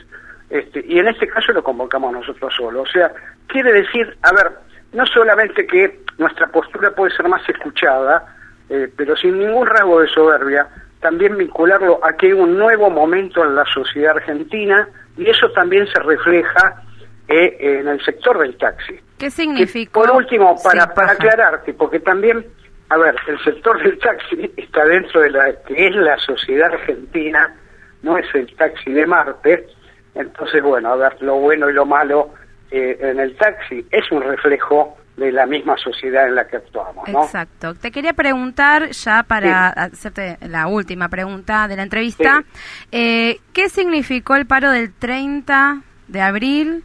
este, 0.50 0.84
y 0.86 1.00
en 1.00 1.08
este 1.08 1.28
caso 1.28 1.52
lo 1.54 1.64
convocamos 1.64 2.12
nosotros 2.12 2.54
solos. 2.56 2.90
O 2.90 2.92
sea, 2.92 3.12
quiere 3.48 3.72
decir, 3.72 4.18
a 4.24 4.32
ver, 4.34 4.52
no 4.94 5.06
solamente 5.06 5.66
que 5.66 6.02
nuestra 6.18 6.48
postura 6.48 6.92
puede 6.92 7.16
ser 7.16 7.28
más 7.28 7.48
escuchada, 7.50 8.36
eh, 8.70 8.90
pero 8.96 9.16
sin 9.16 9.38
ningún 9.40 9.68
rasgo 9.68 10.02
de 10.02 10.08
soberbia, 10.08 10.68
también 11.00 11.38
vincularlo 11.38 12.00
a 12.04 12.14
que 12.14 12.28
hay 12.28 12.34
un 12.34 12.58
nuevo 12.58 12.90
momento 12.90 13.44
en 13.44 13.56
la 13.56 13.66
sociedad 13.66 14.16
argentina, 14.16 14.88
y 15.18 15.30
eso 15.30 15.50
también 15.52 15.88
se 15.88 16.00
refleja 16.00 16.82
eh, 17.28 17.58
en 17.60 17.88
el 17.88 18.04
sector 18.04 18.40
del 18.40 18.58
taxi. 18.58 19.00
¿Qué 19.18 19.30
significó? 19.30 20.02
Por 20.02 20.12
último, 20.12 20.56
para, 20.64 20.94
para 20.94 21.14
aclararte, 21.14 21.74
porque 21.74 22.00
también, 22.00 22.46
a 22.90 22.98
ver, 22.98 23.16
el 23.28 23.44
sector 23.44 23.82
del 23.82 23.98
taxi 24.00 24.52
está 24.58 24.86
dentro 24.86 25.22
de 25.22 25.32
la 25.32 25.54
que 25.68 25.88
es 25.88 25.96
la 25.96 26.18
sociedad 26.18 26.72
argentina, 26.72 27.56
no 28.04 28.18
es 28.18 28.28
el 28.34 28.54
taxi 28.56 28.92
de 28.92 29.06
Marte. 29.06 29.68
Entonces, 30.14 30.62
bueno, 30.64 30.94
a 30.94 30.96
ver, 30.96 31.22
lo 31.22 31.36
bueno 31.36 31.70
y 31.70 31.74
lo 31.74 31.86
malo 31.86 32.30
eh, 32.72 32.98
en 33.02 33.20
el 33.20 33.36
taxi 33.36 33.86
es 33.92 34.12
un 34.12 34.22
reflejo 34.22 34.98
de 35.18 35.32
la 35.32 35.46
misma 35.46 35.78
sociedad 35.78 36.28
en 36.28 36.36
la 36.36 36.46
que 36.48 36.58
actuamos, 36.58 37.08
¿no? 37.08 37.24
Exacto. 37.24 37.74
Te 37.74 37.92
quería 37.92 38.14
preguntar, 38.14 38.90
ya 38.90 39.24
para 39.24 39.70
hacerte 39.70 40.38
la 40.42 40.68
última 40.68 41.08
pregunta 41.10 41.68
de 41.68 41.78
la 41.78 41.84
entrevista, 41.84 42.44
eh, 42.92 43.38
¿qué 43.54 43.70
significó 43.70 44.36
el 44.36 44.46
paro 44.46 44.72
del 44.72 44.94
30 44.94 45.82
de 46.08 46.22
abril 46.22 46.84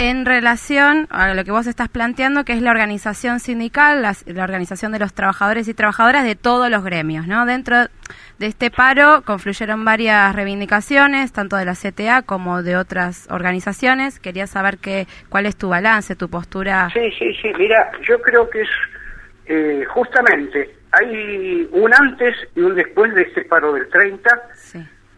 en 0.00 0.24
relación 0.24 1.06
a 1.10 1.34
lo 1.34 1.44
que 1.44 1.50
vos 1.50 1.66
estás 1.66 1.90
planteando, 1.90 2.46
que 2.46 2.54
es 2.54 2.62
la 2.62 2.70
organización 2.70 3.38
sindical, 3.38 4.00
la, 4.00 4.14
organización 4.42 4.92
de 4.92 4.98
los 4.98 5.12
trabajadores 5.12 5.68
y 5.68 5.74
trabajadoras 5.74 6.24
de 6.24 6.36
todos 6.36 6.70
los 6.70 6.82
gremios, 6.82 7.26
¿no? 7.26 7.44
Dentro 7.44 7.76
de 8.38 8.46
este 8.46 8.70
paro 8.70 9.20
confluyeron 9.26 9.84
varias 9.84 10.34
reivindicaciones, 10.34 11.34
tanto 11.34 11.56
de 11.56 11.66
la 11.66 11.74
CTA 11.74 12.22
como 12.22 12.62
de 12.62 12.78
otras 12.78 13.28
organizaciones. 13.30 14.18
Quería 14.18 14.46
saber 14.46 14.78
qué, 14.78 15.06
cuál 15.28 15.44
es 15.44 15.54
tu 15.56 15.68
balance, 15.68 16.16
tu 16.16 16.30
postura. 16.30 16.88
Sí, 16.94 17.10
sí, 17.18 17.34
sí, 17.34 17.52
mira, 17.58 17.90
yo 18.08 18.22
creo 18.22 18.48
que 18.48 18.62
es 18.62 18.70
eh, 19.44 19.84
justamente, 19.84 20.76
hay 20.92 21.68
un 21.72 21.92
antes 21.92 22.34
y 22.56 22.60
un 22.60 22.74
después 22.74 23.14
de 23.14 23.20
este 23.20 23.42
paro 23.42 23.74
del 23.74 23.86
30, 23.90 24.30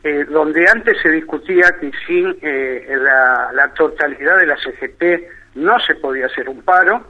eh, 0.05 0.25
donde 0.29 0.67
antes 0.69 0.97
se 1.01 1.09
discutía 1.11 1.77
que 1.81 1.91
sin 2.07 2.37
eh, 2.43 2.87
la, 2.99 3.51
la 3.53 3.69
totalidad 3.75 4.39
de 4.39 4.47
la 4.47 4.57
CGT 4.57 5.57
no 5.57 5.79
se 5.81 5.95
podía 5.97 6.27
hacer 6.27 6.49
un 6.49 6.63
paro, 6.63 7.07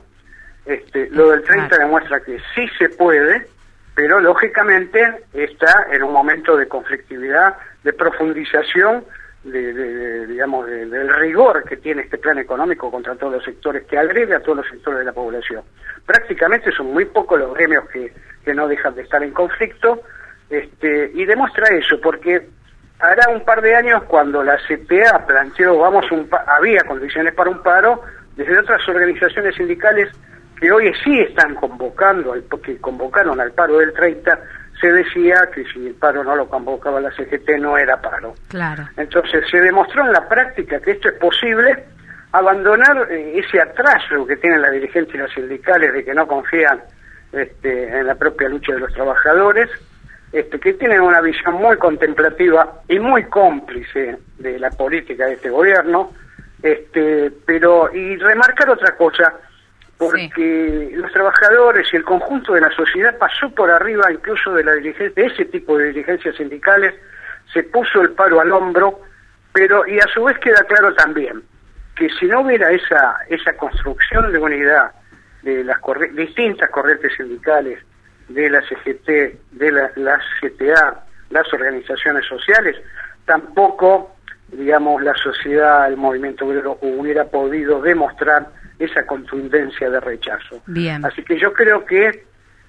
este, 0.66 1.09
lo 1.11 1.30
del 1.30 1.43
30 1.43 1.76
demuestra 1.78 2.20
que 2.20 2.38
sí 2.55 2.68
se 2.78 2.88
puede, 2.90 3.47
pero 3.95 4.20
lógicamente 4.20 5.24
está 5.32 5.86
en 5.90 6.03
un 6.03 6.12
momento 6.12 6.57
de 6.57 6.66
conflictividad, 6.68 7.57
de 7.82 7.93
profundización, 7.93 9.05
de, 9.45 9.72
de- 9.72 9.95
de, 9.95 10.26
digamos, 10.28 10.66
de- 10.66 10.86
del 10.86 11.12
rigor 11.14 11.64
que 11.64 11.76
tiene 11.76 12.03
este 12.03 12.16
plan 12.18 12.38
económico 12.38 12.90
contra 12.90 13.16
todos 13.16 13.32
los 13.34 13.45
sectores, 13.45 13.84
que 13.86 13.99
agrede 13.99 14.34
a 14.36 14.40
todos 14.40 14.59
los 14.59 14.68
sectores 14.68 15.01
de 15.01 15.05
la 15.05 15.12
población. 15.12 15.62
Prácticamente 16.07 16.70
son 16.72 16.93
muy 16.93 17.07
pocos 17.07 17.38
los 17.40 17.53
gremios 17.55 17.88
que, 17.88 18.12
que 18.45 18.55
no 18.55 18.68
dejan 18.68 18.95
de 18.95 19.03
estar 19.03 19.22
en 19.22 19.32
conflicto, 19.32 20.03
este, 20.49 21.11
y 21.14 21.24
demuestra 21.24 21.64
eso, 21.76 22.01
porque 22.01 22.47
hará 23.03 23.28
un 23.30 23.44
par 23.44 23.61
de 23.61 23.74
años 23.76 24.03
cuando 24.05 24.42
la 24.42 24.57
CTA 24.57 25.26
planteó, 25.26 25.76
vamos, 25.78 26.11
un 26.12 26.28
pa- 26.28 26.44
había 26.46 26.80
condiciones 26.84 27.34
para 27.34 27.50
un 27.50 27.62
paro, 27.62 28.00
desde 28.36 28.59
otras 28.59 28.88
organizaciones 28.88 29.55
sindicales 29.57 30.09
que 30.59 30.70
hoy 30.72 30.92
sí 31.05 31.20
están 31.20 31.55
convocando, 31.57 32.32
al, 32.32 32.44
que 32.64 32.78
convocaron 32.78 33.40
al 33.40 33.53
paro 33.53 33.78
del 33.78 33.92
30, 33.92 34.38
se 34.80 34.90
decía 34.92 35.48
que 35.55 35.64
si 35.64 35.86
el 35.88 35.94
paro 35.94 36.24
no 36.24 36.34
lo 36.36 36.48
convocaba 36.48 37.00
la 37.00 37.11
CGT 37.11 37.59
no 37.59 37.76
era 37.76 38.00
paro. 38.00 38.34
Claro. 38.48 38.84
Entonces 38.96 39.44
se 39.50 39.61
demostró 39.61 40.05
en 40.07 40.12
la 40.12 40.28
práctica 40.28 40.80
que 40.80 40.92
esto 40.92 41.09
es 41.09 41.14
posible, 41.18 41.84
abandonar 42.32 43.09
eh, 43.11 43.38
ese 43.38 43.61
atraso 43.61 44.26
que 44.26 44.36
tienen 44.36 44.62
las 44.62 44.70
dirigencias 44.72 45.30
sindicales 45.32 45.92
de 45.92 46.05
que 46.05 46.14
no 46.14 46.26
confían 46.26 46.80
este, 47.32 47.98
en 47.98 48.07
la 48.07 48.14
propia 48.14 48.48
lucha 48.48 48.72
de 48.74 48.80
los 48.80 48.92
trabajadores, 48.94 49.68
este, 50.32 50.58
que 50.58 50.72
tienen 50.74 51.00
una 51.02 51.20
visión 51.20 51.54
muy 51.54 51.76
contemplativa 51.76 52.80
y 52.88 52.98
muy 52.98 53.24
cómplice 53.24 54.16
de 54.38 54.58
la 54.58 54.70
política 54.70 55.26
de 55.26 55.34
este 55.34 55.50
gobierno, 55.50 56.12
este, 56.62 57.30
pero 57.44 57.92
y 57.94 58.16
remarcar 58.16 58.70
otra 58.70 58.96
cosa, 58.96 59.34
porque 59.98 60.90
los 60.94 61.12
trabajadores 61.12 61.86
y 61.92 61.96
el 61.96 62.04
conjunto 62.04 62.54
de 62.54 62.60
la 62.62 62.70
sociedad 62.70 63.16
pasó 63.18 63.50
por 63.50 63.70
arriba 63.70 64.10
incluso 64.10 64.52
de 64.54 64.64
la 64.64 64.72
dirigencia, 64.74 65.22
de 65.22 65.28
ese 65.28 65.44
tipo 65.46 65.76
de 65.78 65.86
dirigencias 65.86 66.34
sindicales, 66.36 66.94
se 67.52 67.62
puso 67.64 68.00
el 68.00 68.10
paro 68.12 68.40
al 68.40 68.50
hombro, 68.52 69.00
pero 69.52 69.86
y 69.86 69.98
a 69.98 70.06
su 70.14 70.24
vez 70.24 70.38
queda 70.38 70.64
claro 70.64 70.94
también 70.94 71.42
que 71.94 72.08
si 72.18 72.26
no 72.26 72.40
hubiera 72.40 72.70
esa 72.70 73.16
esa 73.28 73.52
construcción 73.56 74.32
de 74.32 74.38
unidad 74.38 74.92
de 75.42 75.62
las 75.62 75.78
corri- 75.80 76.10
distintas 76.14 76.70
corrientes 76.70 77.12
sindicales, 77.16 77.78
de 78.32 78.50
la 78.50 78.62
CGT, 78.62 79.08
de 79.52 79.72
la, 79.72 79.90
la 79.96 80.20
CTA, 80.40 81.04
las 81.30 81.52
organizaciones 81.52 82.26
sociales, 82.26 82.76
tampoco, 83.24 84.14
digamos, 84.48 85.02
la 85.02 85.14
sociedad, 85.14 85.88
el 85.88 85.96
movimiento 85.96 86.46
obrero 86.46 86.78
hubiera 86.82 87.24
podido 87.24 87.80
demostrar 87.80 88.48
esa 88.78 89.06
contundencia 89.06 89.88
de 89.88 90.00
rechazo. 90.00 90.62
Bien. 90.66 91.04
Así 91.04 91.22
que 91.22 91.38
yo 91.38 91.52
creo 91.52 91.84
que 91.84 92.24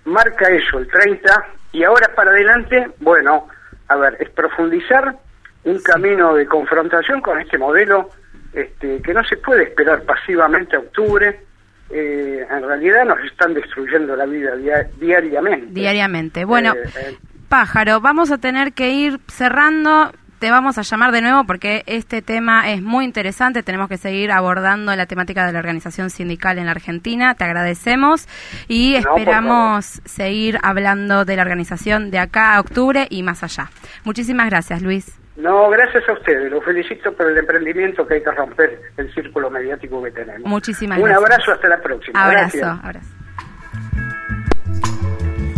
marca 0.06 0.48
eso, 0.50 0.80
el 0.80 0.88
30, 0.88 1.46
y 1.72 1.84
ahora 1.84 2.14
para 2.16 2.32
adelante, 2.32 2.92
bueno, 3.00 3.48
a 3.88 3.96
ver, 3.96 4.18
es 4.20 4.30
profundizar 4.30 5.16
un 5.64 5.82
camino 5.82 6.36
de 6.36 6.46
confrontación 6.46 7.22
con 7.22 7.40
este 7.40 7.58
modelo 7.58 8.10
este, 8.54 9.02
que 9.02 9.14
no 9.14 9.24
se 9.24 9.38
puede 9.38 9.64
esperar 9.64 10.04
pasivamente 10.04 10.76
a 10.76 10.80
octubre. 10.80 11.42
Eh, 11.94 12.46
en 12.50 12.64
realidad 12.64 13.06
nos 13.06 13.20
están 13.24 13.54
destruyendo 13.54 14.16
la 14.16 14.26
vida 14.26 14.56
dia- 14.56 14.88
diariamente. 15.00 15.68
Diariamente. 15.72 16.44
Bueno, 16.46 16.74
Eh, 16.74 16.90
eh, 17.00 17.18
Pájaro, 17.50 18.02
vamos 18.02 18.32
a 18.32 18.40
tener 18.40 18.74
que 18.74 18.90
ir 18.92 19.20
cerrando. 19.28 20.12
Te 20.40 20.50
vamos 20.52 20.78
a 20.78 20.82
llamar 20.82 21.12
de 21.14 21.22
nuevo 21.22 21.46
porque 21.46 21.84
este 21.86 22.22
tema 22.22 22.70
es 22.72 22.82
muy 22.82 23.06
interesante. 23.06 23.64
Tenemos 23.64 23.88
que 23.88 23.98
seguir 23.98 24.32
abordando 24.32 24.94
la 24.96 25.06
temática 25.06 25.46
de 25.46 25.54
la 25.54 25.60
organización 25.60 26.10
sindical 26.10 26.58
en 26.58 26.66
la 26.66 26.72
Argentina. 26.72 27.36
Te 27.36 27.46
agradecemos 27.46 28.28
y 28.68 28.94
No, 28.94 29.16
esperamos 29.16 30.02
seguir 30.04 30.58
hablando 30.64 31.24
de 31.26 31.36
la 31.38 31.44
organización 31.44 32.12
de 32.12 32.20
acá 32.20 32.56
a 32.56 32.60
octubre 32.60 33.08
y 33.10 33.24
más 33.24 33.44
allá. 33.44 33.70
Muchísimas 34.04 34.50
gracias, 34.50 34.82
Luis. 34.82 35.18
No, 35.36 35.70
gracias 35.70 36.08
a 36.08 36.14
ustedes. 36.14 36.52
Los 36.52 36.64
felicito 36.64 37.12
por 37.14 37.30
el 37.30 37.38
emprendimiento 37.38 38.06
que 38.06 38.16
hay 38.16 38.24
que 38.24 38.32
romper 38.32 38.80
el 38.98 39.14
círculo 39.14 39.50
mediático 39.50 40.02
que 40.04 40.12
tenemos. 40.12 40.48
Muchísimas 40.48 40.98
Un 41.00 41.06
gracias. 41.06 41.24
abrazo, 41.24 41.52
hasta 41.54 41.68
la 41.68 41.82
próxima. 41.82 42.24
Abrazo, 42.26 42.58
Gracias. 42.58 42.84
abrazo. 42.86 43.13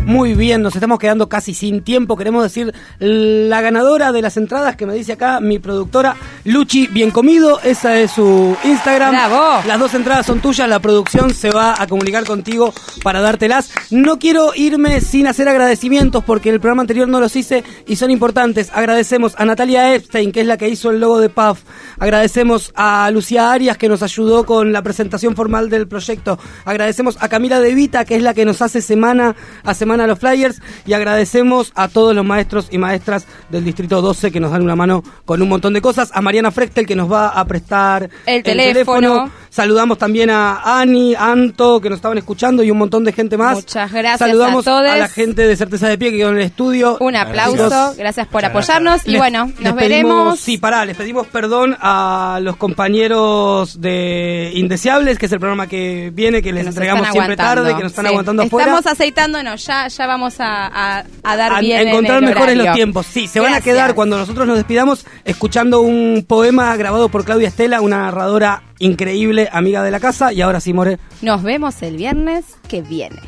Muy 0.06 0.36
bien, 0.36 0.62
nos 0.62 0.76
estamos 0.76 1.00
quedando 1.00 1.28
casi 1.28 1.56
sin 1.56 1.82
tiempo. 1.82 2.16
Queremos 2.16 2.44
decir 2.44 2.72
la 3.00 3.60
ganadora 3.62 4.12
de 4.12 4.22
las 4.22 4.38
entradas 4.38 4.76
que 4.76 4.86
me 4.86 4.94
dice 4.94 5.14
acá 5.14 5.40
mi 5.40 5.58
productora 5.58 6.16
Luchi 6.44 6.86
Bien 6.86 7.10
Comido. 7.10 7.60
Esa 7.62 7.98
es 7.98 8.12
su 8.12 8.56
Instagram. 8.64 9.10
¡Bravo! 9.10 9.64
Las 9.66 9.80
dos 9.80 9.96
entradas 9.96 10.28
son 10.28 10.42
tuyas. 10.42 10.70
La 10.70 10.80
producción 10.80 11.34
se 11.34 11.50
va 11.50 11.74
a 11.76 11.88
comunicar 11.88 12.24
contigo 12.24 12.72
para 13.02 13.20
dártelas. 13.20 13.72
No 13.90 14.20
quiero 14.20 14.54
irme 14.54 15.02
sin 15.02 15.26
hacer 15.26 15.50
agradecimientos 15.50 16.24
porque 16.24 16.52
el 16.52 16.60
programa 16.60 16.82
anterior 16.82 17.08
no 17.08 17.20
los 17.20 17.36
hice 17.36 17.64
y 17.88 17.96
son 17.96 18.12
importantes. 18.12 18.70
Agradecemos 18.76 19.34
a 19.40 19.46
Natalia 19.46 19.96
Epstein, 19.96 20.32
que 20.32 20.42
es 20.42 20.48
la 20.48 20.58
que 20.58 20.70
hizo 20.70 20.92
el 20.92 21.00
logo 21.00 21.20
de 21.20 21.30
PAF. 21.30 21.62
Agradecemos 21.98 22.72
a 22.76 23.10
Lucía 23.10 23.52
Arias, 23.52 23.78
que 23.78 23.90
nos 23.90 24.04
ayudó 24.04 24.46
con 24.46 24.72
la 24.72 24.84
presentación 24.84 25.36
formal 25.36 25.72
del 25.72 25.88
proyecto. 25.88 26.38
Agradecemos 26.64 27.18
a 27.22 27.28
Camila 27.28 27.60
De 27.60 27.74
Vita, 27.74 28.06
que 28.06 28.18
es 28.18 28.22
la 28.22 28.36
que 28.36 28.46
nos 28.46 28.62
hace 28.62 28.82
semana 28.82 29.36
a 29.64 29.74
semana 29.74 29.95
los 30.08 30.20
flyers. 30.20 30.62
Y 30.86 30.94
agradecemos 30.94 31.72
a 31.76 31.88
todos 31.88 32.16
los 32.16 32.26
maestros 32.26 32.68
y 32.72 32.78
maestras 32.78 33.26
del 33.50 33.64
Distrito 33.64 34.02
12 34.02 34.32
que 34.32 34.40
nos 34.40 34.52
dan 34.52 34.62
una 34.62 34.76
mano 34.76 35.04
con 35.26 35.42
un 35.42 35.50
montón 35.50 35.74
de 35.74 35.82
cosas. 35.82 36.12
A 36.14 36.22
Mariana 36.22 36.52
Frechtel, 36.52 36.86
que 36.86 36.96
nos 36.96 37.12
va 37.12 37.30
a 37.30 37.46
prestar 37.46 38.10
El 38.26 38.44
teléfono. 38.44 39.32
Saludamos 39.56 39.98
también 39.98 40.30
a 40.32 40.80
Ani, 40.82 41.16
Anto, 41.16 41.80
que 41.80 41.90
nos 41.90 41.96
estaban 42.00 42.18
escuchando 42.18 42.62
y 42.62 42.70
un 42.72 42.78
montón 42.78 43.06
de 43.06 43.14
gente 43.14 43.38
más. 43.38 43.56
Muchas 43.56 43.90
gracias 43.90 44.20
Saludamos 44.20 44.68
a 44.68 44.70
todos. 44.70 44.98
la 44.98 45.08
gente 45.08 45.48
de 45.48 45.56
Certeza 45.56 45.88
de 45.88 45.98
Pie 45.98 46.12
que 46.12 46.18
quedó 46.18 46.32
en 46.32 46.36
el 46.40 46.42
estudio. 46.44 46.98
Un 47.00 47.16
aplauso, 47.16 47.94
gracias 47.98 48.28
por 48.28 48.44
apoyarnos 48.44 49.06
y 49.08 49.12
les- 49.12 49.22
bueno, 49.22 49.46
les 49.46 49.56
nos 49.62 49.74
pedimos- 49.76 49.80
veremos. 49.80 50.40
Sí, 50.42 50.58
pará, 50.58 50.84
les 50.84 50.98
pedimos 50.98 51.28
perdón 51.28 51.78
a 51.80 52.40
los 52.42 52.58
compañeros 52.58 53.80
de 53.80 54.52
Indeseables, 54.56 55.18
que 55.18 55.28
es 55.28 55.32
el 55.32 55.40
programa 55.40 55.68
que 55.68 56.12
viene, 56.14 56.42
que 56.42 56.52
les 56.52 56.68
entregamos 56.68 57.08
siempre 57.10 57.38
tarde, 57.38 57.74
que 57.76 57.84
nos 57.84 57.92
están 57.94 58.06
Sí. 58.08 58.12
aguantando 58.12 58.44
afuera. 58.44 58.68
Estamos 58.72 58.88
aceitándonos, 58.92 59.66
ya, 59.66 59.88
ya 59.88 60.06
vamos 60.06 60.36
a, 60.42 60.68
a- 61.00 61.04
a 61.24 61.36
dar 61.38 61.54
a 61.54 61.60
bien 61.62 61.80
en 61.80 61.88
encontrar 61.88 62.18
el 62.18 62.26
mejores 62.26 62.44
horario. 62.56 62.66
los 62.66 62.76
tiempos. 62.76 63.06
Sí, 63.06 63.28
se 63.28 63.40
van 63.40 63.54
a 63.54 63.62
quedar 63.62 63.96
cuando 63.96 64.18
nosotros 64.18 64.46
nos 64.46 64.58
despidamos 64.58 65.06
escuchando 65.24 65.80
un 65.80 66.26
poema 66.28 66.76
grabado 66.76 67.08
por 67.08 67.24
Claudia 67.24 67.48
Estela, 67.48 67.80
una 67.80 68.00
narradora 68.00 68.64
increíble, 68.80 69.50
amiga 69.52 69.84
de 69.84 69.92
la 69.92 70.00
casa. 70.00 70.34
Y 70.34 70.42
ahora 70.42 70.60
sí, 70.60 70.74
More. 70.74 71.00
Nos 71.22 71.44
vemos 71.44 71.82
el 71.82 71.98
viernes 71.98 72.46
que 72.68 72.82
viene. 72.82 73.22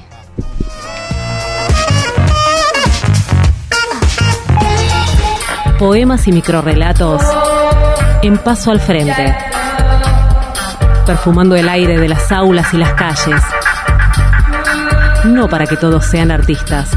Poemas 5.79 6.27
y 6.27 6.31
microrrelatos 6.31 7.21
en 8.23 8.37
paso 8.39 8.71
al 8.71 8.79
frente, 8.79 9.35
perfumando 11.05 11.55
el 11.55 11.69
aire 11.69 11.99
de 11.99 12.09
las 12.09 12.31
aulas 12.31 12.73
y 12.73 12.77
las 12.77 12.93
calles. 12.93 13.41
No 15.25 15.47
para 15.47 15.67
que 15.67 15.77
todos 15.77 16.05
sean 16.05 16.31
artistas, 16.31 16.89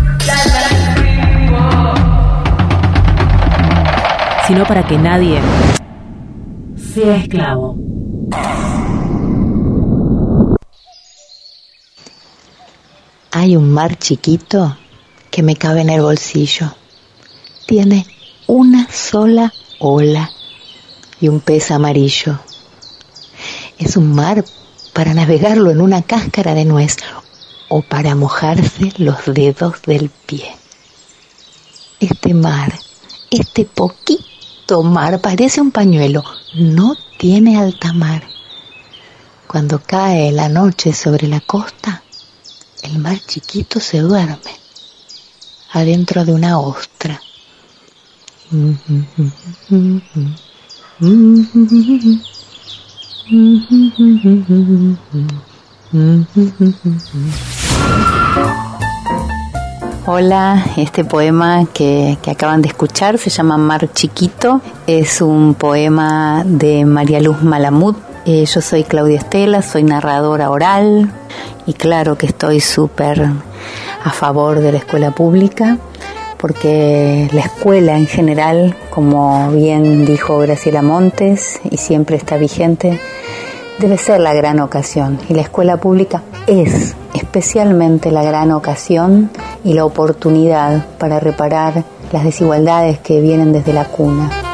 sino 4.47 4.65
para 4.65 4.83
que 4.87 4.97
nadie 4.97 5.41
sea 6.95 7.17
esclavo. 7.17 7.77
Hay 13.33 13.57
un 13.57 13.71
mar 13.73 13.99
chiquito 13.99 14.77
que 15.31 15.43
me 15.43 15.57
cabe 15.57 15.81
en 15.81 15.91
el 15.91 16.03
bolsillo. 16.03 16.75
Tiene 17.67 18.07
una 18.47 18.91
sola 18.91 19.53
ola 19.79 20.31
y 21.21 21.29
un 21.29 21.41
pez 21.41 21.71
amarillo. 21.71 22.39
Es 23.79 23.97
un 23.97 24.13
mar 24.15 24.45
para 24.93 25.15
navegarlo 25.15 25.71
en 25.71 25.81
una 25.81 26.03
cáscara 26.03 26.55
de 26.55 26.65
nuez 26.65 26.97
o 27.69 27.83
para 27.83 28.15
mojarse 28.15 28.93
los 28.99 29.19
dedos 29.27 29.83
del 29.83 30.11
pie. 30.11 30.57
Este 32.01 32.35
mar, 32.35 32.73
este 33.31 33.65
poquito 33.65 34.30
mar 34.85 35.21
parece 35.21 35.61
un 35.61 35.73
pañuelo, 35.73 36.23
no 36.55 36.97
tiene 37.19 37.59
alta 37.59 37.93
mar. 37.93 38.23
Cuando 39.49 39.81
cae 39.81 40.31
la 40.31 40.49
noche 40.49 40.93
sobre 40.93 41.27
la 41.27 41.41
costa, 41.41 42.03
el 42.83 42.99
mar 42.99 43.19
chiquito 43.19 43.81
se 43.81 43.99
duerme 43.99 44.61
adentro 45.73 46.25
de 46.25 46.33
una 46.33 46.59
ostra. 46.59 47.21
Hola, 60.13 60.65
este 60.77 61.05
poema 61.05 61.67
que, 61.73 62.19
que 62.21 62.33
acaban 62.33 62.63
de 62.63 62.69
escuchar 62.69 63.17
se 63.17 63.31
llama 63.31 63.57
Mar 63.59 63.93
Chiquito. 63.93 64.61
Es 64.89 65.21
un 65.21 65.55
poema 65.55 66.43
de 66.45 66.85
María 66.85 67.21
Luz 67.21 67.45
Malamud. 67.45 67.95
Eh, 68.27 68.45
yo 68.45 68.61
soy 68.61 68.83
Claudia 68.83 69.19
Estela, 69.19 69.63
soy 69.63 69.85
narradora 69.85 70.51
oral 70.51 71.13
y 71.65 71.75
claro 71.75 72.19
que 72.19 72.27
estoy 72.27 72.59
súper 72.59 73.25
a 74.03 74.11
favor 74.11 74.59
de 74.59 74.73
la 74.73 74.79
escuela 74.79 75.13
pública 75.13 75.79
porque 76.39 77.29
la 77.33 77.43
escuela 77.43 77.97
en 77.97 78.09
general, 78.09 78.75
como 78.91 79.53
bien 79.53 80.07
dijo 80.07 80.39
Graciela 80.39 80.83
Montes 80.83 81.61
y 81.71 81.77
siempre 81.77 82.17
está 82.17 82.37
vigente, 82.37 82.99
debe 83.81 83.97
ser 83.97 84.21
la 84.21 84.35
gran 84.35 84.61
ocasión 84.61 85.19
y 85.31 85.33
la 85.33 85.41
escuela 85.41 85.79
pública 85.79 86.23
es 86.47 86.95
especialmente 87.15 88.11
la 88.11 88.23
gran 88.23 88.53
ocasión 88.53 89.31
y 89.65 89.73
la 89.73 89.87
oportunidad 89.87 90.85
para 90.99 91.19
reparar 91.19 91.85
las 92.13 92.25
desigualdades 92.25 92.99
que 92.99 93.23
vienen 93.23 93.55
desde 93.55 93.73
la 93.73 93.87
cuna. 93.87 94.50